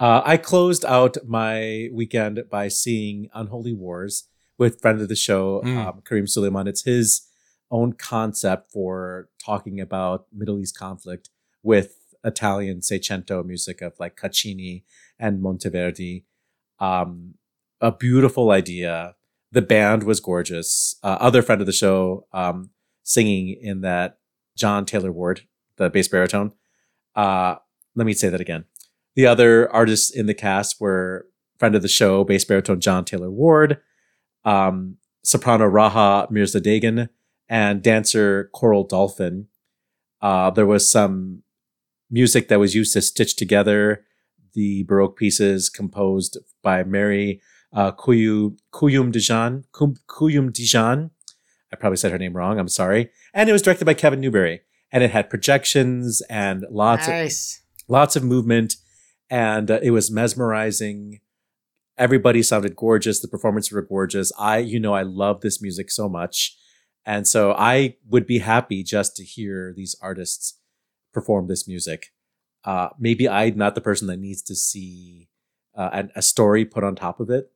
uh, 0.00 0.22
I 0.24 0.38
closed 0.38 0.84
out 0.84 1.16
my 1.26 1.88
weekend 1.92 2.42
by 2.50 2.66
seeing 2.68 3.28
Unholy 3.34 3.74
Wars 3.74 4.24
with 4.58 4.80
friend 4.80 5.00
of 5.00 5.08
the 5.08 5.14
show 5.16 5.60
Mm. 5.64 5.86
um, 5.86 6.02
Karim 6.04 6.24
Sulayman. 6.24 6.66
It's 6.66 6.82
his 6.82 7.25
own 7.70 7.92
concept 7.92 8.70
for 8.70 9.28
talking 9.44 9.80
about 9.80 10.26
Middle 10.32 10.58
East 10.58 10.78
conflict 10.78 11.30
with 11.62 11.98
Italian 12.24 12.80
Seicento 12.80 13.44
music 13.44 13.82
of 13.82 13.94
like 13.98 14.16
Caccini 14.16 14.84
and 15.18 15.42
Monteverdi. 15.42 16.24
Um, 16.78 17.34
a 17.80 17.92
beautiful 17.92 18.50
idea. 18.50 19.14
The 19.52 19.62
band 19.62 20.02
was 20.02 20.20
gorgeous. 20.20 20.96
Uh, 21.02 21.16
other 21.20 21.42
friend 21.42 21.60
of 21.60 21.66
the 21.66 21.72
show, 21.72 22.26
um, 22.32 22.70
singing 23.02 23.56
in 23.60 23.80
that 23.82 24.18
John 24.56 24.84
Taylor 24.84 25.12
Ward, 25.12 25.42
the 25.76 25.88
bass 25.90 26.08
baritone. 26.08 26.52
Uh, 27.14 27.56
let 27.94 28.06
me 28.06 28.12
say 28.12 28.28
that 28.28 28.40
again. 28.40 28.64
The 29.14 29.26
other 29.26 29.72
artists 29.72 30.10
in 30.10 30.26
the 30.26 30.34
cast 30.34 30.80
were 30.80 31.26
friend 31.58 31.74
of 31.74 31.82
the 31.82 31.88
show, 31.88 32.24
bass 32.24 32.44
baritone 32.44 32.80
John 32.80 33.04
Taylor 33.04 33.30
Ward, 33.30 33.78
um, 34.44 34.98
soprano 35.22 35.68
Raha 35.68 36.30
Mirzadegan, 36.30 37.08
and 37.48 37.82
dancer 37.82 38.50
Coral 38.52 38.84
Dolphin. 38.84 39.48
Uh, 40.20 40.50
there 40.50 40.66
was 40.66 40.90
some 40.90 41.42
music 42.10 42.48
that 42.48 42.60
was 42.60 42.74
used 42.74 42.92
to 42.94 43.02
stitch 43.02 43.36
together 43.36 44.04
the 44.54 44.84
Baroque 44.84 45.16
pieces 45.16 45.68
composed 45.68 46.38
by 46.62 46.82
Mary 46.82 47.40
uh, 47.72 47.92
Kuyu, 47.92 48.56
Kouyoumdjian. 48.72 49.64
Kum- 49.72 49.96
Kouyoumdjian. 50.08 51.10
I 51.72 51.76
probably 51.76 51.98
said 51.98 52.12
her 52.12 52.18
name 52.18 52.36
wrong. 52.36 52.58
I'm 52.58 52.68
sorry. 52.68 53.10
And 53.34 53.48
it 53.50 53.52
was 53.52 53.62
directed 53.62 53.84
by 53.84 53.94
Kevin 53.94 54.20
Newberry. 54.20 54.62
And 54.90 55.02
it 55.02 55.10
had 55.10 55.28
projections 55.28 56.22
and 56.30 56.64
lots 56.70 57.06
of 57.06 57.12
lots 57.88 58.16
of 58.16 58.24
movement, 58.24 58.76
and 59.28 59.70
uh, 59.70 59.80
it 59.82 59.90
was 59.90 60.10
mesmerizing. 60.10 61.20
Everybody 61.98 62.42
sounded 62.42 62.76
gorgeous. 62.76 63.20
The 63.20 63.28
performances 63.28 63.72
were 63.72 63.82
gorgeous. 63.82 64.30
I, 64.38 64.58
you 64.58 64.78
know, 64.78 64.94
I 64.94 65.02
love 65.02 65.40
this 65.40 65.60
music 65.60 65.90
so 65.90 66.08
much, 66.08 66.56
and 67.06 67.26
so 67.26 67.52
I 67.52 67.96
would 68.08 68.26
be 68.26 68.38
happy 68.40 68.82
just 68.82 69.16
to 69.16 69.24
hear 69.24 69.72
these 69.74 69.94
artists 70.02 70.58
perform 71.14 71.46
this 71.46 71.68
music. 71.68 72.12
Uh, 72.64 72.88
maybe 72.98 73.28
I'm 73.28 73.56
not 73.56 73.76
the 73.76 73.80
person 73.80 74.08
that 74.08 74.18
needs 74.18 74.42
to 74.42 74.56
see 74.56 75.28
uh, 75.76 75.90
an, 75.92 76.10
a 76.16 76.20
story 76.22 76.64
put 76.64 76.82
on 76.82 76.96
top 76.96 77.20
of 77.20 77.30
it. 77.30 77.52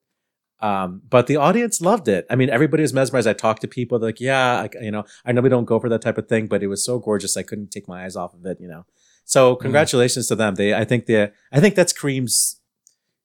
Um, 0.60 1.02
but 1.08 1.26
the 1.26 1.36
audience 1.36 1.80
loved 1.80 2.06
it. 2.06 2.26
I 2.30 2.36
mean, 2.36 2.50
everybody 2.50 2.82
was 2.82 2.92
mesmerized. 2.92 3.26
I 3.26 3.32
talked 3.32 3.62
to 3.62 3.68
people 3.68 3.98
they're 3.98 4.08
like, 4.08 4.20
yeah, 4.20 4.66
I, 4.66 4.68
you 4.82 4.90
know, 4.90 5.04
I 5.24 5.32
know 5.32 5.40
we 5.40 5.48
don't 5.48 5.64
go 5.64 5.80
for 5.80 5.88
that 5.88 6.02
type 6.02 6.18
of 6.18 6.28
thing, 6.28 6.46
but 6.46 6.62
it 6.62 6.68
was 6.68 6.84
so 6.84 6.98
gorgeous. 6.98 7.36
I 7.36 7.42
couldn't 7.42 7.70
take 7.70 7.88
my 7.88 8.04
eyes 8.04 8.14
off 8.14 8.34
of 8.34 8.46
it, 8.46 8.60
you 8.60 8.68
know? 8.68 8.84
So 9.24 9.56
congratulations 9.56 10.28
to 10.28 10.36
them. 10.36 10.56
They, 10.56 10.74
I 10.74 10.84
think 10.84 11.06
they, 11.06 11.30
I 11.50 11.60
think 11.60 11.74
that's 11.74 11.92
Karim's 11.92 12.60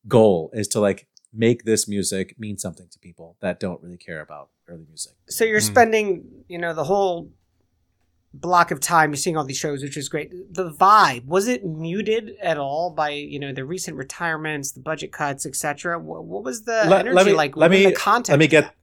goal 0.08 0.50
is 0.54 0.68
to 0.70 0.80
like 0.80 1.08
make 1.36 1.63
this 1.63 1.88
music 1.88 2.36
mean 2.39 2.58
something 2.58 2.88
to 2.91 3.00
people 3.00 3.36
that 3.41 3.60
don't 3.60 3.82
really 3.84 3.98
care 3.98 4.21
about 4.21 4.50
early 4.67 4.86
music. 4.88 5.13
So 5.30 5.43
you're 5.45 5.60
Mm. 5.60 5.63
spending, 5.67 6.24
you 6.48 6.58
know, 6.58 6.74
the 6.74 6.84
whole 6.86 7.30
block 8.34 8.69
of 8.71 8.80
time 8.82 9.12
you're 9.12 9.15
seeing 9.17 9.38
all 9.38 9.46
these 9.46 9.58
shows, 9.58 9.81
which 9.81 9.96
is 9.96 10.10
great. 10.10 10.29
The 10.54 10.69
vibe 10.71 11.25
was 11.25 11.48
it 11.48 11.65
muted 11.65 12.31
at 12.42 12.58
all 12.58 12.90
by 12.92 13.10
you 13.12 13.40
know 13.40 13.54
the 13.54 13.63
recent 13.63 13.96
retirements, 13.98 14.71
the 14.73 14.81
budget 14.81 15.12
cuts, 15.13 15.46
etc. 15.46 15.98
What, 16.00 16.25
what 16.25 16.44
was 16.44 16.63
the 16.63 16.83
Let- 16.88 17.02
energy 17.02 17.15
let 17.15 17.25
me- 17.25 17.33
like? 17.33 17.56
let 17.56 17.71
me- 17.71 17.86
the 17.86 17.92
context. 17.94 18.29
let 18.31 18.40
me 18.40 18.48
get- 18.48 18.63
that? 18.65 18.75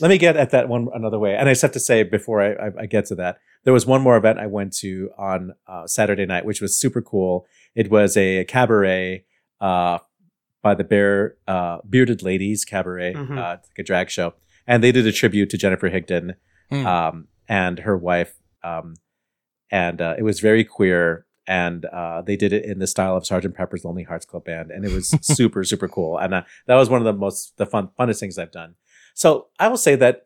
Let 0.00 0.08
me 0.08 0.16
get 0.18 0.36
at 0.38 0.50
that 0.50 0.68
one 0.70 0.88
another 0.94 1.18
way. 1.18 1.36
And 1.36 1.48
I 1.48 1.52
just 1.52 1.60
have 1.62 1.72
to 1.72 1.80
say 1.80 2.02
before 2.02 2.40
I, 2.40 2.52
I, 2.68 2.70
I 2.80 2.86
get 2.86 3.04
to 3.06 3.14
that, 3.16 3.36
there 3.64 3.74
was 3.74 3.84
one 3.86 4.00
more 4.00 4.16
event 4.16 4.38
I 4.38 4.46
went 4.46 4.72
to 4.78 5.10
on 5.18 5.52
uh, 5.66 5.86
Saturday 5.86 6.24
night, 6.24 6.46
which 6.46 6.62
was 6.62 6.74
super 6.80 7.02
cool. 7.02 7.46
It 7.74 7.90
was 7.90 8.16
a 8.16 8.44
cabaret 8.46 9.24
uh, 9.60 9.98
by 10.62 10.74
the 10.74 10.84
Bear 10.84 11.36
uh, 11.48 11.78
Bearded 11.88 12.22
Ladies 12.22 12.64
Cabaret, 12.64 13.14
Mhm. 13.14 13.36
uh, 13.38 13.56
like 13.68 13.78
a 13.78 13.82
drag 13.82 14.10
show. 14.10 14.34
and 14.64 14.80
they 14.80 14.92
did 14.92 15.04
a 15.08 15.12
tribute 15.12 15.50
to 15.50 15.58
Jennifer 15.58 15.90
Higdon 15.90 16.36
Hmm. 16.70 16.86
um, 16.86 17.28
and 17.48 17.80
her 17.80 17.96
wife, 17.98 18.34
um, 18.62 18.94
and 19.72 20.00
uh, 20.00 20.14
it 20.16 20.22
was 20.22 20.38
very 20.40 20.62
queer. 20.64 21.26
And 21.48 21.84
uh, 21.86 22.22
they 22.22 22.36
did 22.36 22.52
it 22.52 22.64
in 22.64 22.78
the 22.78 22.86
style 22.86 23.16
of 23.16 23.26
Sergeant 23.26 23.56
Pepper's 23.56 23.84
Lonely 23.84 24.04
Hearts 24.04 24.24
Club 24.24 24.44
Band, 24.44 24.70
and 24.70 24.84
it 24.84 24.92
was 24.92 25.08
super 25.22 25.64
super 25.64 25.88
cool. 25.88 26.16
And 26.16 26.32
uh, 26.32 26.42
that 26.68 26.76
was 26.76 26.88
one 26.88 27.00
of 27.00 27.04
the 27.04 27.12
most 27.12 27.56
the 27.56 27.66
fun 27.66 27.88
funnest 27.98 28.20
things 28.20 28.38
I've 28.38 28.52
done. 28.52 28.76
So 29.14 29.48
I 29.58 29.66
will 29.66 29.76
say 29.76 29.96
that 29.96 30.22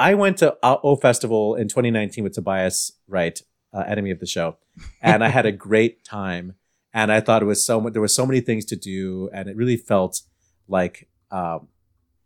I 0.00 0.14
went 0.14 0.38
to 0.38 0.56
O 0.64 0.96
Festival 0.96 1.54
in 1.54 1.68
2019 1.68 2.24
with 2.24 2.32
Tobias 2.34 2.90
Wright, 3.06 3.40
uh, 3.72 3.84
enemy 3.86 4.10
of 4.10 4.18
the 4.18 4.26
show, 4.26 4.56
and 5.00 5.22
I 5.22 5.28
had 5.28 5.46
a 5.46 5.52
great 5.68 6.04
time. 6.04 6.54
And 6.92 7.12
I 7.12 7.20
thought 7.20 7.42
it 7.42 7.46
was 7.46 7.64
so 7.64 7.80
much. 7.80 7.92
There 7.92 8.02
were 8.02 8.08
so 8.08 8.26
many 8.26 8.40
things 8.40 8.64
to 8.66 8.76
do, 8.76 9.30
and 9.32 9.48
it 9.48 9.56
really 9.56 9.76
felt 9.76 10.22
like, 10.68 11.08
um, 11.30 11.68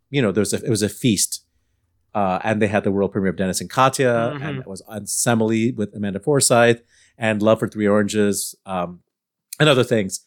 you 0.09 0.21
know, 0.21 0.31
there 0.31 0.41
was 0.41 0.53
a, 0.53 0.63
it 0.63 0.69
was 0.69 0.81
a 0.81 0.89
feast. 0.89 1.43
Uh, 2.13 2.39
and 2.43 2.61
they 2.61 2.67
had 2.67 2.83
the 2.85 2.91
world 2.91 3.11
premiere 3.11 3.31
of 3.31 3.35
Dennis 3.35 3.59
and 3.61 3.69
Katya, 3.69 4.33
Mhm. 4.35 4.41
and 4.41 4.57
it 4.59 4.67
was 4.67 4.81
on 4.87 5.01
Semele 5.05 5.75
with 5.75 5.93
Amanda 5.93 6.19
Forsythe, 6.19 6.79
and 7.17 7.41
Love 7.41 7.59
for 7.59 7.67
Three 7.67 7.87
Oranges, 7.87 8.55
um, 8.65 9.01
and 9.59 9.67
other 9.69 9.83
things. 9.83 10.21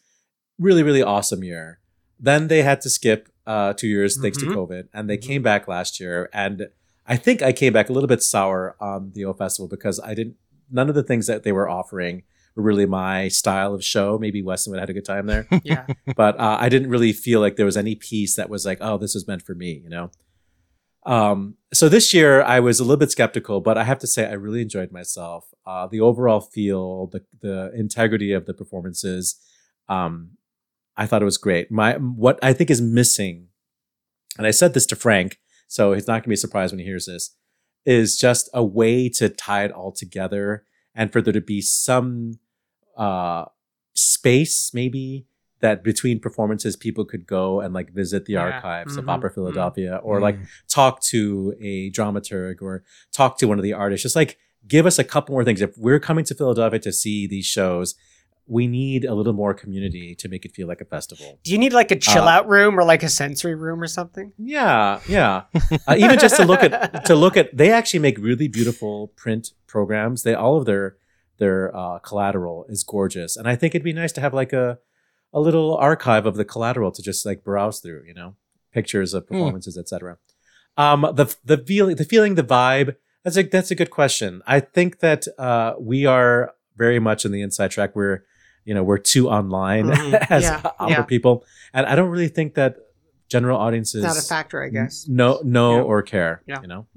Really, 0.59 0.83
really 0.83 1.01
awesome 1.01 1.43
year. 1.43 1.79
Then 2.19 2.47
they 2.47 2.61
had 2.61 2.81
to 2.81 2.89
skip 2.89 3.29
uh, 3.47 3.73
two 3.73 3.87
years 3.87 4.15
thanks 4.21 4.37
Mhm. 4.37 4.41
to 4.41 4.55
COVID, 4.55 4.89
and 4.93 5.09
they 5.09 5.17
Mhm. 5.17 5.21
came 5.23 5.41
back 5.41 5.67
last 5.67 5.99
year. 5.99 6.29
And 6.31 6.67
I 7.07 7.15
think 7.17 7.41
I 7.41 7.51
came 7.51 7.73
back 7.73 7.89
a 7.89 7.93
little 7.93 8.07
bit 8.07 8.21
sour 8.21 8.75
on 8.79 9.11
the 9.15 9.25
O 9.25 9.33
Festival 9.33 9.67
because 9.67 9.99
I 9.99 10.13
didn't. 10.13 10.35
None 10.69 10.87
of 10.87 10.93
the 10.93 11.01
things 11.01 11.25
that 11.25 11.41
they 11.41 11.51
were 11.51 11.67
offering 11.67 12.21
really 12.55 12.85
my 12.85 13.27
style 13.27 13.73
of 13.73 13.83
show. 13.83 14.17
Maybe 14.17 14.41
Weston 14.41 14.71
would 14.71 14.79
have 14.79 14.89
had 14.89 14.91
a 14.91 14.99
good 14.99 15.05
time 15.05 15.25
there, 15.25 15.47
Yeah. 15.63 15.85
but 16.15 16.39
uh, 16.39 16.57
I 16.59 16.69
didn't 16.69 16.89
really 16.89 17.13
feel 17.13 17.39
like 17.39 17.55
there 17.55 17.65
was 17.65 17.77
any 17.77 17.95
piece 17.95 18.35
that 18.35 18.49
was 18.49 18.65
like, 18.65 18.79
oh, 18.81 18.97
this 18.97 19.13
was 19.13 19.27
meant 19.27 19.41
for 19.41 19.55
me, 19.55 19.81
you 19.83 19.89
know. 19.89 20.11
Um, 21.05 21.55
so 21.73 21.89
this 21.89 22.13
year 22.13 22.41
I 22.41 22.59
was 22.59 22.79
a 22.79 22.83
little 22.83 22.97
bit 22.97 23.11
skeptical, 23.11 23.61
but 23.61 23.77
I 23.77 23.83
have 23.83 23.99
to 23.99 24.07
say 24.07 24.27
I 24.27 24.33
really 24.33 24.61
enjoyed 24.61 24.91
myself. 24.91 25.45
Uh, 25.65 25.87
the 25.87 26.01
overall 26.01 26.41
feel, 26.41 27.07
the 27.07 27.23
the 27.41 27.71
integrity 27.73 28.33
of 28.33 28.45
the 28.45 28.53
performances, 28.53 29.39
um, 29.87 30.31
I 30.97 31.05
thought 31.05 31.21
it 31.21 31.25
was 31.25 31.37
great. 31.37 31.71
My 31.71 31.93
what 31.93 32.37
I 32.43 32.53
think 32.53 32.69
is 32.69 32.81
missing, 32.81 33.47
and 34.37 34.45
I 34.45 34.51
said 34.51 34.73
this 34.73 34.85
to 34.87 34.95
Frank, 34.95 35.39
so 35.67 35.93
he's 35.93 36.07
not 36.07 36.15
going 36.15 36.23
to 36.23 36.29
be 36.29 36.35
surprised 36.35 36.73
when 36.73 36.79
he 36.79 36.85
hears 36.85 37.05
this, 37.05 37.35
is 37.85 38.17
just 38.17 38.49
a 38.53 38.63
way 38.63 39.07
to 39.09 39.29
tie 39.29 39.63
it 39.63 39.71
all 39.71 39.91
together 39.91 40.65
and 40.99 41.11
for 41.13 41.21
there 41.21 41.31
to 41.33 41.41
be 41.41 41.61
some 41.61 42.39
uh, 42.97 43.45
space, 43.93 44.71
maybe 44.73 45.25
that 45.61 45.83
between 45.83 46.19
performances 46.19 46.75
people 46.75 47.05
could 47.05 47.25
go 47.25 47.61
and 47.61 47.73
like 47.73 47.89
visit 47.93 48.25
the 48.25 48.33
Yeah. 48.33 48.41
archives 48.49 48.97
of 48.97 49.05
Mhm. 49.05 49.09
Opera 49.13 49.29
Mhm. 49.31 49.35
Philadelphia 49.35 49.95
or 50.03 50.19
Mm. 50.19 50.21
like 50.27 50.37
talk 50.67 51.01
to 51.13 51.53
a 51.61 51.89
dramaturg 51.91 52.61
or 52.61 52.83
talk 53.13 53.37
to 53.39 53.47
one 53.47 53.57
of 53.57 53.63
the 53.63 53.73
artists. 53.73 54.03
Just 54.03 54.15
like 54.17 54.37
give 54.67 54.85
us 54.85 54.99
a 54.99 55.03
couple 55.05 55.31
more 55.33 55.45
things. 55.45 55.61
If 55.61 55.77
we're 55.77 55.99
coming 56.01 56.25
to 56.25 56.35
Philadelphia 56.35 56.79
to 56.79 56.91
see 56.91 57.25
these 57.27 57.45
shows, 57.45 57.95
we 58.49 58.67
need 58.67 59.05
a 59.05 59.13
little 59.13 59.33
more 59.33 59.53
community 59.53 60.15
to 60.15 60.27
make 60.27 60.43
it 60.43 60.51
feel 60.55 60.67
like 60.67 60.81
a 60.81 60.85
festival. 60.85 61.39
Do 61.43 61.51
you 61.51 61.57
need 61.59 61.71
like 61.71 61.91
a 61.91 61.95
chill 61.95 62.23
Uh, 62.27 62.31
out 62.35 62.49
room 62.49 62.79
or 62.79 62.83
like 62.83 63.03
a 63.03 63.09
sensory 63.09 63.55
room 63.55 63.79
or 63.81 63.87
something? 63.87 64.33
Yeah, 64.37 64.99
yeah. 65.07 65.43
Uh, 65.87 65.95
even 65.97 66.17
just 66.19 66.35
to 66.35 66.45
look 66.45 66.63
at 66.63 67.05
to 67.05 67.15
look 67.15 67.37
at, 67.37 67.55
they 67.55 67.71
actually 67.71 67.99
make 67.99 68.17
really 68.17 68.47
beautiful 68.47 69.09
print 69.15 69.53
programs. 69.67 70.23
They 70.23 70.33
all 70.33 70.57
of 70.57 70.65
their 70.65 70.97
their 71.37 71.73
uh, 71.75 71.99
collateral 71.99 72.65
is 72.67 72.83
gorgeous, 72.83 73.37
and 73.37 73.47
I 73.47 73.55
think 73.55 73.73
it'd 73.75 73.83
be 73.83 73.93
nice 73.93 74.11
to 74.13 74.21
have 74.21 74.33
like 74.33 74.51
a 74.51 74.79
a 75.31 75.39
little 75.39 75.77
archive 75.77 76.25
of 76.25 76.35
the 76.35 76.45
collateral 76.45 76.91
to 76.91 77.01
just 77.01 77.25
like 77.25 77.43
browse 77.43 77.79
through. 77.79 78.03
You 78.07 78.13
know, 78.15 78.35
pictures 78.73 79.13
of 79.13 79.27
performances, 79.27 79.77
etc. 79.77 80.17
Um, 80.75 81.01
the 81.13 81.27
the 81.45 81.57
feeling, 81.57 81.95
the 81.97 82.05
feeling, 82.05 82.35
the 82.35 82.43
vibe. 82.43 82.95
That's 83.23 83.37
a 83.37 83.43
that's 83.43 83.71
a 83.71 83.75
good 83.75 83.91
question. 83.91 84.41
I 84.47 84.59
think 84.59 84.99
that 84.99 85.27
uh, 85.37 85.73
we 85.79 86.05
are 86.05 86.53
very 86.77 86.99
much 86.99 87.25
in 87.25 87.31
the 87.31 87.41
inside 87.41 87.71
track. 87.71 87.95
We're 87.95 88.23
you 88.65 88.73
know 88.73 88.83
we're 88.83 88.97
too 88.97 89.29
online 89.29 89.85
Mhm. 89.87 90.27
as 90.29 90.43
Yeah, 90.43 90.61
opera 90.79 90.89
yeah. 90.89 91.01
people, 91.03 91.45
and 91.73 91.85
I 91.85 91.95
don't 91.95 92.09
really 92.09 92.27
think 92.27 92.55
that 92.55 92.75
general 93.27 93.59
audiences 93.59 94.03
Not 94.03 94.17
a 94.17 94.21
factor, 94.21 94.63
I 94.63 94.69
guess. 94.69 95.05
no 95.07 95.39
know 95.43 95.75
Yeah. 95.77 95.81
or 95.83 96.01
care. 96.01 96.41
Yeah. 96.47 96.61
You 96.61 96.67
know, 96.67 96.87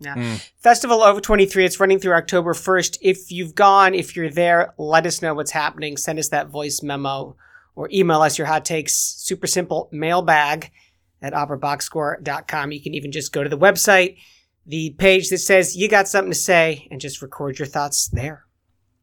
Festival 0.63 1.03
over 1.03 1.21
23. 1.21 1.65
It's 1.67 1.79
running 1.79 1.99
through 1.99 2.15
October 2.15 2.55
1st. 2.55 2.97
If 3.03 3.31
you've 3.31 3.55
gone, 3.55 3.95
if 3.95 4.17
you're 4.17 4.31
there, 4.31 4.73
let 4.79 5.05
us 5.05 5.21
know 5.21 5.35
what's 5.35 5.51
happening. 5.51 5.99
Send 5.99 6.19
us 6.19 6.31
that 6.31 6.49
voice 6.49 6.83
memo 6.83 7.37
or 7.77 7.89
email 7.93 8.23
us 8.23 8.39
your 8.39 8.47
hot 8.47 8.65
takes. 8.65 8.95
Super 8.95 9.47
simple 9.47 9.91
mailbag 9.93 10.71
at 11.21 11.35
operaboxscore.com. 11.35 12.73
You 12.73 12.81
can 12.83 12.95
even 12.95 13.13
just 13.13 13.33
go 13.33 13.43
to 13.43 13.49
the 13.51 13.59
website, 13.59 14.17
the 14.67 14.91
page 14.99 15.29
that 15.31 15.39
says 15.39 15.77
you 15.77 15.87
got 15.89 16.09
something 16.09 16.33
to 16.33 16.39
say, 16.39 16.89
and 16.91 16.99
just 17.01 17.21
record 17.23 17.59
your 17.59 17.67
thoughts 17.67 18.09
there. 18.09 18.45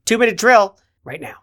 Two 0.06 0.18
minute 0.18 0.38
drill 0.38 0.78
right 1.04 1.22
now. 1.22 1.36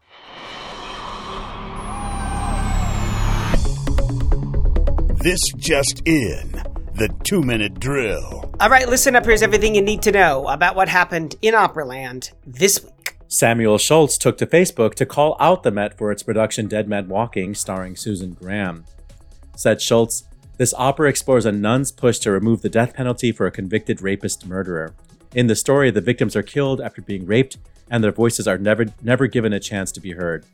This 5.27 5.49
just 5.57 6.07
in. 6.07 6.53
The 6.95 7.13
two 7.25 7.43
minute 7.43 7.81
drill. 7.81 8.49
All 8.61 8.71
right, 8.71 8.89
listen 8.89 9.17
up. 9.17 9.25
Here's 9.25 9.43
everything 9.43 9.75
you 9.75 9.83
need 9.83 10.01
to 10.03 10.13
know 10.13 10.47
about 10.47 10.77
what 10.77 10.89
happened 10.89 11.35
in 11.43 11.53
Operaland 11.53 12.31
this 12.47 12.81
week. 12.85 13.17
Samuel 13.27 13.77
Schultz 13.77 14.19
took 14.19 14.39
to 14.39 14.47
Facebook 14.47 14.95
to 14.95 15.05
call 15.05 15.37
out 15.41 15.65
the 15.65 15.73
Met 15.73 15.99
for 15.99 16.13
its 16.13 16.23
production 16.23 16.69
Dead 16.69 16.89
Man 16.89 17.09
Walking, 17.09 17.57
starring 17.57 17.97
Susan 17.97 18.35
Graham. 18.35 18.85
Said 19.57 19.83
Schultz, 19.83 20.23
this 20.59 20.73
opera 20.79 21.09
explores 21.09 21.45
a 21.45 21.51
nun's 21.51 21.91
push 21.91 22.21
to 22.21 22.31
remove 22.31 22.63
the 22.63 22.69
death 22.69 22.95
penalty 22.95 23.33
for 23.33 23.47
a 23.47 23.51
convicted 23.51 24.03
rapist 24.03 24.47
murderer. 24.47 24.95
In 25.35 25.49
the 25.49 25.57
story, 25.57 25.91
the 25.91 26.01
victims 26.01 26.37
are 26.37 26.45
killed 26.45 26.81
after 26.81 27.03
being 27.03 27.27
raped, 27.27 27.59
and 27.91 28.05
their 28.05 28.13
voices 28.13 28.47
are 28.47 28.59
never 28.59 28.87
never 29.03 29.27
given 29.27 29.53
a 29.53 29.59
chance 29.59 29.91
to 29.91 30.01
be 30.01 30.13
heard. 30.13 30.47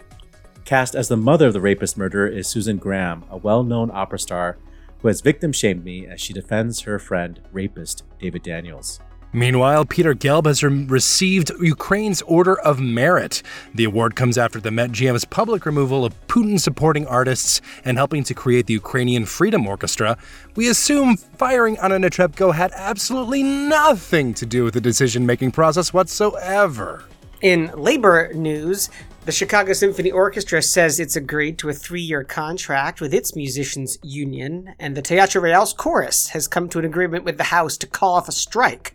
Cast 0.65 0.95
as 0.95 1.09
the 1.09 1.17
mother 1.17 1.49
of 1.49 1.53
the 1.53 1.61
rapist 1.61 1.99
murderer 1.99 2.29
is 2.29 2.47
Susan 2.47 2.79
Graham, 2.79 3.25
a 3.31 3.37
well-known 3.37 3.91
opera 3.93 4.19
star 4.19 4.59
who 5.01 5.09
has 5.09 5.21
victim 5.21 5.53
shamed 5.53 5.85
me 5.85 6.07
as 6.07 6.21
she 6.21 6.33
defends 6.33 6.81
her 6.81 7.01
friend 7.01 7.41
rapist 7.51 8.05
David 8.21 8.45
Daniels. 8.45 9.01
Meanwhile, 9.35 9.87
Peter 9.87 10.15
Gelb 10.15 10.45
has 10.45 10.63
received 10.63 11.51
Ukraine's 11.59 12.21
Order 12.23 12.61
of 12.61 12.81
Merit. 12.81 13.43
The 13.75 13.85
award 13.85 14.15
comes 14.15 14.37
after 14.37 14.61
the 14.61 14.71
Met 14.71 14.93
GM's 14.93 15.25
public 15.25 15.65
removal 15.65 16.05
of 16.05 16.15
Putin 16.29 16.61
supporting 16.61 17.07
artists 17.07 17.63
and 17.85 17.97
helping 17.97 18.23
to 18.25 18.35
create 18.35 18.67
the 18.67 18.75
Ukrainian 18.75 19.25
Freedom 19.25 19.67
Orchestra. 19.67 20.19
We 20.55 20.69
assume 20.69 21.17
firing 21.17 21.79
Anna 21.79 21.99
Netrebko 21.99 22.55
had 22.55 22.73
absolutely 22.75 23.43
nothing 23.43 24.35
to 24.35 24.45
do 24.45 24.65
with 24.65 24.75
the 24.75 24.83
decision 24.83 25.25
making 25.25 25.53
process 25.53 25.95
whatsoever. 25.95 27.05
In 27.41 27.73
labor 27.75 28.33
news, 28.35 28.91
the 29.25 29.31
Chicago 29.31 29.73
Symphony 29.73 30.11
Orchestra 30.11 30.61
says 30.61 30.99
it's 30.99 31.15
agreed 31.15 31.57
to 31.59 31.69
a 31.69 31.73
three 31.73 32.01
year 32.01 32.25
contract 32.25 33.01
with 33.01 33.15
its 33.15 33.37
musicians 33.37 33.97
union, 34.03 34.75
and 34.81 34.97
the 34.97 35.03
Teatro 35.03 35.41
Real's 35.41 35.73
chorus 35.73 36.31
has 36.31 36.49
come 36.49 36.69
to 36.71 36.81
an 36.81 36.85
agreement 36.85 37.25
with 37.25 37.39
the 37.39 37.45
House 37.45 37.77
to 37.79 37.87
call 37.87 38.15
off 38.15 38.29
a 38.29 38.33
strike. 38.33 38.93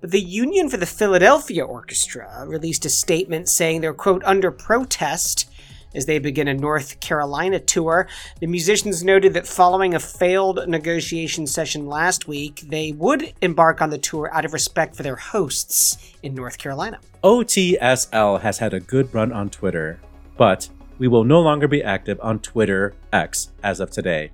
But 0.00 0.10
the 0.10 0.20
Union 0.20 0.68
for 0.68 0.78
the 0.78 0.86
Philadelphia 0.86 1.64
Orchestra 1.64 2.44
released 2.46 2.86
a 2.86 2.90
statement 2.90 3.48
saying 3.48 3.80
they're, 3.80 3.94
quote, 3.94 4.24
under 4.24 4.50
protest 4.50 5.48
as 5.94 6.06
they 6.06 6.18
begin 6.18 6.48
a 6.48 6.54
North 6.54 7.00
Carolina 7.00 7.58
tour. 7.60 8.08
The 8.40 8.46
musicians 8.46 9.04
noted 9.04 9.34
that 9.34 9.46
following 9.46 9.94
a 9.94 10.00
failed 10.00 10.68
negotiation 10.68 11.46
session 11.46 11.86
last 11.86 12.28
week, 12.28 12.64
they 12.68 12.92
would 12.92 13.32
embark 13.42 13.80
on 13.80 13.90
the 13.90 13.98
tour 13.98 14.30
out 14.32 14.44
of 14.44 14.52
respect 14.52 14.96
for 14.96 15.02
their 15.02 15.16
hosts 15.16 16.14
in 16.22 16.34
North 16.34 16.58
Carolina. 16.58 17.00
OTSL 17.22 18.40
has 18.40 18.58
had 18.58 18.74
a 18.74 18.80
good 18.80 19.12
run 19.14 19.32
on 19.32 19.50
Twitter, 19.50 20.00
but 20.36 20.68
we 20.98 21.08
will 21.08 21.24
no 21.24 21.40
longer 21.40 21.68
be 21.68 21.82
active 21.82 22.18
on 22.22 22.40
Twitter 22.40 22.94
X 23.12 23.52
as 23.62 23.80
of 23.80 23.90
today. 23.90 24.30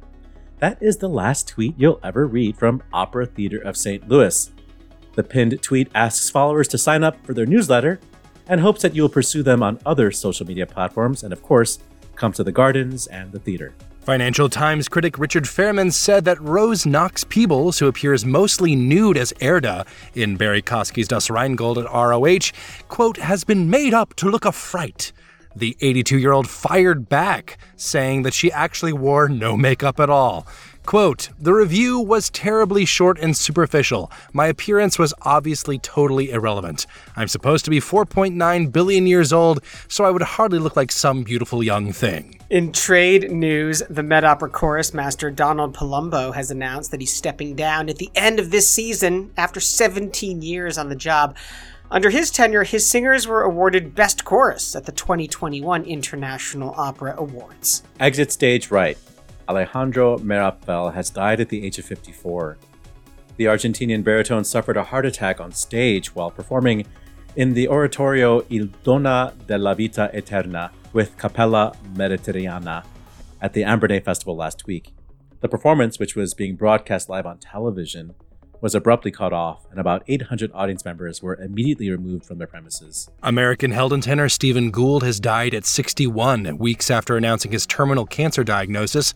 That 0.59 0.83
is 0.83 0.97
the 0.97 1.09
last 1.09 1.49
tweet 1.49 1.75
you'll 1.77 2.01
ever 2.03 2.27
read 2.27 2.57
from 2.57 2.83
Opera 2.93 3.27
Theater 3.27 3.59
of 3.59 3.77
St. 3.77 4.09
Louis. 4.09 4.51
The 5.15 5.23
pinned 5.23 5.63
tweet 5.63 5.91
asks 5.95 6.31
followers 6.31 6.69
to 6.69 6.79
sign 6.79 7.05
up 7.05 7.25
for 7.25 7.35
their 7.35 7.47
newsletter 7.47 8.01
and 8.49 8.61
hopes 8.61 8.83
that 8.83 8.95
you 8.95 9.03
will 9.03 9.09
pursue 9.09 9.43
them 9.43 9.63
on 9.63 9.79
other 9.87 10.11
social 10.11 10.47
media 10.47 10.67
platforms 10.67 11.23
and, 11.23 11.33
of 11.33 11.43
course, 11.43 11.79
come 12.17 12.33
to 12.33 12.45
the 12.45 12.53
gardens 12.53 13.07
and 13.07 13.33
the 13.33 13.39
theater. 13.39 13.75
Financial 14.05 14.51
Times 14.51 14.87
critic 14.87 15.19
Richard 15.19 15.45
Fairman 15.45 15.91
said 15.91 16.27
that 16.27 16.39
Rose 16.39 16.85
Knox 16.85 17.25
Peebles, 17.25 17.79
who 17.79 17.87
appears 17.87 18.23
mostly 18.23 18.77
nude 18.77 19.17
as 19.17 19.33
Erda 19.41 19.87
in 20.15 20.37
Barrie 20.37 20.61
Kosky's 20.61 21.09
Das 21.09 21.31
Rheingold 21.31 21.79
at 21.79 21.91
ROH, 21.91 22.53
quote, 22.89 23.17
has 23.17 23.45
been 23.45 23.71
made 23.71 23.95
up 23.95 24.13
to 24.17 24.29
look 24.29 24.45
a 24.45 24.53
fright. 24.53 25.13
The 25.57 25.75
82 25.81 26.19
year 26.19 26.33
old 26.33 26.51
fired 26.51 27.09
back, 27.09 27.57
saying 27.77 28.25
that 28.25 28.35
she 28.35 28.53
actually 28.53 28.93
wore 28.93 29.27
no 29.27 29.57
makeup 29.57 29.99
at 29.99 30.11
all. 30.11 30.47
Quote, 30.87 31.31
the 31.41 31.55
review 31.55 31.99
was 31.99 32.29
terribly 32.29 32.85
short 32.85 33.19
and 33.19 33.35
superficial. 33.35 34.13
My 34.35 34.47
appearance 34.47 34.99
was 34.99 35.15
obviously 35.23 35.79
totally 35.79 36.31
irrelevant. 36.31 36.87
I'm 37.17 37.27
supposed 37.27 37.65
to 37.65 37.71
be 37.71 37.81
4.9 37.81 38.71
billion 38.71 39.07
years 39.07 39.33
old, 39.33 39.65
so 39.89 40.05
I 40.05 40.11
would 40.11 40.21
hardly 40.23 40.59
look 40.59 40.77
like 40.77 40.93
some 40.93 41.23
beautiful 41.23 41.63
young 41.63 41.93
thing. 41.93 42.39
In 42.51 42.71
trade 42.71 43.31
news, 43.31 43.83
the 43.89 44.03
Met 44.03 44.25
Opera 44.25 44.51
chorus 44.51 44.93
master 44.93 45.31
Donald 45.31 45.75
Palumbo 45.75 46.35
has 46.35 46.51
announced 46.51 46.91
that 46.91 47.01
he's 47.01 47.15
stepping 47.15 47.57
down 47.57 47.89
at 47.89 47.97
the 47.97 48.11
end 48.15 48.39
of 48.39 48.51
this 48.51 48.69
season 48.69 49.33
after 49.39 49.61
17 49.61 50.43
years 50.43 50.77
on 50.77 50.91
the 50.91 50.97
job. 50.97 51.35
Under 51.91 52.11
his 52.11 52.31
tenure, 52.31 52.65
his 52.65 52.87
singers 52.87 53.27
were 53.27 53.43
awarded 53.43 53.95
Best 53.95 54.27
Chorus 54.27 54.77
at 54.77 54.85
the 54.85 54.93
2021 54.93 55.85
International 55.85 56.75
Opera 56.77 57.15
Awards. 57.17 57.83
Exit 57.99 58.31
stage 58.31 58.71
right. 58.71 58.99
Alejandro 59.49 60.19
Meerapfel 60.19 60.95
has 60.95 61.11
died 61.11 61.41
at 61.41 61.49
the 61.49 61.65
age 61.65 61.79
of 61.79 61.85
54. 61.85 62.57
The 63.37 63.47
Argentinian 63.47 64.05
baritone 64.05 64.45
suffered 64.45 64.77
a 64.77 64.85
heart 64.85 65.07
attack 65.07 65.41
on 65.41 65.53
stage 65.53 66.15
while 66.15 66.31
performing 66.31 66.87
in 67.37 67.55
the 67.55 67.69
oratorio 67.69 68.45
Il 68.51 68.69
Dono 68.85 69.33
della 69.47 69.75
Vita 69.75 70.11
Eterna 70.15 70.71
with 70.93 71.17
Cappella 71.19 71.75
Mediterranea 71.95 72.85
at 73.41 73.53
the 73.53 73.63
Ambronay 73.63 74.03
Festival 74.03 74.37
last 74.37 74.67
week. 74.67 74.93
The 75.41 75.49
performance, 75.49 75.99
which 75.99 76.15
was 76.15 76.33
being 76.33 76.57
broadcast 76.57 77.09
live 77.09 77.27
on 77.27 77.39
television, 77.39 78.15
was 78.65 78.75
abruptly 78.75 79.11
cut 79.11 79.35
off, 79.35 79.67
and 79.71 79.79
about 79.79 80.03
800 80.09 80.51
audience 80.55 80.87
members 80.87 81.23
were 81.23 81.37
immediately 81.37 81.91
removed 81.91 82.25
from 82.25 82.39
their 82.39 82.47
premises. 82.47 83.11
American 83.23 83.73
Helden 83.73 84.01
tenor 84.01 84.31
Stephen 84.31 84.71
Gould 84.71 85.03
has 85.03 85.21
died 85.21 85.53
at 85.53 85.67
61, 85.67 86.57
weeks 86.57 86.91
after 86.91 87.19
announcing 87.19 87.53
his 87.53 87.67
terminal 87.67 88.07
cancer 88.07 88.43
diagnosis. 88.43 89.13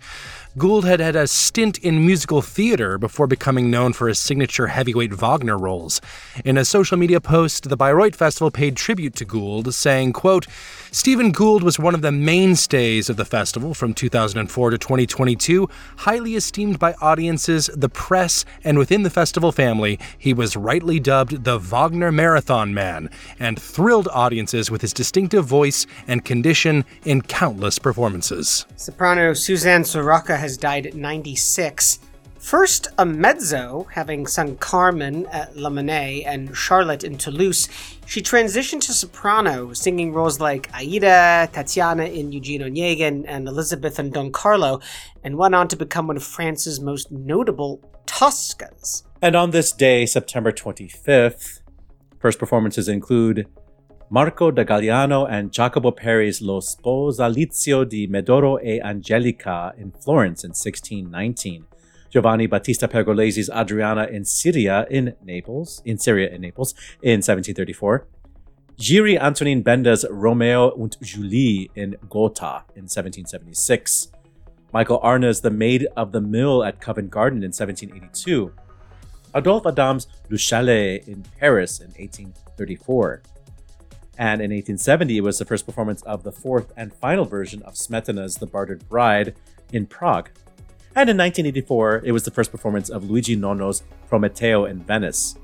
Gould 0.56 0.84
had 0.84 0.98
had 0.98 1.14
a 1.14 1.26
stint 1.26 1.78
in 1.78 2.06
musical 2.06 2.40
theater 2.40 2.96
before 2.96 3.26
becoming 3.26 3.70
known 3.70 3.92
for 3.92 4.08
his 4.08 4.18
signature 4.18 4.68
heavyweight 4.68 5.12
Wagner 5.12 5.58
roles. 5.58 6.00
In 6.44 6.56
a 6.56 6.64
social 6.64 6.96
media 6.96 7.20
post, 7.20 7.68
the 7.68 7.76
Bayreuth 7.76 8.16
Festival 8.16 8.50
paid 8.50 8.74
tribute 8.74 9.14
to 9.16 9.24
Gould, 9.24 9.74
saying, 9.74 10.14
quote, 10.14 10.46
Stephen 10.90 11.32
Gould 11.32 11.62
was 11.62 11.78
one 11.78 11.94
of 11.94 12.00
the 12.00 12.10
mainstays 12.10 13.10
of 13.10 13.18
the 13.18 13.26
festival 13.26 13.74
from 13.74 13.92
2004 13.92 14.70
to 14.70 14.78
2022, 14.78 15.68
highly 15.98 16.34
esteemed 16.34 16.78
by 16.78 16.94
audiences, 16.94 17.68
the 17.74 17.90
press, 17.90 18.46
and 18.64 18.78
within 18.78 19.02
the 19.02 19.10
festival 19.10 19.52
family. 19.52 19.98
He 20.16 20.32
was 20.32 20.56
rightly 20.56 20.98
dubbed 20.98 21.44
the 21.44 21.58
Wagner 21.58 22.10
Marathon 22.10 22.72
Man 22.72 23.10
and 23.38 23.60
thrilled 23.60 24.08
audiences 24.08 24.70
with 24.70 24.80
his 24.80 24.94
distinctive 24.94 25.44
voice 25.44 25.86
and 26.06 26.24
condition 26.24 26.86
in 27.04 27.20
countless 27.20 27.78
performances. 27.78 28.64
Soprano 28.76 29.34
Suzanne 29.34 29.82
Sarroca 29.82 30.37
has 30.38 30.56
died 30.56 30.86
at 30.86 30.94
96. 30.94 31.98
First 32.38 32.88
a 32.98 33.04
mezzo, 33.04 33.86
having 33.92 34.26
sung 34.26 34.56
Carmen 34.56 35.26
at 35.26 35.56
La 35.56 35.68
Monnaie 35.68 36.24
and 36.24 36.56
Charlotte 36.56 37.04
in 37.04 37.18
Toulouse, 37.18 37.68
she 38.06 38.22
transitioned 38.22 38.80
to 38.82 38.92
soprano, 38.92 39.72
singing 39.72 40.12
roles 40.12 40.40
like 40.40 40.70
Aida, 40.72 41.48
Tatiana 41.52 42.04
in 42.04 42.32
Eugene 42.32 42.62
Onegin, 42.62 43.24
and 43.26 43.48
Elizabeth 43.48 43.98
in 43.98 44.10
Don 44.10 44.30
Carlo, 44.30 44.80
and 45.24 45.36
went 45.36 45.54
on 45.54 45.68
to 45.68 45.76
become 45.76 46.06
one 46.06 46.16
of 46.16 46.22
France's 46.22 46.80
most 46.80 47.10
notable 47.10 47.82
Toscas. 48.06 49.02
And 49.20 49.34
on 49.34 49.50
this 49.50 49.72
day, 49.72 50.06
September 50.06 50.52
25th, 50.52 51.60
first 52.20 52.38
performances 52.38 52.88
include 52.88 53.46
Marco 54.10 54.50
da 54.50 54.64
Gagliano 54.64 55.26
and 55.28 55.50
Jacopo 55.50 55.92
Peri's 55.92 56.40
Lo 56.40 56.60
Sposalizio 56.60 57.84
di 57.84 58.06
Medoro 58.06 58.58
e 58.58 58.80
Angelica 58.80 59.74
in 59.76 59.90
Florence 59.92 60.46
in 60.46 60.54
1619. 60.54 61.66
Giovanni 62.08 62.48
Battista 62.48 62.88
Pergolesi's 62.88 63.50
Adriana 63.50 64.08
in 64.08 64.24
Syria 64.24 64.86
in 64.88 65.14
Naples, 65.26 65.82
in 65.84 65.98
Syria 65.98 66.30
in 66.30 66.40
Naples 66.40 66.72
in 67.02 67.20
1734. 67.20 68.06
Jiří 68.78 69.18
Antonin 69.20 69.62
Benda's 69.62 70.06
Romeo 70.08 70.68
und 70.74 70.96
Julie 71.02 71.68
in 71.74 71.94
Gotha 72.08 72.64
in 72.76 72.88
1776. 72.88 74.10
Michael 74.72 75.00
Arne's 75.02 75.42
The 75.42 75.50
Maid 75.50 75.86
of 75.96 76.12
the 76.12 76.20
Mill 76.22 76.64
at 76.64 76.80
Covent 76.80 77.10
Garden 77.10 77.42
in 77.42 77.52
1782. 77.52 78.54
Adolphe 79.34 79.66
Adam's 79.66 80.06
Le 80.30 80.38
Chalet 80.38 81.02
in 81.06 81.22
Paris 81.38 81.80
in 81.80 81.88
1834. 81.88 83.20
And 84.18 84.40
in 84.40 84.50
1870, 84.50 85.16
it 85.16 85.20
was 85.20 85.38
the 85.38 85.44
first 85.44 85.64
performance 85.64 86.02
of 86.02 86.24
the 86.24 86.32
fourth 86.32 86.72
and 86.76 86.92
final 86.92 87.24
version 87.24 87.62
of 87.62 87.74
Smetana's 87.74 88.34
The 88.34 88.46
Bartered 88.46 88.88
Bride 88.88 89.36
in 89.72 89.86
Prague. 89.86 90.30
And 90.96 91.08
in 91.08 91.16
1984, 91.16 92.02
it 92.04 92.10
was 92.10 92.24
the 92.24 92.32
first 92.32 92.50
performance 92.50 92.90
of 92.90 93.08
Luigi 93.08 93.36
Nono's 93.36 93.84
Prometeo 94.10 94.68
in 94.68 94.82
Venice. 94.82 95.36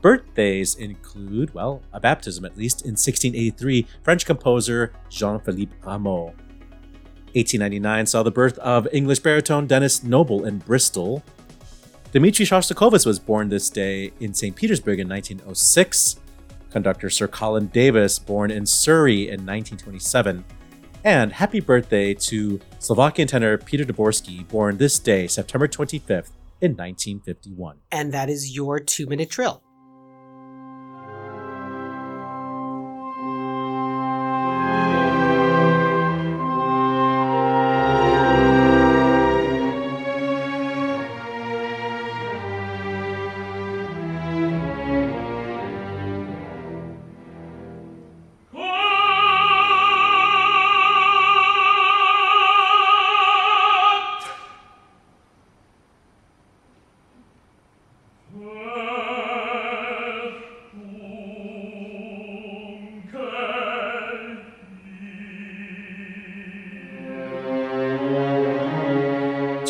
Birthdays 0.00 0.74
include, 0.74 1.52
well, 1.52 1.82
a 1.92 2.00
baptism 2.00 2.46
at 2.46 2.56
least, 2.56 2.82
in 2.82 2.92
1683, 2.92 3.86
French 4.02 4.24
composer 4.24 4.94
Jean 5.10 5.38
Philippe 5.38 5.76
Rameau. 5.82 6.32
1899 7.34 8.06
saw 8.06 8.22
the 8.22 8.30
birth 8.30 8.58
of 8.58 8.88
English 8.92 9.18
baritone 9.20 9.66
Dennis 9.66 10.02
Noble 10.02 10.46
in 10.46 10.58
Bristol. 10.58 11.22
Dmitri 12.12 12.46
Shostakovich 12.46 13.04
was 13.06 13.18
born 13.18 13.50
this 13.50 13.68
day 13.68 14.12
in 14.20 14.32
St. 14.32 14.56
Petersburg 14.56 14.98
in 14.98 15.08
1906. 15.08 16.16
Conductor 16.72 17.10
Sir 17.10 17.28
Colin 17.28 17.66
Davis, 17.68 18.18
born 18.18 18.50
in 18.50 18.66
Surrey 18.66 19.28
in 19.28 19.46
1927. 19.46 20.44
And 21.04 21.32
happy 21.32 21.60
birthday 21.60 22.14
to 22.14 22.60
Slovakian 22.78 23.28
tenor 23.28 23.58
Peter 23.58 23.84
Dvorsky, 23.84 24.46
born 24.48 24.76
this 24.78 24.98
day, 24.98 25.26
September 25.26 25.68
25th, 25.68 26.30
in 26.60 26.72
1951. 26.72 27.78
And 27.90 28.12
that 28.12 28.30
is 28.30 28.54
your 28.54 28.78
two 28.78 29.06
minute 29.06 29.28
drill. 29.28 29.62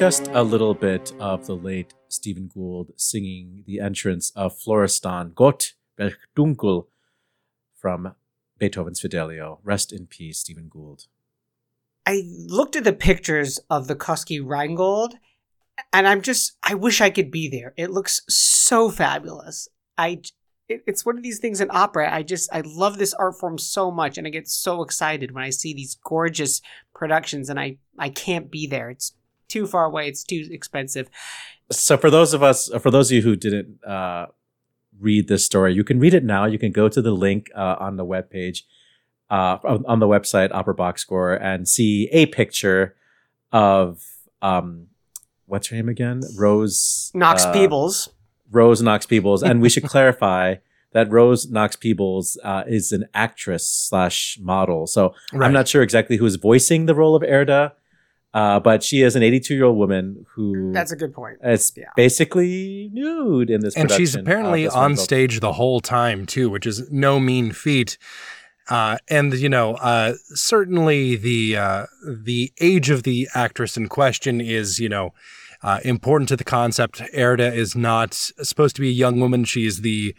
Just 0.03 0.27
a 0.33 0.43
little 0.43 0.75
bit 0.75 1.13
of 1.21 1.47
the 1.47 1.55
late 1.55 1.95
Stephen 2.09 2.51
Gould 2.53 2.91
singing 2.97 3.63
the 3.69 3.79
entrance 3.79 4.33
of 4.35 4.59
Florestan 4.59 5.31
Gott 5.33 5.75
Dunkel 6.37 6.87
from 7.81 8.17
Beethoven's 8.59 8.99
Fidelio. 8.99 9.61
Rest 9.63 9.93
in 9.93 10.09
peace, 10.09 10.41
Stephen 10.41 10.69
Gould. 10.69 11.07
I 12.05 12.25
looked 12.27 12.75
at 12.75 12.83
the 12.83 12.93
pictures 12.93 13.61
of 13.71 13.87
the 13.87 13.95
Kosky 13.95 14.45
Rheingold, 14.45 15.15
and 15.93 16.09
I'm 16.09 16.21
just, 16.21 16.57
I 16.65 16.75
wish 16.75 17.01
I 17.01 17.11
could 17.11 17.31
be 17.31 17.49
there. 17.49 17.73
It 17.77 17.93
looks 17.93 18.23
so 18.29 18.91
fabulous. 18.91 19.69
I, 19.97 20.23
it, 20.69 20.83
it's 20.85 21.07
one 21.07 21.17
of 21.17 21.23
these 21.23 21.39
things 21.39 21.61
in 21.61 21.71
opera. 21.71 22.13
I 22.13 22.25
just, 22.25 22.53
I 22.53 22.63
love 22.65 22.99
this 22.99 23.15
art 23.15 23.39
form 23.39 23.57
so 23.57 23.93
much, 23.93 24.19
and 24.19 24.27
I 24.27 24.31
get 24.31 24.49
so 24.49 24.83
excited 24.83 25.31
when 25.31 25.45
I 25.45 25.51
see 25.51 25.73
these 25.73 25.97
gorgeous 26.03 26.61
productions, 26.93 27.49
and 27.49 27.61
I, 27.61 27.77
I 27.97 28.09
can't 28.09 28.51
be 28.51 28.67
there. 28.67 28.91
It's 28.91 29.13
too 29.53 29.67
far 29.67 29.85
away. 29.85 30.09
It's 30.09 30.25
too 30.25 30.49
expensive. 30.51 31.09
So 31.71 31.97
for 31.97 32.11
those 32.11 32.35
of 32.35 32.43
us, 32.43 32.71
for 32.81 32.91
those 32.91 33.11
of 33.11 33.17
you 33.17 33.23
who 33.23 33.37
didn't 33.37 33.83
uh, 33.85 34.27
read 35.01 35.29
this 35.29 35.45
story, 35.45 35.75
you 35.75 35.85
can 35.85 35.99
read 36.01 36.15
it 36.15 36.25
now. 36.25 36.45
You 36.47 36.59
can 36.59 36.73
go 36.73 36.89
to 36.89 37.01
the 37.03 37.13
link 37.13 37.51
uh, 37.55 37.77
on 37.79 37.97
the 37.97 38.05
webpage, 38.05 38.63
uh, 39.31 39.59
on 39.87 39.99
the 40.01 40.07
website 40.09 40.51
Opera 40.53 40.75
Box 40.75 41.03
Score, 41.03 41.35
and 41.35 41.69
see 41.69 42.09
a 42.13 42.27
picture 42.27 42.95
of 43.53 44.03
um, 44.41 44.89
what's 45.47 45.69
her 45.69 45.77
name 45.77 45.89
again? 45.89 46.23
Rose 46.37 47.11
Knox 47.15 47.45
uh, 47.45 47.53
Peebles. 47.53 48.09
Rose 48.51 48.83
Knox 48.83 49.07
Peebles, 49.07 49.43
and 49.43 49.63
we 49.63 49.69
should 49.69 49.85
clarify 49.85 50.57
that 50.93 51.11
Rose 51.11 51.51
Knox 51.51 51.75
Peebles 51.77 52.39
uh, 52.45 52.65
is 52.67 52.93
an 52.93 53.07
actress 53.15 53.67
slash 53.67 54.39
model. 54.41 54.87
So 54.87 55.15
Right. 55.33 55.47
I'm 55.47 55.53
not 55.55 55.67
sure 55.69 55.83
exactly 55.83 56.19
who's 56.19 56.37
voicing 56.37 56.85
the 56.85 56.95
role 56.95 57.15
of 57.17 57.23
Erda, 57.23 57.73
uh, 58.35 58.59
but 58.61 58.83
she 58.83 59.03
is 59.03 59.15
an 59.17 59.23
82 59.23 59.55
year 59.55 59.65
old 59.65 59.77
woman 59.77 60.25
who 60.35 60.73
That's 60.73 60.93
a 60.93 60.97
good 60.97 61.13
point. 61.15 61.39
It's 61.43 61.73
Yeah. 61.77 61.87
basically 61.97 62.91
nude 62.93 63.51
in 63.51 63.61
this 63.61 63.77
and 63.77 63.91
she's 63.91 64.13
production 64.13 64.21
of 64.21 64.27
apparently 64.27 64.65
this 64.65 64.75
on 64.75 64.81
Rheingold. 64.93 64.99
stage 65.05 65.41
the 65.41 65.53
whole 65.55 65.81
time 65.81 66.27
too, 66.27 66.49
which 66.51 66.67
is 66.67 66.91
no 66.91 67.21
mean 67.21 67.53
feat. 67.53 67.99
Uh, 68.69 68.97
and 69.09 69.35
you 69.35 69.49
know, 69.49 69.75
uh, 69.75 70.15
certainly 70.35 71.17
the 71.17 71.57
uh, 71.57 71.87
the 72.07 72.53
age 72.61 72.91
of 72.91 73.03
the 73.03 73.29
actress 73.35 73.77
in 73.77 73.89
question 73.89 74.41
is 74.41 74.79
you 74.79 74.89
know 74.89 75.13
uh, 75.63 75.81
important 75.85 76.29
to 76.29 76.37
the 76.37 76.45
concept. 76.45 77.03
Erda 77.13 77.53
is 77.53 77.75
not 77.75 78.15
supposed 78.15 78.77
to 78.77 78.81
be 78.81 78.89
a 78.89 78.93
young 78.93 79.19
woman; 79.21 79.45
she 79.45 79.67
is 79.67 79.81
the 79.81 80.15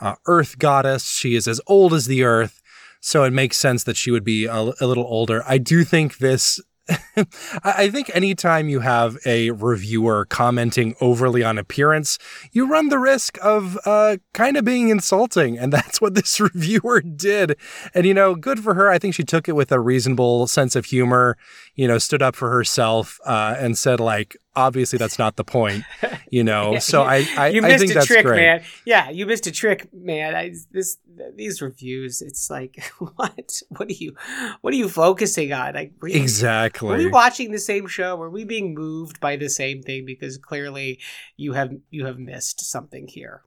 uh, 0.00 0.16
Earth 0.26 0.58
goddess. 0.58 1.12
She 1.12 1.36
is 1.36 1.46
as 1.46 1.60
old 1.68 1.94
as 1.94 2.06
the 2.06 2.24
Earth, 2.24 2.60
so 3.00 3.22
it 3.22 3.32
makes 3.32 3.56
sense 3.56 3.84
that 3.84 3.96
she 3.96 4.10
would 4.10 4.24
be 4.24 4.44
a, 4.46 4.72
a 4.80 4.86
little 4.86 5.04
older. 5.04 5.44
I 5.46 5.58
do 5.58 5.84
think 5.84 6.18
this 6.18 6.60
I 7.64 7.88
think 7.88 8.10
anytime 8.14 8.68
you 8.68 8.80
have 8.80 9.16
a 9.24 9.50
reviewer 9.52 10.26
commenting 10.26 10.94
overly 11.00 11.42
on 11.42 11.56
appearance, 11.56 12.18
you 12.52 12.68
run 12.68 12.88
the 12.88 12.98
risk 12.98 13.38
of 13.42 13.78
uh, 13.86 14.18
kind 14.34 14.56
of 14.56 14.64
being 14.64 14.90
insulting. 14.90 15.58
And 15.58 15.72
that's 15.72 16.00
what 16.00 16.14
this 16.14 16.38
reviewer 16.40 17.00
did. 17.00 17.56
And, 17.94 18.06
you 18.06 18.14
know, 18.14 18.34
good 18.34 18.60
for 18.60 18.74
her. 18.74 18.90
I 18.90 18.98
think 18.98 19.14
she 19.14 19.24
took 19.24 19.48
it 19.48 19.56
with 19.56 19.72
a 19.72 19.80
reasonable 19.80 20.46
sense 20.46 20.76
of 20.76 20.86
humor, 20.86 21.36
you 21.74 21.88
know, 21.88 21.98
stood 21.98 22.22
up 22.22 22.36
for 22.36 22.50
herself 22.50 23.18
uh, 23.24 23.56
and 23.58 23.78
said, 23.78 24.00
like, 24.00 24.36
obviously 24.56 24.98
that's 24.98 25.18
not 25.18 25.36
the 25.36 25.44
point, 25.44 25.84
you 26.30 26.44
know. 26.44 26.72
Yeah, 26.74 26.78
so 26.92 27.02
I, 27.02 27.26
I, 27.36 27.48
you 27.48 27.62
I 27.62 27.68
missed 27.68 27.78
think 27.80 27.90
a 27.90 27.94
that's 27.94 28.06
trick, 28.06 28.24
great. 28.24 28.36
man. 28.36 28.62
Yeah, 28.84 29.10
you 29.10 29.26
missed 29.26 29.46
a 29.46 29.52
trick, 29.52 29.88
man. 29.92 30.34
I, 30.34 30.54
this 30.70 30.98
these 31.36 31.60
reviews, 31.62 32.22
it's 32.22 32.50
like 32.50 32.82
what? 33.16 33.60
What 33.70 33.88
are 33.88 33.92
you? 33.92 34.14
What 34.60 34.72
are 34.72 34.76
you 34.76 34.88
focusing 34.88 35.52
on? 35.52 35.74
Like 35.74 35.92
were 36.00 36.08
you- 36.08 36.20
Exactly. 36.20 36.88
Were 36.88 36.96
we 36.96 37.06
watching 37.08 37.52
the 37.52 37.58
same 37.58 37.86
show? 37.86 38.16
Were 38.16 38.30
we 38.30 38.44
being 38.44 38.74
moved 38.74 39.20
by 39.20 39.36
the 39.36 39.48
same 39.48 39.82
thing? 39.82 40.04
Because 40.06 40.38
clearly, 40.38 41.00
you 41.36 41.52
have 41.52 41.72
you 41.90 42.06
have 42.06 42.18
missed 42.18 42.60
something 42.60 43.08
here. 43.08 43.42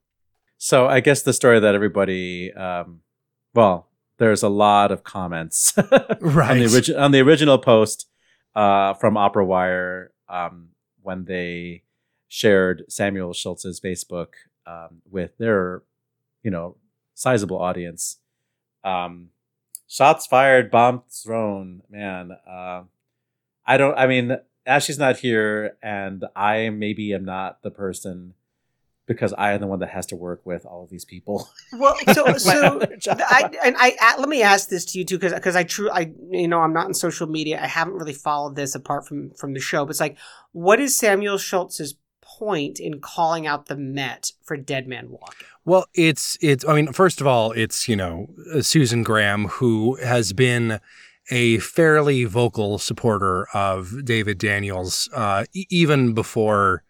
So 0.57 0.87
I 0.87 1.01
guess 1.01 1.21
the 1.21 1.33
story 1.33 1.59
that 1.59 1.75
everybody, 1.75 2.51
um, 2.53 3.01
well, 3.53 3.89
there's 4.17 4.41
a 4.41 4.49
lot 4.49 4.91
of 4.91 5.03
comments 5.03 5.73
Right. 6.19 6.49
on 6.51 6.57
the 6.59 6.65
original 6.73 6.99
on 7.01 7.11
the 7.11 7.19
original 7.21 7.59
post 7.59 8.07
uh, 8.55 8.95
from 8.95 9.17
Opera 9.17 9.45
Wire 9.45 10.11
um, 10.27 10.69
when 11.07 11.23
they 11.23 11.83
shared 12.27 12.83
Samuel 12.89 13.31
Schultz's 13.31 13.79
Facebook 13.79 14.33
um, 14.65 15.01
with 15.09 15.37
their, 15.37 15.83
you 16.43 16.51
know, 16.51 16.75
sizable 17.13 17.57
audience. 17.57 18.17
Um, 18.83 19.29
shots 19.87 20.27
fired, 20.27 20.69
bomb 20.69 21.03
thrown. 21.09 21.81
Man, 21.89 22.31
uh, 22.45 22.83
I 23.65 23.77
don't. 23.77 23.97
I 23.97 24.05
mean, 24.05 24.35
Ashley's 24.65 24.99
not 24.99 25.19
here, 25.19 25.77
and 25.81 26.25
I 26.35 26.69
maybe 26.71 27.13
am 27.13 27.23
not 27.23 27.63
the 27.63 27.71
person 27.71 28.33
because 29.07 29.33
I 29.37 29.53
am 29.53 29.61
the 29.61 29.67
one 29.67 29.79
that 29.79 29.89
has 29.89 30.05
to 30.07 30.15
work 30.15 30.41
with 30.45 30.65
all 30.65 30.83
of 30.83 30.89
these 30.89 31.05
people. 31.05 31.49
Well, 31.73 31.95
so 32.13 32.33
so 32.37 32.79
other 32.79 32.95
job. 32.99 33.19
I 33.21 33.49
and 33.63 33.75
I 33.77 33.95
a- 34.15 34.19
let 34.19 34.29
me 34.29 34.41
ask 34.43 34.69
this 34.69 34.85
to 34.85 34.99
you 34.99 35.05
too, 35.05 35.17
because 35.17 35.33
because 35.33 35.55
I 35.55 35.63
true 35.63 35.89
I 35.91 36.11
you 36.29 36.47
know 36.47 36.59
I'm 36.61 36.73
not 36.73 36.87
in 36.87 36.93
social 36.93 37.27
media. 37.27 37.59
I 37.61 37.67
haven't 37.67 37.95
really 37.95 38.13
followed 38.13 38.55
this 38.55 38.75
apart 38.75 39.07
from 39.07 39.31
from 39.31 39.53
the 39.53 39.59
show. 39.59 39.85
But 39.85 39.91
it's 39.91 39.99
like, 39.99 40.17
what 40.51 40.79
is 40.79 40.97
Samuel 40.97 41.37
Schultz's 41.37 41.95
point 42.21 42.79
in 42.79 42.99
calling 42.99 43.47
out 43.47 43.67
the 43.67 43.75
Met 43.77 44.31
for 44.43 44.57
Dead 44.57 44.87
Man 44.87 45.09
Walking? 45.09 45.47
Well, 45.65 45.85
it's 45.93 46.37
it's. 46.41 46.65
I 46.65 46.75
mean, 46.75 46.91
first 46.93 47.21
of 47.21 47.27
all, 47.27 47.51
it's 47.51 47.87
you 47.87 47.95
know 47.95 48.27
uh, 48.53 48.61
Susan 48.61 49.03
Graham 49.03 49.45
who 49.47 49.95
has 50.03 50.33
been 50.33 50.79
a 51.29 51.57
fairly 51.59 52.23
vocal 52.23 52.77
supporter 52.77 53.47
of 53.53 54.05
David 54.05 54.37
Daniels, 54.37 55.09
uh, 55.13 55.43
e- 55.53 55.65
even 55.69 56.13
before, 56.13 56.83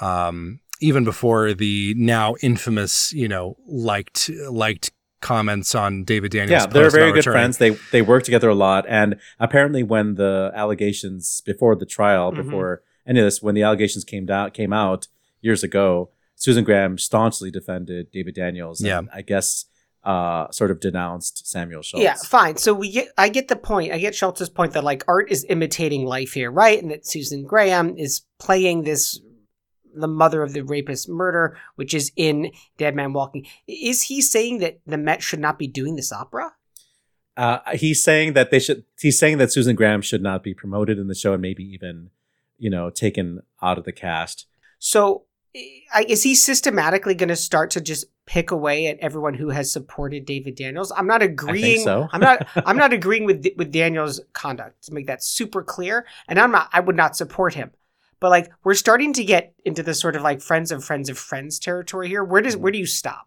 um, 0.00 0.60
even 0.82 1.04
before 1.04 1.54
the 1.54 1.94
now 1.96 2.34
infamous, 2.42 3.12
you 3.12 3.28
know, 3.28 3.56
liked 3.66 4.28
liked 4.50 4.90
comments 5.20 5.74
on 5.74 6.02
David 6.04 6.32
Daniels. 6.32 6.62
yeah, 6.62 6.66
they're 6.66 6.90
very 6.90 7.10
good 7.12 7.18
returning. 7.18 7.34
friends. 7.34 7.58
They 7.58 7.70
they 7.92 8.02
work 8.02 8.24
together 8.24 8.48
a 8.48 8.54
lot, 8.54 8.84
and 8.88 9.16
apparently, 9.38 9.82
when 9.82 10.16
the 10.16 10.50
allegations 10.54 11.42
before 11.46 11.76
the 11.76 11.86
trial, 11.86 12.32
Mhm. 12.32 12.36
before 12.44 12.82
any 13.06 13.20
of 13.20 13.24
this, 13.26 13.40
when 13.42 13.54
the 13.54 13.62
allegations 13.62 14.04
came 14.04 14.26
down 14.26 14.50
came 14.50 14.72
out 14.72 15.08
years 15.40 15.62
ago, 15.62 16.10
Susan 16.34 16.64
Graham 16.64 16.98
staunchly 16.98 17.50
defended 17.50 18.10
David 18.12 18.34
Daniels. 18.34 18.80
And 18.80 18.88
Yeah. 18.88 19.00
I 19.14 19.22
guess 19.22 19.66
uh, 20.04 20.50
sort 20.50 20.72
of 20.72 20.80
denounced 20.80 21.46
Samuel 21.48 21.80
Schultz. 21.82 22.02
Yeah, 22.02 22.16
fine. 22.26 22.56
So 22.56 22.74
we 22.74 22.90
get 22.90 23.08
I 23.16 23.28
get 23.28 23.46
the 23.46 23.54
point. 23.54 23.92
I 23.92 23.98
get 23.98 24.16
Schultz's 24.16 24.48
point 24.50 24.72
that 24.72 24.82
like 24.82 25.04
art 25.06 25.30
is 25.30 25.46
imitating 25.48 26.04
life 26.04 26.32
here, 26.32 26.50
right? 26.50 26.82
And 26.82 26.90
that 26.90 27.06
Susan 27.06 27.44
Graham 27.44 27.96
is 27.96 28.22
playing 28.40 28.82
this 28.82 29.20
the 29.94 30.08
mother 30.08 30.42
of 30.42 30.52
the 30.52 30.62
rapist 30.62 31.08
murder, 31.08 31.56
which 31.76 31.94
is 31.94 32.12
in 32.16 32.52
Dead 32.76 32.94
Man 32.94 33.12
Walking. 33.12 33.46
Is 33.66 34.02
he 34.02 34.20
saying 34.20 34.58
that 34.58 34.80
the 34.86 34.98
Met 34.98 35.22
should 35.22 35.40
not 35.40 35.58
be 35.58 35.66
doing 35.66 35.96
this 35.96 36.12
opera? 36.12 36.54
Uh, 37.36 37.58
he's 37.74 38.02
saying 38.02 38.34
that 38.34 38.50
they 38.50 38.58
should. 38.58 38.84
He's 39.00 39.18
saying 39.18 39.38
that 39.38 39.52
Susan 39.52 39.74
Graham 39.74 40.02
should 40.02 40.22
not 40.22 40.42
be 40.42 40.52
promoted 40.54 40.98
in 40.98 41.08
the 41.08 41.14
show, 41.14 41.32
and 41.32 41.40
maybe 41.40 41.64
even, 41.64 42.10
you 42.58 42.68
know, 42.68 42.90
taken 42.90 43.40
out 43.62 43.78
of 43.78 43.84
the 43.84 43.92
cast. 43.92 44.46
So 44.78 45.24
is 45.54 46.22
he 46.22 46.34
systematically 46.34 47.14
going 47.14 47.28
to 47.28 47.36
start 47.36 47.70
to 47.72 47.80
just 47.80 48.06
pick 48.24 48.50
away 48.50 48.86
at 48.86 48.98
everyone 49.00 49.34
who 49.34 49.50
has 49.50 49.72
supported 49.72 50.24
David 50.24 50.54
Daniels? 50.54 50.92
I'm 50.94 51.06
not 51.06 51.22
agreeing. 51.22 51.80
so. 51.80 52.08
I'm 52.12 52.20
not. 52.20 52.46
I'm 52.66 52.76
not 52.76 52.92
agreeing 52.92 53.24
with 53.24 53.46
with 53.56 53.72
Daniels' 53.72 54.20
conduct 54.32 54.84
to 54.84 54.94
make 54.94 55.06
that 55.06 55.22
super 55.22 55.62
clear. 55.62 56.06
And 56.28 56.38
I'm 56.38 56.52
not. 56.52 56.68
I 56.72 56.80
would 56.80 56.96
not 56.96 57.16
support 57.16 57.54
him. 57.54 57.72
But 58.22 58.30
like 58.30 58.52
we're 58.62 58.74
starting 58.74 59.12
to 59.14 59.24
get 59.24 59.52
into 59.64 59.82
the 59.82 59.94
sort 59.94 60.14
of 60.14 60.22
like 60.22 60.40
friends 60.40 60.70
of 60.70 60.84
friends 60.84 61.10
of 61.10 61.18
friends 61.18 61.58
territory 61.58 62.06
here. 62.06 62.22
Where 62.22 62.40
does 62.40 62.56
where 62.56 62.70
do 62.70 62.78
you 62.78 62.86
stop? 62.86 63.26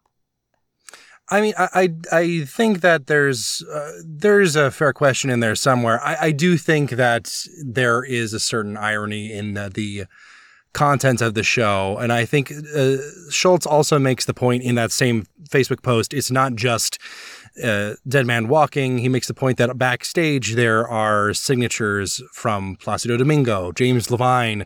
I 1.30 1.42
mean, 1.42 1.54
I 1.58 1.68
I, 1.74 2.18
I 2.18 2.46
think 2.46 2.80
that 2.80 3.08
there's 3.08 3.62
uh, 3.70 3.92
there's 4.06 4.56
a 4.56 4.72
fair 4.72 4.94
question 4.94 5.30
in 5.30 5.42
there 5.42 5.54
somewhere. 5.56 6.02
I, 6.02 6.18
I 6.28 6.32
do 6.32 6.56
think 6.56 6.92
that 6.92 7.30
there 7.62 8.06
is 8.06 8.34
a 8.34 8.40
certain 8.40 8.78
irony 8.78 9.34
in 9.34 9.54
the, 9.56 9.70
the 9.70 10.06
content 10.72 11.20
of 11.20 11.34
the 11.34 11.44
show, 11.44 11.98
and 11.98 12.14
I 12.14 12.24
think 12.24 12.54
uh, 12.74 12.96
Schultz 13.30 13.66
also 13.66 14.00
makes 14.00 14.24
the 14.24 14.34
point 14.34 14.64
in 14.64 14.76
that 14.76 14.94
same 14.94 15.26
Facebook 15.50 15.84
post. 15.84 16.14
It's 16.14 16.32
not 16.32 16.56
just 16.56 17.00
uh, 17.64 17.94
Dead 18.08 18.26
Man 18.26 18.48
Walking. 18.48 18.98
He 18.98 19.10
makes 19.10 19.28
the 19.28 19.34
point 19.34 19.58
that 19.58 19.78
backstage 19.78 20.56
there 20.56 20.88
are 20.88 21.34
signatures 21.34 22.22
from 22.32 22.76
Placido 22.78 23.18
Domingo, 23.18 23.72
James 23.72 24.12
Levine, 24.12 24.66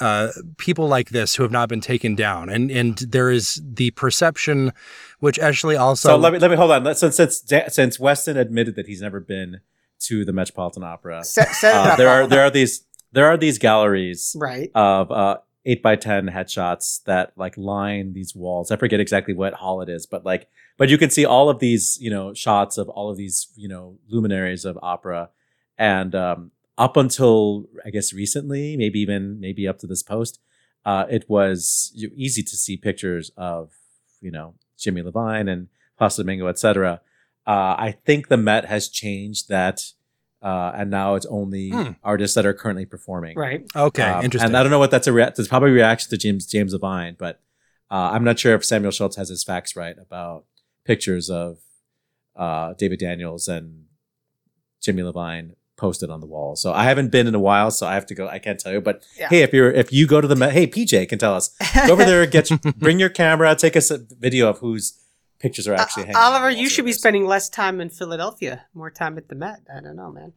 uh, 0.00 0.28
people 0.56 0.88
like 0.88 1.10
this 1.10 1.36
who 1.36 1.42
have 1.42 1.52
not 1.52 1.68
been 1.68 1.80
taken 1.80 2.14
down, 2.14 2.48
and 2.48 2.70
and 2.70 2.98
there 2.98 3.30
is 3.30 3.60
the 3.64 3.90
perception, 3.92 4.72
which 5.20 5.38
actually 5.38 5.76
also 5.76 6.10
So, 6.10 6.16
let 6.16 6.32
me 6.32 6.38
let 6.38 6.50
me 6.50 6.56
hold 6.56 6.70
on. 6.70 6.94
Since 6.94 7.16
since 7.16 7.42
since 7.68 8.00
Weston 8.00 8.36
admitted 8.36 8.76
that 8.76 8.86
he's 8.86 9.02
never 9.02 9.20
been 9.20 9.60
to 10.00 10.24
the 10.24 10.32
Metropolitan 10.32 10.82
Opera, 10.82 11.24
Set, 11.24 11.48
set 11.48 11.74
uh, 11.74 11.96
there 11.96 12.08
are 12.08 12.26
there 12.26 12.42
are 12.42 12.50
these 12.50 12.84
there 13.12 13.26
are 13.26 13.36
these 13.36 13.58
galleries 13.58 14.36
right. 14.38 14.70
of 14.74 15.10
uh, 15.10 15.38
eight 15.66 15.82
by 15.82 15.96
ten 15.96 16.28
headshots 16.28 17.02
that 17.04 17.32
like 17.36 17.56
line 17.58 18.12
these 18.14 18.34
walls. 18.34 18.70
I 18.70 18.76
forget 18.76 19.00
exactly 19.00 19.34
what 19.34 19.54
hall 19.54 19.82
it 19.82 19.88
is, 19.88 20.06
but 20.06 20.24
like, 20.24 20.48
but 20.78 20.88
you 20.88 20.96
can 20.96 21.10
see 21.10 21.24
all 21.26 21.50
of 21.50 21.58
these, 21.58 21.98
you 22.00 22.08
know, 22.08 22.32
shots 22.32 22.78
of 22.78 22.88
all 22.88 23.10
of 23.10 23.16
these, 23.16 23.48
you 23.56 23.68
know, 23.68 23.98
luminaries 24.08 24.64
of 24.64 24.78
opera, 24.80 25.30
and 25.76 26.14
um, 26.14 26.52
up 26.78 26.96
until 26.96 27.66
I 27.84 27.90
guess 27.90 28.12
recently, 28.12 28.76
maybe 28.76 29.00
even 29.00 29.40
maybe 29.40 29.66
up 29.66 29.78
to 29.80 29.86
this 29.86 30.02
post, 30.02 30.40
uh, 30.84 31.04
it 31.10 31.28
was 31.28 31.92
easy 32.14 32.42
to 32.42 32.56
see 32.56 32.76
pictures 32.76 33.30
of, 33.36 33.72
you 34.20 34.30
know, 34.30 34.54
Jimmy 34.78 35.02
Levine 35.02 35.48
and 35.48 35.68
Placido 36.00 36.18
Domingo, 36.18 36.46
etc. 36.46 37.00
Uh, 37.46 37.74
I 37.78 37.96
think 38.04 38.28
the 38.28 38.36
Met 38.36 38.66
has 38.66 38.88
changed 38.88 39.48
that. 39.48 39.92
Uh, 40.46 40.70
and 40.78 40.90
now 40.90 41.16
it's 41.16 41.26
only 41.26 41.70
Hmm. 41.70 41.90
artists 42.04 42.34
that 42.36 42.46
are 42.46 42.54
currently 42.54 42.86
performing. 42.86 43.34
Right. 43.36 43.62
okay, 43.74 44.04
Um, 44.04 44.24
interesting. 44.24 44.46
And 44.50 44.56
I 44.56 44.62
don't 44.62 44.70
know 44.70 44.78
what 44.78 44.92
that's 44.92 45.08
a 45.08 45.12
rea- 45.12 45.32
that's 45.36 45.48
probably 45.48 45.70
a 45.70 45.78
reaction 45.82 46.08
to 46.10 46.16
James 46.16 46.46
James 46.46 46.72
Levine, 46.72 47.16
but 47.18 47.34
uh, 47.90 48.10
I'm 48.14 48.22
not 48.22 48.38
sure 48.38 48.54
if 48.54 48.64
Samuel 48.64 48.92
Schultz 48.92 49.16
has 49.16 49.28
his 49.28 49.42
facts 49.42 49.74
right 49.74 49.96
about 49.98 50.44
pictures 50.84 51.28
of 51.30 51.58
uh, 52.36 52.74
David 52.78 52.98
Daniels 53.00 53.48
and 53.48 53.86
Jimmy 54.80 55.02
Levine 55.02 55.54
posted 55.76 56.10
on 56.10 56.20
the 56.20 56.26
wall. 56.26 56.54
So 56.56 56.72
I 56.72 56.84
haven't 56.84 57.10
been 57.10 57.26
in 57.26 57.34
a 57.34 57.40
while, 57.40 57.70
so 57.70 57.86
I 57.86 57.94
have 57.94 58.06
to 58.06 58.14
go. 58.14 58.28
I 58.28 58.38
can't 58.38 58.58
tell 58.60 58.72
you, 58.72 58.80
but 58.80 59.02
Yeah. 59.18 59.28
hey, 59.28 59.42
if 59.42 59.52
you're 59.52 59.70
if 59.72 59.92
you 59.92 60.06
go 60.06 60.20
to 60.20 60.28
the 60.28 60.50
hey 60.50 60.66
PJ 60.68 61.08
can 61.08 61.18
tell 61.18 61.34
us. 61.34 61.50
Go 61.86 61.92
over 61.94 62.04
there, 62.04 62.24
get 62.26 62.48
bring 62.78 62.98
your 63.00 63.08
camera, 63.10 63.54
take 63.56 63.76
us 63.76 63.90
a 63.90 63.98
video 63.98 64.48
of 64.48 64.58
whose 64.60 64.94
pictures 65.46 65.66
are 65.68 65.74
actually 65.74 66.04
hanging. 66.04 66.16
on 66.16 66.32
the 66.32 66.36
Uh, 66.38 66.40
Oliver, 66.40 66.50
you 66.62 66.68
should 66.68 66.84
be 66.84 66.92
spending 66.92 67.24
less 67.26 67.48
time 67.48 67.80
in 67.80 67.88
Philadelphia, 67.90 68.64
more 68.74 68.90
time 68.90 69.16
at 69.18 69.28
the 69.28 69.34
Met. 69.34 69.60
I 69.74 69.80
don't 69.80 69.96
know, 69.96 70.10
man. 70.12 70.32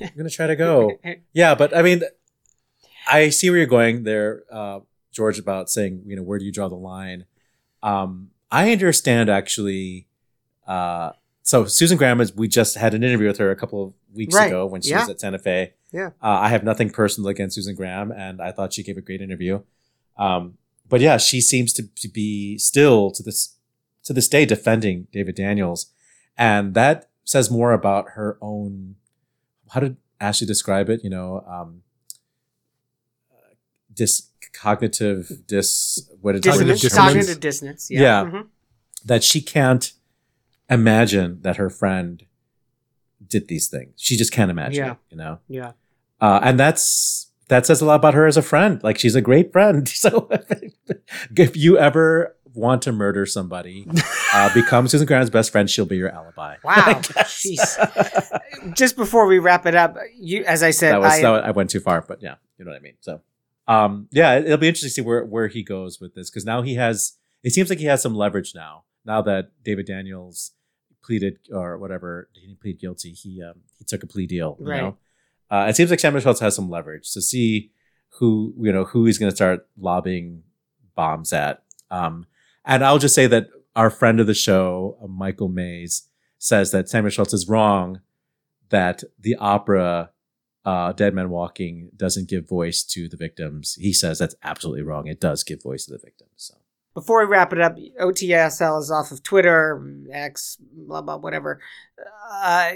I'm 0.00 0.10
gonna 0.16 0.30
try 0.30 0.46
to 0.46 0.56
go. 0.66 0.98
Yeah, 1.32 1.54
but 1.54 1.76
I 1.76 1.82
mean, 1.82 2.02
I 3.10 3.28
see 3.30 3.48
where 3.50 3.58
you're 3.58 3.66
going 3.66 4.04
there, 4.04 4.42
uh, 4.50 4.80
George, 5.12 5.38
about 5.38 5.70
saying, 5.70 6.02
you 6.06 6.16
know, 6.16 6.22
where 6.22 6.38
do 6.38 6.44
you 6.44 6.52
draw 6.52 6.68
the 6.68 6.74
line? 6.76 7.24
Um, 7.82 8.30
I 8.50 8.72
understand 8.72 9.28
actually. 9.30 10.06
Uh, 10.66 11.12
so 11.42 11.64
Susan 11.64 11.96
Graham 11.96 12.20
is, 12.20 12.34
we 12.34 12.46
just 12.46 12.74
had 12.76 12.92
an 12.92 13.02
interview 13.02 13.26
with 13.28 13.38
her 13.38 13.50
a 13.50 13.56
couple 13.56 13.82
of 13.82 13.92
weeks 14.14 14.34
Right. 14.34 14.48
ago 14.48 14.66
when 14.66 14.82
she 14.82 14.90
Yeah. 14.90 15.00
was 15.00 15.08
at 15.10 15.20
Santa 15.20 15.38
Fe. 15.38 15.72
Yeah. 15.92 16.08
Uh, 16.22 16.38
I 16.44 16.48
have 16.50 16.62
nothing 16.62 16.90
personal 16.90 17.28
against 17.30 17.54
Susan 17.54 17.74
Graham, 17.74 18.12
and 18.12 18.42
I 18.42 18.52
thought 18.52 18.74
she 18.74 18.82
gave 18.82 18.98
a 18.98 19.00
great 19.00 19.22
interview. 19.22 19.62
Um, 20.18 20.58
but 20.86 21.00
yeah, 21.00 21.16
she 21.16 21.40
seems 21.40 21.72
to, 21.74 21.84
to 22.02 22.08
be 22.08 22.58
still 22.58 23.10
to 23.12 23.22
this 23.22 23.54
to 24.08 24.12
this 24.12 24.26
day 24.28 24.44
defending 24.44 25.06
David 25.12 25.36
Daniels, 25.36 25.92
and 26.36 26.74
that 26.74 27.08
says 27.24 27.50
more 27.50 27.72
about 27.72 28.10
her 28.16 28.36
own. 28.40 28.96
How 29.70 29.80
did 29.80 29.96
Ashley 30.20 30.46
describe 30.46 30.88
it? 30.88 31.04
You 31.04 31.10
know, 31.10 31.44
um, 31.46 31.82
dis 33.92 34.28
cognitive 34.54 35.30
dis 35.46 36.08
what 36.20 36.32
did 36.32 36.42
Dissonance, 36.42 36.80
dissonance. 36.80 37.06
cognitive 37.08 37.40
dissonance. 37.40 37.90
Yeah. 37.90 38.00
Yeah. 38.00 38.24
Mhm. 38.30 38.46
that 39.04 39.22
she 39.22 39.40
can't 39.40 39.92
imagine 40.68 41.40
that 41.42 41.56
her 41.56 41.70
friend 41.70 42.24
did 43.26 43.46
these 43.48 43.68
things. 43.68 43.92
She 43.96 44.16
just 44.16 44.32
can't 44.32 44.50
imagine 44.50 44.84
Yeah. 44.84 44.92
it, 44.92 44.98
you 45.10 45.16
know? 45.16 45.38
Yeah. 45.48 45.72
Uh, 46.20 46.40
and 46.42 46.58
that's, 46.58 47.30
that 47.48 47.64
says 47.66 47.80
a 47.80 47.84
lot 47.84 47.94
about 47.96 48.14
her 48.14 48.26
as 48.26 48.36
a 48.36 48.42
friend. 48.42 48.82
Like 48.82 48.98
she's 48.98 49.14
a 49.14 49.20
great 49.20 49.52
friend. 49.52 49.86
So 50.04 50.28
if 51.36 51.56
you 51.56 51.78
ever 51.78 52.36
want 52.58 52.82
to 52.82 52.92
murder 52.92 53.24
somebody, 53.26 53.86
uh, 54.34 54.52
become 54.54 54.88
Susan 54.88 55.06
Grant's 55.06 55.30
best 55.30 55.50
friend, 55.52 55.70
she'll 55.70 55.86
be 55.86 55.96
your 55.96 56.10
alibi. 56.10 56.56
Wow. 56.64 56.74
Jeez. 57.02 58.74
Just 58.74 58.96
before 58.96 59.26
we 59.26 59.38
wrap 59.38 59.66
it 59.66 59.74
up, 59.74 59.96
you, 60.16 60.44
as 60.44 60.62
I 60.62 60.70
said, 60.70 60.92
that 60.92 61.00
was, 61.00 61.12
I, 61.12 61.22
that 61.22 61.30
was- 61.30 61.42
I 61.46 61.50
went 61.52 61.70
too 61.70 61.80
far, 61.80 62.02
but 62.06 62.22
yeah, 62.22 62.34
you 62.58 62.64
know 62.64 62.70
what 62.72 62.76
I 62.78 62.82
mean. 62.82 62.94
So, 63.00 63.20
um, 63.66 64.08
yeah, 64.10 64.38
it'll 64.38 64.56
be 64.58 64.68
interesting 64.68 64.88
to 64.88 64.92
see 64.94 65.00
where, 65.02 65.24
where 65.24 65.48
he 65.48 65.62
goes 65.62 66.00
with 66.00 66.14
this. 66.14 66.30
Cause 66.30 66.44
now 66.44 66.62
he 66.62 66.74
has, 66.74 67.14
it 67.42 67.52
seems 67.52 67.70
like 67.70 67.78
he 67.78 67.84
has 67.86 68.02
some 68.02 68.14
leverage 68.14 68.54
now, 68.54 68.84
now 69.04 69.22
that 69.22 69.50
David 69.62 69.86
Daniels 69.86 70.52
pleaded 71.02 71.38
or 71.52 71.78
whatever, 71.78 72.28
he 72.34 72.46
didn't 72.46 72.60
plead 72.60 72.78
guilty. 72.78 73.12
He, 73.12 73.42
um, 73.42 73.54
he 73.78 73.84
took 73.84 74.02
a 74.02 74.06
plea 74.06 74.26
deal, 74.26 74.56
you 74.60 74.66
Right. 74.66 74.82
know? 74.82 74.96
Uh, 75.50 75.66
it 75.68 75.76
seems 75.76 75.88
like 75.90 76.00
Samuel 76.00 76.20
Schultz 76.20 76.40
has 76.40 76.54
some 76.54 76.68
leverage 76.68 77.10
to 77.12 77.22
see 77.22 77.70
who, 78.18 78.52
you 78.60 78.72
know, 78.72 78.84
who 78.84 79.06
he's 79.06 79.16
going 79.16 79.30
to 79.30 79.36
start 79.36 79.66
lobbing 79.78 80.42
bombs 80.94 81.32
at. 81.32 81.62
Um, 81.90 82.26
and 82.68 82.84
I'll 82.84 82.98
just 82.98 83.14
say 83.14 83.26
that 83.26 83.48
our 83.74 83.90
friend 83.90 84.20
of 84.20 84.26
the 84.26 84.34
show, 84.34 84.98
uh, 85.02 85.06
Michael 85.06 85.48
Mayes, 85.48 86.08
says 86.38 86.70
that 86.70 86.88
Samuel 86.88 87.10
Schultz 87.10 87.32
is 87.32 87.48
wrong 87.48 88.00
that 88.68 89.02
the 89.18 89.34
opera 89.36 90.10
uh, 90.64 90.92
Dead 90.92 91.14
Man 91.14 91.30
Walking 91.30 91.90
doesn't 91.96 92.28
give 92.28 92.46
voice 92.46 92.84
to 92.84 93.08
the 93.08 93.16
victims. 93.16 93.76
He 93.80 93.92
says 93.92 94.18
that's 94.18 94.34
absolutely 94.42 94.82
wrong. 94.82 95.06
It 95.06 95.20
does 95.20 95.42
give 95.42 95.62
voice 95.62 95.86
to 95.86 95.92
the 95.92 95.98
victims. 95.98 96.30
So 96.36 96.54
before 96.94 97.20
we 97.20 97.30
wrap 97.30 97.52
it 97.52 97.60
up, 97.60 97.76
OTSL 98.00 98.80
is 98.80 98.90
off 98.90 99.10
of 99.10 99.22
Twitter, 99.22 99.82
X, 100.12 100.58
blah 100.60 101.00
blah, 101.00 101.16
whatever. 101.16 101.60
Uh, 102.30 102.72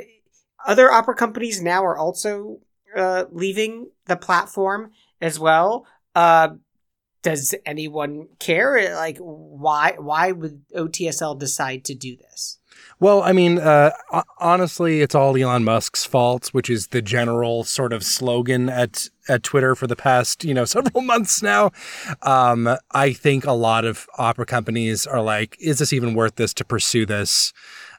other 0.66 0.90
opera 0.90 1.14
companies 1.14 1.60
now 1.60 1.84
are 1.84 1.98
also 1.98 2.60
uh, 2.96 3.26
leaving 3.30 3.90
the 4.06 4.16
platform 4.16 4.92
as 5.20 5.38
well. 5.38 5.86
Uh, 6.14 6.50
does 7.22 7.54
anyone 7.64 8.28
care? 8.38 8.94
Like, 8.94 9.18
why? 9.18 9.94
Why 9.98 10.32
would 10.32 10.62
OTSL 10.76 11.38
decide 11.38 11.84
to 11.86 11.94
do 11.94 12.16
this? 12.16 12.58
Well, 13.00 13.22
I 13.22 13.32
mean, 13.32 13.58
uh, 13.58 13.90
honestly, 14.38 15.00
it's 15.00 15.14
all 15.14 15.36
Elon 15.36 15.64
Musk's 15.64 16.04
fault, 16.04 16.48
which 16.48 16.70
is 16.70 16.88
the 16.88 17.02
general 17.02 17.64
sort 17.64 17.92
of 17.92 18.04
slogan 18.04 18.68
at 18.68 19.08
at 19.28 19.42
Twitter 19.42 19.74
for 19.74 19.86
the 19.86 19.96
past, 19.96 20.44
you 20.44 20.54
know, 20.54 20.64
several 20.76 21.02
months 21.02 21.42
now. 21.42 21.70
Um, 22.22 22.76
I 22.92 23.12
think 23.12 23.44
a 23.44 23.52
lot 23.52 23.84
of 23.84 24.06
opera 24.18 24.46
companies 24.46 25.06
are 25.06 25.22
like, 25.22 25.56
is 25.60 25.78
this 25.78 25.92
even 25.92 26.14
worth 26.14 26.36
this 26.36 26.54
to 26.54 26.64
pursue 26.64 27.06
this? 27.06 27.52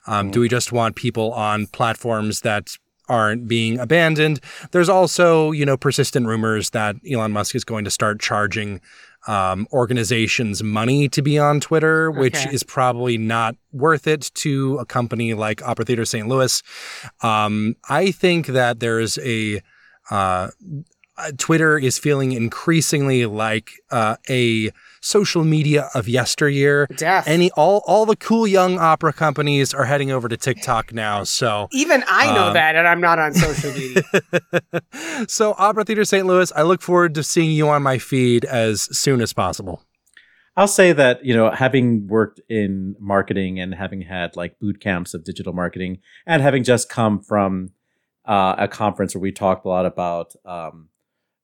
Um, 0.06 0.32
Do 0.32 0.42
we 0.42 0.50
just 0.50 0.72
want 0.72 0.96
people 0.96 1.32
on 1.34 1.68
platforms 1.68 2.42
that 2.42 2.78
aren't 3.08 3.48
being 3.48 3.80
abandoned? 3.80 4.40
There's 4.72 4.90
also, 4.90 5.52
you 5.52 5.66
know, 5.66 5.78
persistent 5.78 6.28
rumors 6.28 6.72
that 6.72 6.96
Elon 7.10 7.32
Musk 7.32 7.56
is 7.56 7.64
going 7.64 7.86
to 7.86 7.92
start 7.92 8.20
charging 8.20 8.82
um, 9.28 9.68
organizations 9.72 10.62
money 10.64 11.08
to 11.10 11.22
be 11.22 11.40
on 11.40 11.60
Twitter, 11.60 12.12
which 12.12 12.46
is 12.48 12.64
probably 12.64 13.18
not 13.18 13.56
worth 13.72 14.08
it 14.08 14.32
to 14.36 14.78
a 14.78 14.86
company 14.86 15.34
like 15.34 15.62
Opera 15.62 15.86
Theater 15.86 16.06
St. 16.06 16.28
Louis. 16.28 16.62
Um, 17.22 17.76
I 17.90 18.12
think 18.12 18.48
that 18.48 18.80
there's 18.80 19.18
a 19.20 19.62
uh, 20.10 20.50
uh, 21.18 21.32
Twitter 21.38 21.78
is 21.78 21.98
feeling 21.98 22.32
increasingly 22.32 23.26
like 23.26 23.72
uh, 23.92 24.18
a 24.30 24.72
social 25.04 25.44
media 25.44 25.90
of 25.94 26.08
yesteryear. 26.08 26.88
Def. 26.96 27.28
Any 27.28 27.52
all 27.52 27.84
all 27.86 28.06
the 28.06 28.16
cool 28.16 28.48
young 28.48 28.80
opera 28.80 29.12
companies 29.14 29.74
are 29.74 29.84
heading 29.86 30.12
over 30.12 30.28
to 30.30 30.38
TikTok 30.38 30.94
now. 30.94 31.24
So 31.26 31.68
Even 31.72 32.04
I 32.08 32.34
know 32.34 32.48
Um, 32.48 32.54
that, 32.54 32.76
and 32.76 32.88
I'm 32.88 33.02
not 33.02 33.20
on 33.20 33.34
social 33.34 33.72
media. 33.74 34.02
so 35.28 35.54
Opera 35.58 35.84
Theater 35.86 36.06
St. 36.06 36.26
Louis, 36.26 36.52
I 36.56 36.62
look 36.64 36.82
forward 36.82 37.14
to 37.16 37.24
seeing 37.24 37.52
you 37.52 37.68
on 37.70 37.84
my 37.84 37.98
feed 37.98 38.46
as 38.46 38.84
soon 38.98 39.22
as 39.22 39.34
possible. 39.34 39.84
I'll 40.56 40.68
say 40.68 40.94
that 40.94 41.26
you 41.26 41.36
know, 41.36 41.50
having 41.52 42.08
worked 42.08 42.40
in 42.48 42.96
marketing 43.00 43.60
and 43.60 43.74
having 43.74 44.02
had 44.04 44.36
like 44.36 44.60
boot 44.60 44.80
camps 44.80 45.14
of 45.14 45.24
digital 45.24 45.52
marketing, 45.54 46.00
and 46.26 46.42
having 46.42 46.64
just 46.64 46.90
come 46.90 47.20
from 47.20 47.72
uh, 48.26 48.56
a 48.58 48.68
conference 48.68 49.16
where 49.16 49.22
we 49.22 49.32
talked 49.32 49.66
a 49.66 49.68
lot 49.68 49.86
about 49.86 50.34
um, 50.46 50.90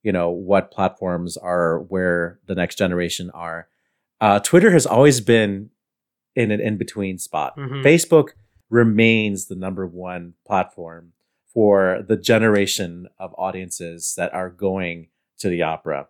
you 0.02 0.12
know 0.12 0.30
what 0.30 0.70
platforms 0.70 1.36
are 1.36 1.80
where 1.80 2.38
the 2.46 2.54
next 2.54 2.76
generation 2.76 3.30
are. 3.30 3.68
Uh, 4.20 4.38
Twitter 4.38 4.70
has 4.70 4.86
always 4.86 5.20
been 5.20 5.70
in 6.36 6.50
an 6.50 6.60
in 6.60 6.76
between 6.76 7.18
spot. 7.18 7.56
Mhm. 7.56 7.82
Facebook 7.82 8.30
remains 8.68 9.46
the 9.46 9.56
number 9.56 9.86
one 9.86 10.34
platform 10.46 11.12
for 11.52 12.04
the 12.06 12.16
generation 12.16 13.08
of 13.18 13.34
audiences 13.36 14.14
that 14.16 14.32
are 14.32 14.48
going 14.48 15.08
to 15.38 15.48
the 15.48 15.62
opera. 15.62 16.06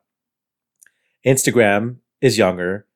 Instagram 1.25 1.97
is 2.21 2.39
younger. 2.39 2.87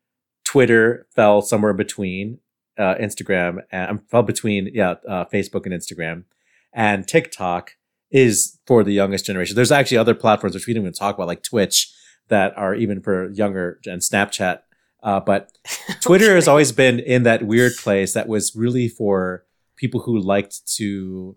Twitter 0.45 1.07
fell 1.15 1.43
somewhere 1.43 1.73
between 1.73 2.39
uh, 2.77 2.97
Instagram 2.97 3.63
and 3.71 4.01
fell 4.11 4.23
between 4.23 4.69
yeah 4.75 4.95
uh, 5.09 5.25
Facebook 5.27 5.65
and 5.65 5.73
Instagram, 5.73 6.25
and 6.73 7.07
TikTok 7.07 7.77
is 8.15 8.61
for 8.65 8.85
the 8.85 8.93
youngest 8.93 9.27
generation. 9.27 9.57
There's 9.57 9.73
actually 9.73 9.97
other 9.97 10.15
platforms 10.15 10.55
which 10.55 10.69
we 10.69 10.73
didn't 10.73 10.85
even 10.85 10.95
talk 10.95 11.17
about, 11.17 11.27
like 11.27 11.43
Twitch, 11.43 11.93
that 12.29 12.57
are 12.57 12.75
even 12.75 13.03
for 13.03 13.31
younger 13.33 13.81
and 13.87 14.01
Snapchat. 14.01 14.61
Uh, 15.03 15.19
but 15.19 15.51
Twitter 16.01 16.37
has 16.37 16.47
always 16.47 16.71
been 16.71 17.01
in 17.01 17.25
that 17.25 17.43
weird 17.43 17.73
place 17.77 18.15
that 18.15 18.29
was 18.29 18.55
really 18.55 18.89
for 18.89 19.45
people 19.77 20.01
who 20.01 20.17
liked 20.19 20.62
to, 20.77 21.37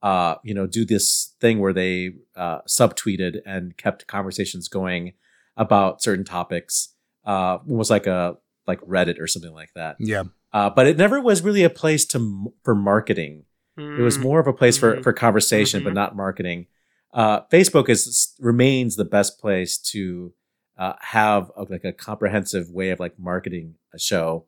uh, 0.00 0.36
you 0.44 0.54
know, 0.54 0.68
do 0.68 0.84
this 0.84 1.34
thing 1.40 1.58
where 1.58 1.72
they 1.72 2.12
uh, 2.36 2.60
subtweeted 2.68 3.40
and 3.44 3.76
kept 3.76 4.06
conversations 4.06 4.68
going 4.68 5.12
about 5.56 6.00
certain 6.00 6.24
topics. 6.24 6.94
Uh, 7.24 7.58
almost 7.68 7.90
like 7.90 8.06
a 8.06 8.36
like 8.68 8.80
Reddit 8.82 9.20
or 9.20 9.26
something 9.26 9.52
like 9.52 9.72
that. 9.74 9.96
Yeah. 9.98 10.22
Uh, 10.52 10.70
but 10.70 10.86
it 10.86 10.96
never 10.96 11.20
was 11.20 11.42
really 11.42 11.64
a 11.64 11.70
place 11.70 12.06
to 12.06 12.52
for 12.62 12.76
marketing. 12.76 13.45
It 13.76 14.00
was 14.02 14.16
Mm. 14.18 14.22
more 14.22 14.40
of 14.40 14.46
a 14.46 14.52
place 14.52 14.78
for 14.78 14.96
Mhm. 14.96 15.02
for 15.02 15.12
conversation, 15.12 15.84
but 15.84 15.90
Mhm. 15.90 15.94
not 15.96 16.16
marketing. 16.16 16.66
Uh, 17.12 17.42
Facebook 17.52 17.88
is 17.88 18.34
remains 18.38 18.96
the 18.96 19.04
best 19.04 19.38
place 19.40 19.78
to 19.78 20.32
uh, 20.78 20.92
have 21.00 21.50
a, 21.56 21.62
like 21.62 21.84
a 21.84 21.92
comprehensive 21.92 22.70
way 22.70 22.90
of 22.90 23.00
like 23.00 23.18
marketing 23.18 23.76
a 23.94 23.98
show. 23.98 24.46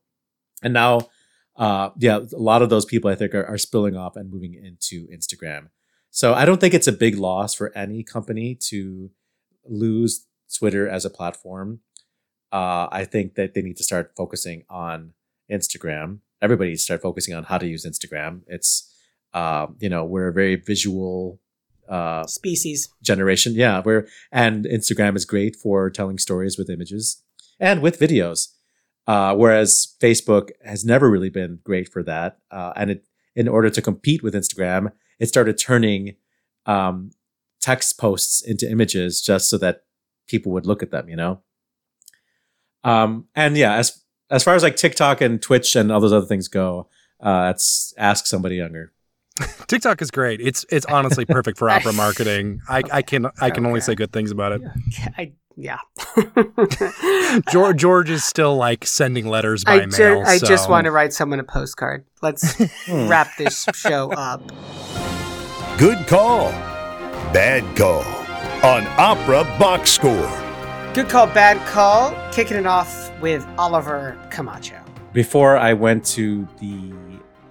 And 0.62 0.74
now, 0.74 1.08
uh, 1.56 1.88
yeah, 1.98 2.18
a 2.18 2.36
lot 2.36 2.60
of 2.60 2.68
those 2.68 2.84
people 2.84 3.10
I 3.10 3.14
think 3.14 3.34
are, 3.34 3.46
are 3.46 3.56
spilling 3.56 3.96
off 3.96 4.14
and 4.14 4.30
moving 4.30 4.52
into 4.52 5.06
Instagram. 5.08 5.70
So 6.10 6.34
I 6.34 6.44
don't 6.44 6.60
think 6.60 6.74
it's 6.74 6.86
a 6.86 6.92
big 6.92 7.16
loss 7.16 7.54
for 7.54 7.74
any 7.74 8.02
company 8.02 8.54
to 8.68 9.10
lose 9.64 10.26
Twitter 10.54 10.86
as 10.86 11.06
a 11.06 11.10
platform. 11.10 11.80
Uh, 12.52 12.88
I 12.92 13.06
think 13.06 13.34
that 13.36 13.54
they 13.54 13.62
need 13.62 13.78
to 13.78 13.82
start 13.84 14.12
focusing 14.14 14.64
on 14.68 15.14
Instagram. 15.50 16.18
Everybody 16.42 16.70
needs 16.70 16.82
to 16.82 16.84
start 16.84 17.00
focusing 17.00 17.34
on 17.34 17.44
how 17.44 17.56
to 17.56 17.66
use 17.66 17.86
Instagram. 17.86 18.42
It's, 18.46 18.94
uh, 19.34 19.66
you 19.78 19.88
know, 19.88 20.04
we're 20.04 20.28
a 20.28 20.32
very 20.32 20.56
visual 20.56 21.40
uh, 21.88 22.26
species. 22.26 22.88
generation. 23.02 23.54
Yeah, 23.54 23.80
where 23.82 24.06
and 24.30 24.64
Instagram 24.64 25.16
is 25.16 25.24
great 25.24 25.56
for 25.56 25.90
telling 25.90 26.18
stories 26.18 26.58
with 26.58 26.70
images 26.70 27.22
and 27.58 27.82
with 27.82 27.98
videos, 27.98 28.48
uh, 29.06 29.34
whereas 29.34 29.96
Facebook 30.00 30.50
has 30.64 30.84
never 30.84 31.10
really 31.10 31.30
been 31.30 31.60
great 31.64 31.88
for 31.88 32.02
that. 32.02 32.38
Uh, 32.50 32.72
and 32.76 32.90
it, 32.90 33.04
in 33.34 33.48
order 33.48 33.70
to 33.70 33.82
compete 33.82 34.22
with 34.22 34.34
Instagram, 34.34 34.92
it 35.18 35.26
started 35.26 35.58
turning 35.58 36.16
um, 36.66 37.10
text 37.60 37.98
posts 37.98 38.42
into 38.42 38.70
images 38.70 39.20
just 39.20 39.48
so 39.48 39.58
that 39.58 39.84
people 40.26 40.52
would 40.52 40.66
look 40.66 40.82
at 40.82 40.90
them. 40.90 41.08
You 41.08 41.16
know. 41.16 41.42
Um, 42.84 43.26
and 43.34 43.56
yeah, 43.56 43.74
as 43.74 44.04
as 44.30 44.44
far 44.44 44.54
as 44.54 44.62
like 44.62 44.76
TikTok 44.76 45.20
and 45.20 45.40
Twitch 45.40 45.74
and 45.74 45.90
all 45.90 46.00
those 46.00 46.12
other 46.12 46.26
things 46.26 46.48
go, 46.48 46.88
uh, 47.20 47.52
it's 47.54 47.94
ask 47.96 48.26
somebody 48.26 48.56
younger. 48.56 48.92
TikTok 49.66 50.00
is 50.02 50.10
great. 50.10 50.40
It's 50.40 50.64
it's 50.70 50.86
honestly 50.86 51.24
perfect 51.24 51.58
for 51.58 51.68
opera 51.74 51.92
marketing. 51.92 52.60
I, 52.68 52.82
I 52.92 53.02
can 53.02 53.26
I 53.40 53.50
can 53.50 53.64
only 53.66 53.80
say 53.80 53.94
good 53.94 54.12
things 54.12 54.30
about 54.30 54.52
it. 54.52 54.62
I, 55.16 55.32
yeah. 55.56 55.78
George 57.50 57.76
George 57.76 58.10
is 58.10 58.24
still 58.24 58.56
like 58.56 58.84
sending 58.86 59.26
letters 59.26 59.64
by 59.64 59.74
I, 59.82 59.86
mail. 59.86 59.90
ju- 59.90 60.22
I 60.24 60.38
just 60.38 60.68
want 60.70 60.84
to 60.84 60.90
write 60.90 61.12
someone 61.12 61.40
a 61.40 61.44
postcard. 61.44 62.04
Let's 62.22 62.54
Hmm. 62.86 63.08
wrap 63.08 63.28
this 63.38 63.66
show 63.74 64.12
up. 64.12 64.42
Good 65.78 66.06
call. 66.06 66.50
Bad 67.32 67.76
call. 67.76 68.02
On 68.64 68.86
Opera 68.98 69.44
Box 69.58 69.90
Score. 69.92 70.30
Good 70.94 71.08
call, 71.08 71.26
bad 71.28 71.64
call. 71.68 72.12
Kicking 72.32 72.56
it 72.56 72.66
off 72.66 73.12
with 73.20 73.46
Oliver 73.58 74.18
Camacho. 74.30 74.76
before 75.12 75.56
I 75.56 75.72
went 75.74 76.04
to 76.06 76.48
the 76.60 76.92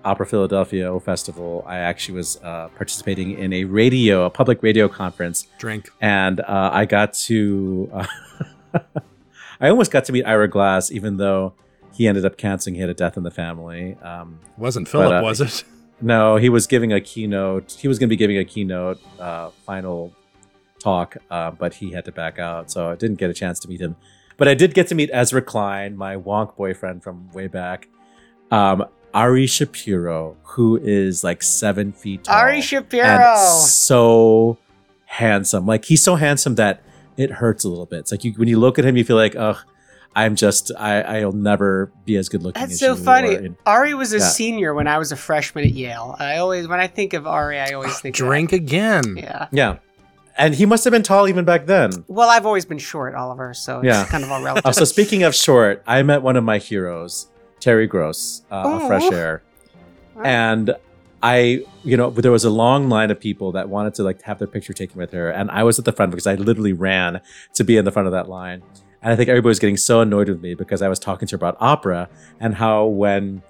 Opera 0.08 0.26
Philadelphia 0.26 0.97
Festival, 1.01 1.66
I 1.68 1.80
actually 1.80 2.16
was 2.16 2.39
uh, 2.41 2.70
participating 2.70 3.38
in 3.38 3.51
a 3.51 3.66
radio, 3.66 4.24
a 4.24 4.30
public 4.30 4.64
radio 4.64 4.88
conference, 4.88 5.47
Drink. 5.58 5.89
and 5.99 6.39
uh, 6.39 6.70
I 6.72 6.86
got 6.86 7.14
to, 7.26 7.91
uh, 7.93 8.08
I 9.60 9.68
almost 9.68 9.91
got 9.91 10.05
to 10.05 10.14
meet 10.14 10.24
Ira 10.24 10.47
Glass, 10.47 10.91
even 10.91 11.18
though 11.18 11.55
he 11.93 12.08
ended 12.08 12.24
up 12.24 12.38
canceling. 12.38 12.76
He 12.76 12.82
had 12.82 12.89
a 12.89 12.93
death 12.93 13.18
in 13.18 13.24
the 13.24 13.32
family. 13.32 13.97
Um, 14.01 14.39
Wasn't 14.58 14.88
Philip, 14.88 15.12
uh, 15.12 15.26
was 15.26 15.41
it? 15.41 15.66
no, 16.01 16.38
he 16.38 16.47
was 16.47 16.68
giving 16.68 16.93
a 16.93 17.01
keynote. 17.01 17.74
He 17.74 17.89
was 17.89 17.99
going 17.99 18.08
to 18.08 18.14
be 18.14 18.16
giving 18.16 18.38
a 18.38 18.45
keynote 18.45 19.01
uh, 19.20 19.49
final 19.66 20.14
talk, 20.80 21.18
uh, 21.30 21.51
but 21.51 21.74
he 21.74 21.91
had 21.91 22.05
to 22.05 22.14
back 22.14 22.39
out, 22.39 22.72
so 22.72 22.91
I 22.91 22.95
didn't 22.95 23.18
get 23.18 23.30
a 23.30 23.34
chance 23.34 23.60
to 23.60 23.68
meet 23.68 23.82
him. 23.82 23.97
But 24.38 24.47
I 24.47 24.53
did 24.53 24.74
get 24.74 24.88
to 24.88 24.95
meet 24.95 25.10
Ezra 25.12 25.41
Klein, 25.41 25.97
my 25.97 26.16
wonk 26.16 26.55
boyfriend 26.55 27.03
from 27.03 27.30
way 27.34 27.47
back. 27.47 27.89
Um, 28.51 28.86
Ari 29.18 29.47
Shapiro, 29.47 30.38
who 30.43 30.78
is 30.78 31.24
like 31.24 31.41
seven 31.43 31.91
feet 31.91 32.24
tall. 32.26 32.36
Ari 32.36 32.55
and 32.55 32.63
Shapiro. 32.63 33.36
so 33.38 34.57
handsome. 35.05 35.65
Like 35.65 35.86
he's 35.86 36.03
so 36.03 36.15
handsome 36.15 36.55
that 36.55 36.82
it 37.18 37.32
hurts 37.32 37.63
a 37.63 37.70
little 37.70 37.86
bit. 37.86 37.99
It's 37.99 38.11
like 38.11 38.24
you, 38.24 38.34
when 38.34 38.47
you 38.47 38.59
look 38.59 38.78
at 38.78 38.86
him, 38.86 38.95
you 38.97 39.03
feel 39.03 39.15
like, 39.15 39.36
ugh, 39.36 39.57
I'm 40.15 40.36
just, 40.36 40.72
I, 40.78 41.01
I'll 41.22 41.32
never 41.32 41.91
be 42.05 42.15
as 42.18 42.30
good 42.30 42.43
looking. 42.43 42.59
That's 42.61 42.74
as 42.74 42.80
so 42.80 42.93
you," 42.95 43.03
funny. 43.03 43.36
or 43.36 43.39
in- 43.39 43.57
Ari 43.65 43.93
was 43.95 44.13
a 44.13 44.18
Yeah. 44.20 44.28
senior 44.28 44.74
when 44.74 44.88
I 44.88 44.97
was 44.97 45.11
a 45.11 45.15
freshman 45.15 45.65
at 45.65 45.72
Yale. 45.74 46.15
I 46.20 46.38
always, 46.38 46.68
when 46.68 46.80
I 46.80 46.88
think 46.88 47.13
of 47.13 47.26
Ari, 47.28 47.59
I 47.59 47.72
always 47.74 47.99
think 47.99 48.15
of 48.15 48.20
that. 48.20 48.26
Drink 48.26 48.51
again. 48.53 49.03
Yeah. 49.18 49.47
yeah, 49.51 49.78
and 50.38 50.53
he 50.55 50.65
must 50.68 50.84
have 50.86 50.91
been 50.91 51.03
tall 51.03 51.28
even 51.28 51.43
back 51.45 51.65
then. 51.65 51.91
Well, 52.07 52.30
I've 52.30 52.45
always 52.45 52.65
been 52.65 52.78
short, 52.80 53.15
Oliver, 53.15 53.53
so 53.53 53.80
it's 53.80 53.86
Yeah. 53.88 54.05
kind 54.05 54.24
of 54.24 54.32
all 54.32 54.43
relative. 54.43 54.65
Oh, 54.68 54.72
so 54.72 54.86
speaking 54.86 55.24
of 55.24 55.34
short, 55.36 55.84
I 55.88 56.01
met 56.03 56.22
one 56.24 56.36
of 56.36 56.43
my 56.43 56.57
heroes, 56.59 57.28
Terry 57.60 57.88
Gross, 57.88 58.43
uh, 58.51 58.55
of 58.55 58.82
Oh. 58.84 58.88
Fresh 58.88 59.12
Air, 59.12 59.41
and 60.24 60.76
I, 61.24 61.64
you 61.84 61.97
know, 61.97 62.10
there 62.12 62.32
was 62.32 62.45
a 62.45 62.49
long 62.49 62.89
line 62.89 63.10
of 63.12 63.20
people 63.20 63.51
that 63.53 63.70
wanted 63.70 63.95
to 63.95 64.03
like 64.03 64.22
have 64.24 64.39
their 64.39 64.47
picture 64.47 64.74
taken 64.74 64.97
with 64.97 65.12
her, 65.14 65.30
and 65.30 65.49
I 65.51 65.64
was 65.64 65.80
at 65.80 65.86
the 65.86 65.91
front 65.91 66.12
because 66.12 66.28
I 66.28 66.36
literally 66.36 66.74
ran 66.74 67.22
to 67.55 67.64
be 67.64 67.78
in 67.78 67.86
the 67.86 67.91
front 67.91 68.05
of 68.08 68.12
that 68.12 68.30
line. 68.30 68.62
And 69.01 69.14
I 69.14 69.16
think 69.16 69.30
everybody 69.30 69.49
was 69.49 69.60
getting 69.60 69.78
so 69.78 70.01
annoyed 70.01 70.28
with 70.28 70.41
me 70.41 70.53
because 70.55 70.82
I 70.82 70.89
was 70.89 70.99
talking 70.99 71.28
to 71.28 71.34
her 71.34 71.38
about 71.38 71.55
opera 71.60 72.10
and 72.39 72.55
how 72.55 72.86
when 72.86 73.41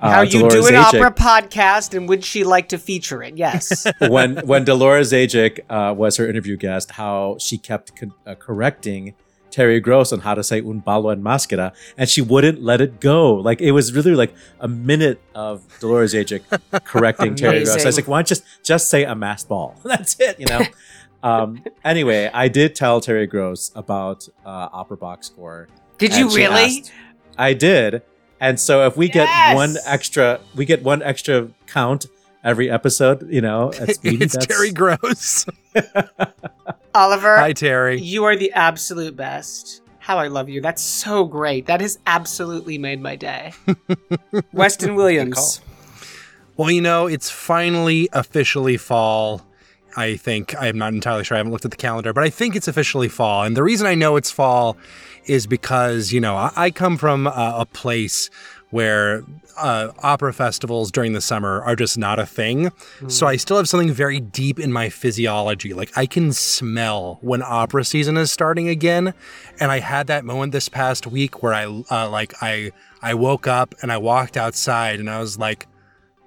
uh, 0.00 0.10
How 0.10 0.20
you 0.22 0.38
Dolores 0.40 0.54
do 0.68 0.74
an 0.76 0.82
Zajick- 0.82 0.94
opera 1.06 1.10
podcast, 1.12 1.94
and 1.96 2.08
would 2.08 2.24
she 2.24 2.44
like 2.44 2.68
to 2.68 2.78
feature 2.78 3.22
it? 3.22 3.36
Yes. 3.36 3.86
when 3.98 4.36
when 4.46 4.64
Dolores 4.64 5.12
Zajick 5.12 5.60
uh, 5.68 5.92
was 5.94 6.16
her 6.18 6.26
interview 6.28 6.56
guest, 6.56 6.92
how 6.92 7.36
she 7.38 7.58
kept 7.58 7.96
co- 7.96 8.14
uh, 8.26 8.34
correcting 8.36 9.14
Terry 9.52 9.78
Gross 9.78 10.12
on 10.12 10.20
how 10.20 10.34
to 10.34 10.42
say 10.42 10.60
un 10.60 10.80
ballo 10.80 11.10
en 11.10 11.22
maschera, 11.22 11.72
and 11.96 12.08
she 12.08 12.20
wouldn't 12.20 12.62
let 12.62 12.80
it 12.80 12.98
go. 13.00 13.34
Like 13.34 13.60
it 13.60 13.70
was 13.72 13.92
really 13.92 14.14
like 14.14 14.34
a 14.58 14.66
minute 14.66 15.20
of 15.34 15.62
Dolores 15.78 16.14
Zajick 16.14 16.42
correcting 16.84 17.36
Terry 17.36 17.62
Gross. 17.64 17.82
I 17.84 17.86
was 17.86 17.96
like, 17.96 18.08
why 18.08 18.18
don't 18.18 18.30
you 18.30 18.36
just 18.36 18.64
just 18.64 18.90
say 18.90 19.04
a 19.04 19.14
masked 19.14 19.48
ball? 19.48 19.76
That's 19.84 20.18
it, 20.18 20.40
you 20.40 20.46
know. 20.46 20.62
um, 21.22 21.62
anyway, 21.84 22.30
I 22.32 22.48
did 22.48 22.74
tell 22.74 23.00
Terry 23.00 23.26
Gross 23.26 23.70
about 23.76 24.28
uh, 24.44 24.68
Opera 24.72 24.96
Box 24.96 25.26
Score. 25.28 25.68
Did 25.98 26.16
you 26.16 26.28
really? 26.30 26.78
asked- 26.78 26.92
I 27.38 27.52
did. 27.54 28.02
And 28.40 28.58
so 28.58 28.86
if 28.86 28.96
we 28.96 29.08
get 29.08 29.28
one 29.54 29.76
extra, 29.86 30.40
we 30.56 30.64
get 30.64 30.82
one 30.82 31.00
extra 31.00 31.48
count 31.68 32.06
every 32.42 32.68
episode. 32.68 33.30
You 33.30 33.40
know, 33.40 33.70
Sweden, 33.70 34.22
it's 34.22 34.36
Terry 34.46 34.72
Gross. 34.72 35.46
Oliver, 36.94 37.36
Hi, 37.38 37.52
Terry. 37.52 38.00
you 38.00 38.24
are 38.24 38.36
the 38.36 38.52
absolute 38.52 39.16
best. 39.16 39.80
How 39.98 40.18
I 40.18 40.26
love 40.28 40.48
you. 40.48 40.60
That's 40.60 40.82
so 40.82 41.24
great. 41.24 41.66
That 41.66 41.80
has 41.80 41.98
absolutely 42.06 42.76
made 42.76 43.00
my 43.00 43.14
day. 43.16 43.52
Weston 44.52 44.96
Williams. 44.96 45.60
Well, 46.56 46.70
you 46.70 46.80
know, 46.82 47.06
it's 47.06 47.30
finally 47.30 48.08
officially 48.12 48.76
fall. 48.76 49.42
I 49.96 50.16
think 50.16 50.54
I'm 50.60 50.76
not 50.76 50.92
entirely 50.92 51.24
sure. 51.24 51.36
I 51.36 51.38
haven't 51.38 51.52
looked 51.52 51.64
at 51.64 51.70
the 51.70 51.76
calendar, 51.76 52.12
but 52.12 52.24
I 52.24 52.30
think 52.30 52.56
it's 52.56 52.66
officially 52.68 53.08
fall. 53.08 53.44
And 53.44 53.56
the 53.56 53.62
reason 53.62 53.86
I 53.86 53.94
know 53.94 54.16
it's 54.16 54.30
fall 54.30 54.76
is 55.26 55.46
because 55.46 56.12
you 56.12 56.20
know 56.20 56.34
I, 56.34 56.50
I 56.56 56.70
come 56.70 56.96
from 56.98 57.26
a, 57.26 57.54
a 57.58 57.66
place 57.66 58.28
where 58.72 59.22
uh, 59.58 59.92
opera 60.02 60.32
festivals 60.32 60.90
during 60.90 61.12
the 61.12 61.20
summer 61.20 61.62
are 61.62 61.76
just 61.76 61.98
not 61.98 62.18
a 62.18 62.24
thing. 62.24 62.72
So 63.06 63.26
I 63.26 63.36
still 63.36 63.58
have 63.58 63.68
something 63.68 63.92
very 63.92 64.18
deep 64.18 64.58
in 64.58 64.72
my 64.72 64.88
physiology. 64.88 65.74
Like 65.74 65.96
I 65.96 66.06
can 66.06 66.32
smell 66.32 67.18
when 67.20 67.42
opera 67.42 67.84
season 67.84 68.16
is 68.16 68.32
starting 68.32 68.68
again. 68.68 69.12
And 69.60 69.70
I 69.70 69.80
had 69.80 70.06
that 70.06 70.24
moment 70.24 70.52
this 70.52 70.70
past 70.70 71.06
week 71.06 71.42
where 71.42 71.52
I 71.52 71.66
uh, 71.66 72.08
like 72.08 72.32
I 72.42 72.72
I 73.02 73.12
woke 73.14 73.46
up 73.46 73.74
and 73.82 73.92
I 73.92 73.98
walked 73.98 74.36
outside 74.36 74.98
and 74.98 75.08
I 75.08 75.20
was 75.20 75.38
like. 75.38 75.66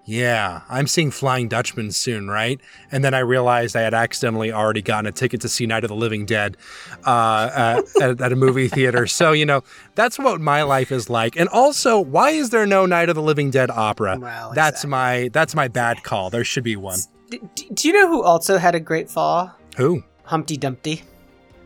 Yeah, 0.08 0.62
I'm 0.70 0.86
seeing 0.86 1.10
Flying 1.10 1.47
Dutchman 1.47 1.91
soon, 1.91 2.30
right? 2.30 2.62
And 2.91 3.03
then 3.03 3.16
I 3.16 3.20
realized 3.20 3.76
I 3.76 3.82
had 3.82 3.95
accidentally 3.95 4.53
already 4.53 4.84
gotten 4.84 5.08
a 5.08 5.12
ticket 5.12 5.41
to 5.41 5.49
see 5.49 5.66
Night 5.66 5.84
of 5.84 5.88
the 5.88 5.95
Living 5.95 6.28
Dead 6.28 6.58
uh, 7.06 7.82
at, 7.99 8.22
at, 8.22 8.32
a 8.32 8.36
movie 8.36 8.68
theater. 8.68 9.08
So, 9.16 9.32
you 9.32 9.45
know, 9.45 9.64
that's 9.95 10.20
what 10.20 10.41
my 10.41 10.64
life 10.64 10.91
is 10.91 11.10
like. 11.10 11.38
And 11.38 11.47
also, 11.49 11.99
why 11.99 12.32
is 12.32 12.49
there 12.49 12.66
no 12.66 12.86
Night 12.86 13.08
of 13.08 13.16
the 13.16 13.22
Living 13.22 13.49
Dead 13.49 13.72
opera? 13.72 14.18
Well, 14.20 14.51
that's 14.53 14.84
exactly. 14.84 14.89
my 14.89 15.30
that's 15.32 15.56
my 15.56 15.68
bad 15.70 16.03
call. 16.03 16.30
There 16.30 16.43
should 16.43 16.66
be 16.66 16.76
one. 16.76 16.99
D- 17.30 17.39
d- 17.56 17.70
do 17.74 17.88
you 17.88 17.93
know 17.93 18.08
who 18.10 18.22
also 18.22 18.58
had 18.58 18.76
a 18.76 18.80
great 18.80 19.10
fall? 19.10 19.56
Who? 19.78 20.03
Humpty 20.24 20.58
Dumpty. 20.58 21.03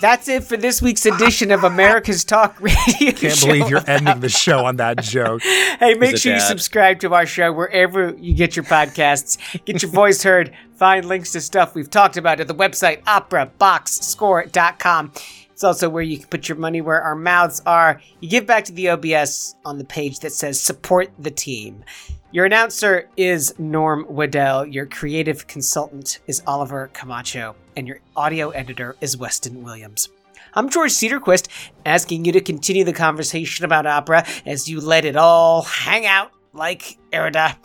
That's 0.00 0.28
it 0.28 0.44
for 0.44 0.56
this 0.56 0.80
week's 0.80 1.06
edition 1.06 1.50
of 1.50 1.64
America's 1.64 2.22
Talk 2.24 2.60
Radio. 2.60 2.76
Can't 3.12 3.36
Show. 3.36 3.46
believe 3.46 3.68
you're 3.68 3.90
ending 3.90 4.20
the 4.20 4.28
show 4.28 4.64
on 4.64 4.76
that 4.76 5.02
joke. 5.02 5.42
Hey, 5.78 5.94
make 5.94 6.14
a 6.14 6.18
sure 6.18 6.34
you 6.34 6.40
subscribe 6.40 6.98
to 7.00 7.14
our 7.14 7.26
show 7.26 7.52
wherever 7.52 8.14
you 8.18 8.34
get 8.34 8.56
your 8.56 8.64
podcasts. 8.64 9.38
Get 9.64 9.82
your 9.82 9.90
voice 9.92 10.22
heard. 10.24 10.52
Find 10.76 11.04
links 11.04 11.32
to 11.32 11.40
stuff 11.40 11.74
we've 11.74 11.90
talked 11.90 12.16
about 12.16 12.40
at 12.40 12.48
the 12.48 12.54
website 12.54 13.02
operaboxscore.com. 13.04 15.12
It's 15.52 15.64
also 15.64 15.88
where 15.88 16.02
you 16.02 16.18
can 16.18 16.26
put 16.28 16.48
your 16.48 16.58
money 16.58 16.80
where 16.80 17.00
our 17.02 17.14
mouths 17.16 17.60
are. 17.66 18.00
You 18.20 18.28
give 18.28 18.46
back 18.46 18.64
to 18.66 18.72
the 18.72 18.90
OBS 18.90 19.56
on 19.64 19.78
the 19.78 19.84
page 19.84 20.20
that 20.20 20.32
says 20.32 20.60
support 20.60 21.10
the 21.18 21.30
team. 21.30 21.84
Your 22.30 22.44
announcer 22.44 23.08
is 23.16 23.54
Norm 23.58 24.04
Waddell. 24.06 24.66
Your 24.66 24.84
creative 24.84 25.46
consultant 25.46 26.18
is 26.26 26.42
Oliver 26.46 26.90
Camacho. 26.92 27.56
And 27.74 27.88
your 27.88 28.00
audio 28.14 28.50
editor 28.50 28.96
is 29.00 29.16
Weston 29.16 29.62
Williams. 29.62 30.10
I'm 30.52 30.68
George 30.68 30.90
Cederquist, 30.90 31.48
asking 31.86 32.26
you 32.26 32.32
to 32.32 32.42
continue 32.42 32.84
the 32.84 32.92
conversation 32.92 33.64
about 33.64 33.86
opera 33.86 34.26
as 34.44 34.68
you 34.68 34.82
let 34.82 35.06
it 35.06 35.16
all 35.16 35.62
hang 35.62 36.04
out 36.04 36.32
like 36.52 36.98
Erda. 37.14 37.56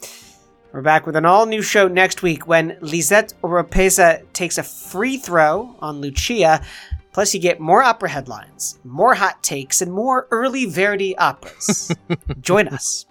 We're 0.71 0.81
back 0.81 1.05
with 1.05 1.17
an 1.17 1.25
all 1.25 1.45
new 1.45 1.61
show 1.61 1.89
next 1.89 2.21
week 2.21 2.47
when 2.47 2.77
Lisette 2.79 3.33
Oropesa 3.43 4.23
takes 4.31 4.57
a 4.57 4.63
free 4.63 5.17
throw 5.17 5.75
on 5.81 5.99
Lucia. 5.99 6.63
Plus, 7.11 7.33
you 7.33 7.41
get 7.41 7.59
more 7.59 7.83
opera 7.83 8.07
headlines, 8.07 8.79
more 8.85 9.13
hot 9.13 9.43
takes, 9.43 9.81
and 9.81 9.91
more 9.91 10.25
early 10.31 10.65
Verdi 10.65 11.17
operas. 11.17 11.93
Join 12.41 12.69
us. 12.69 13.05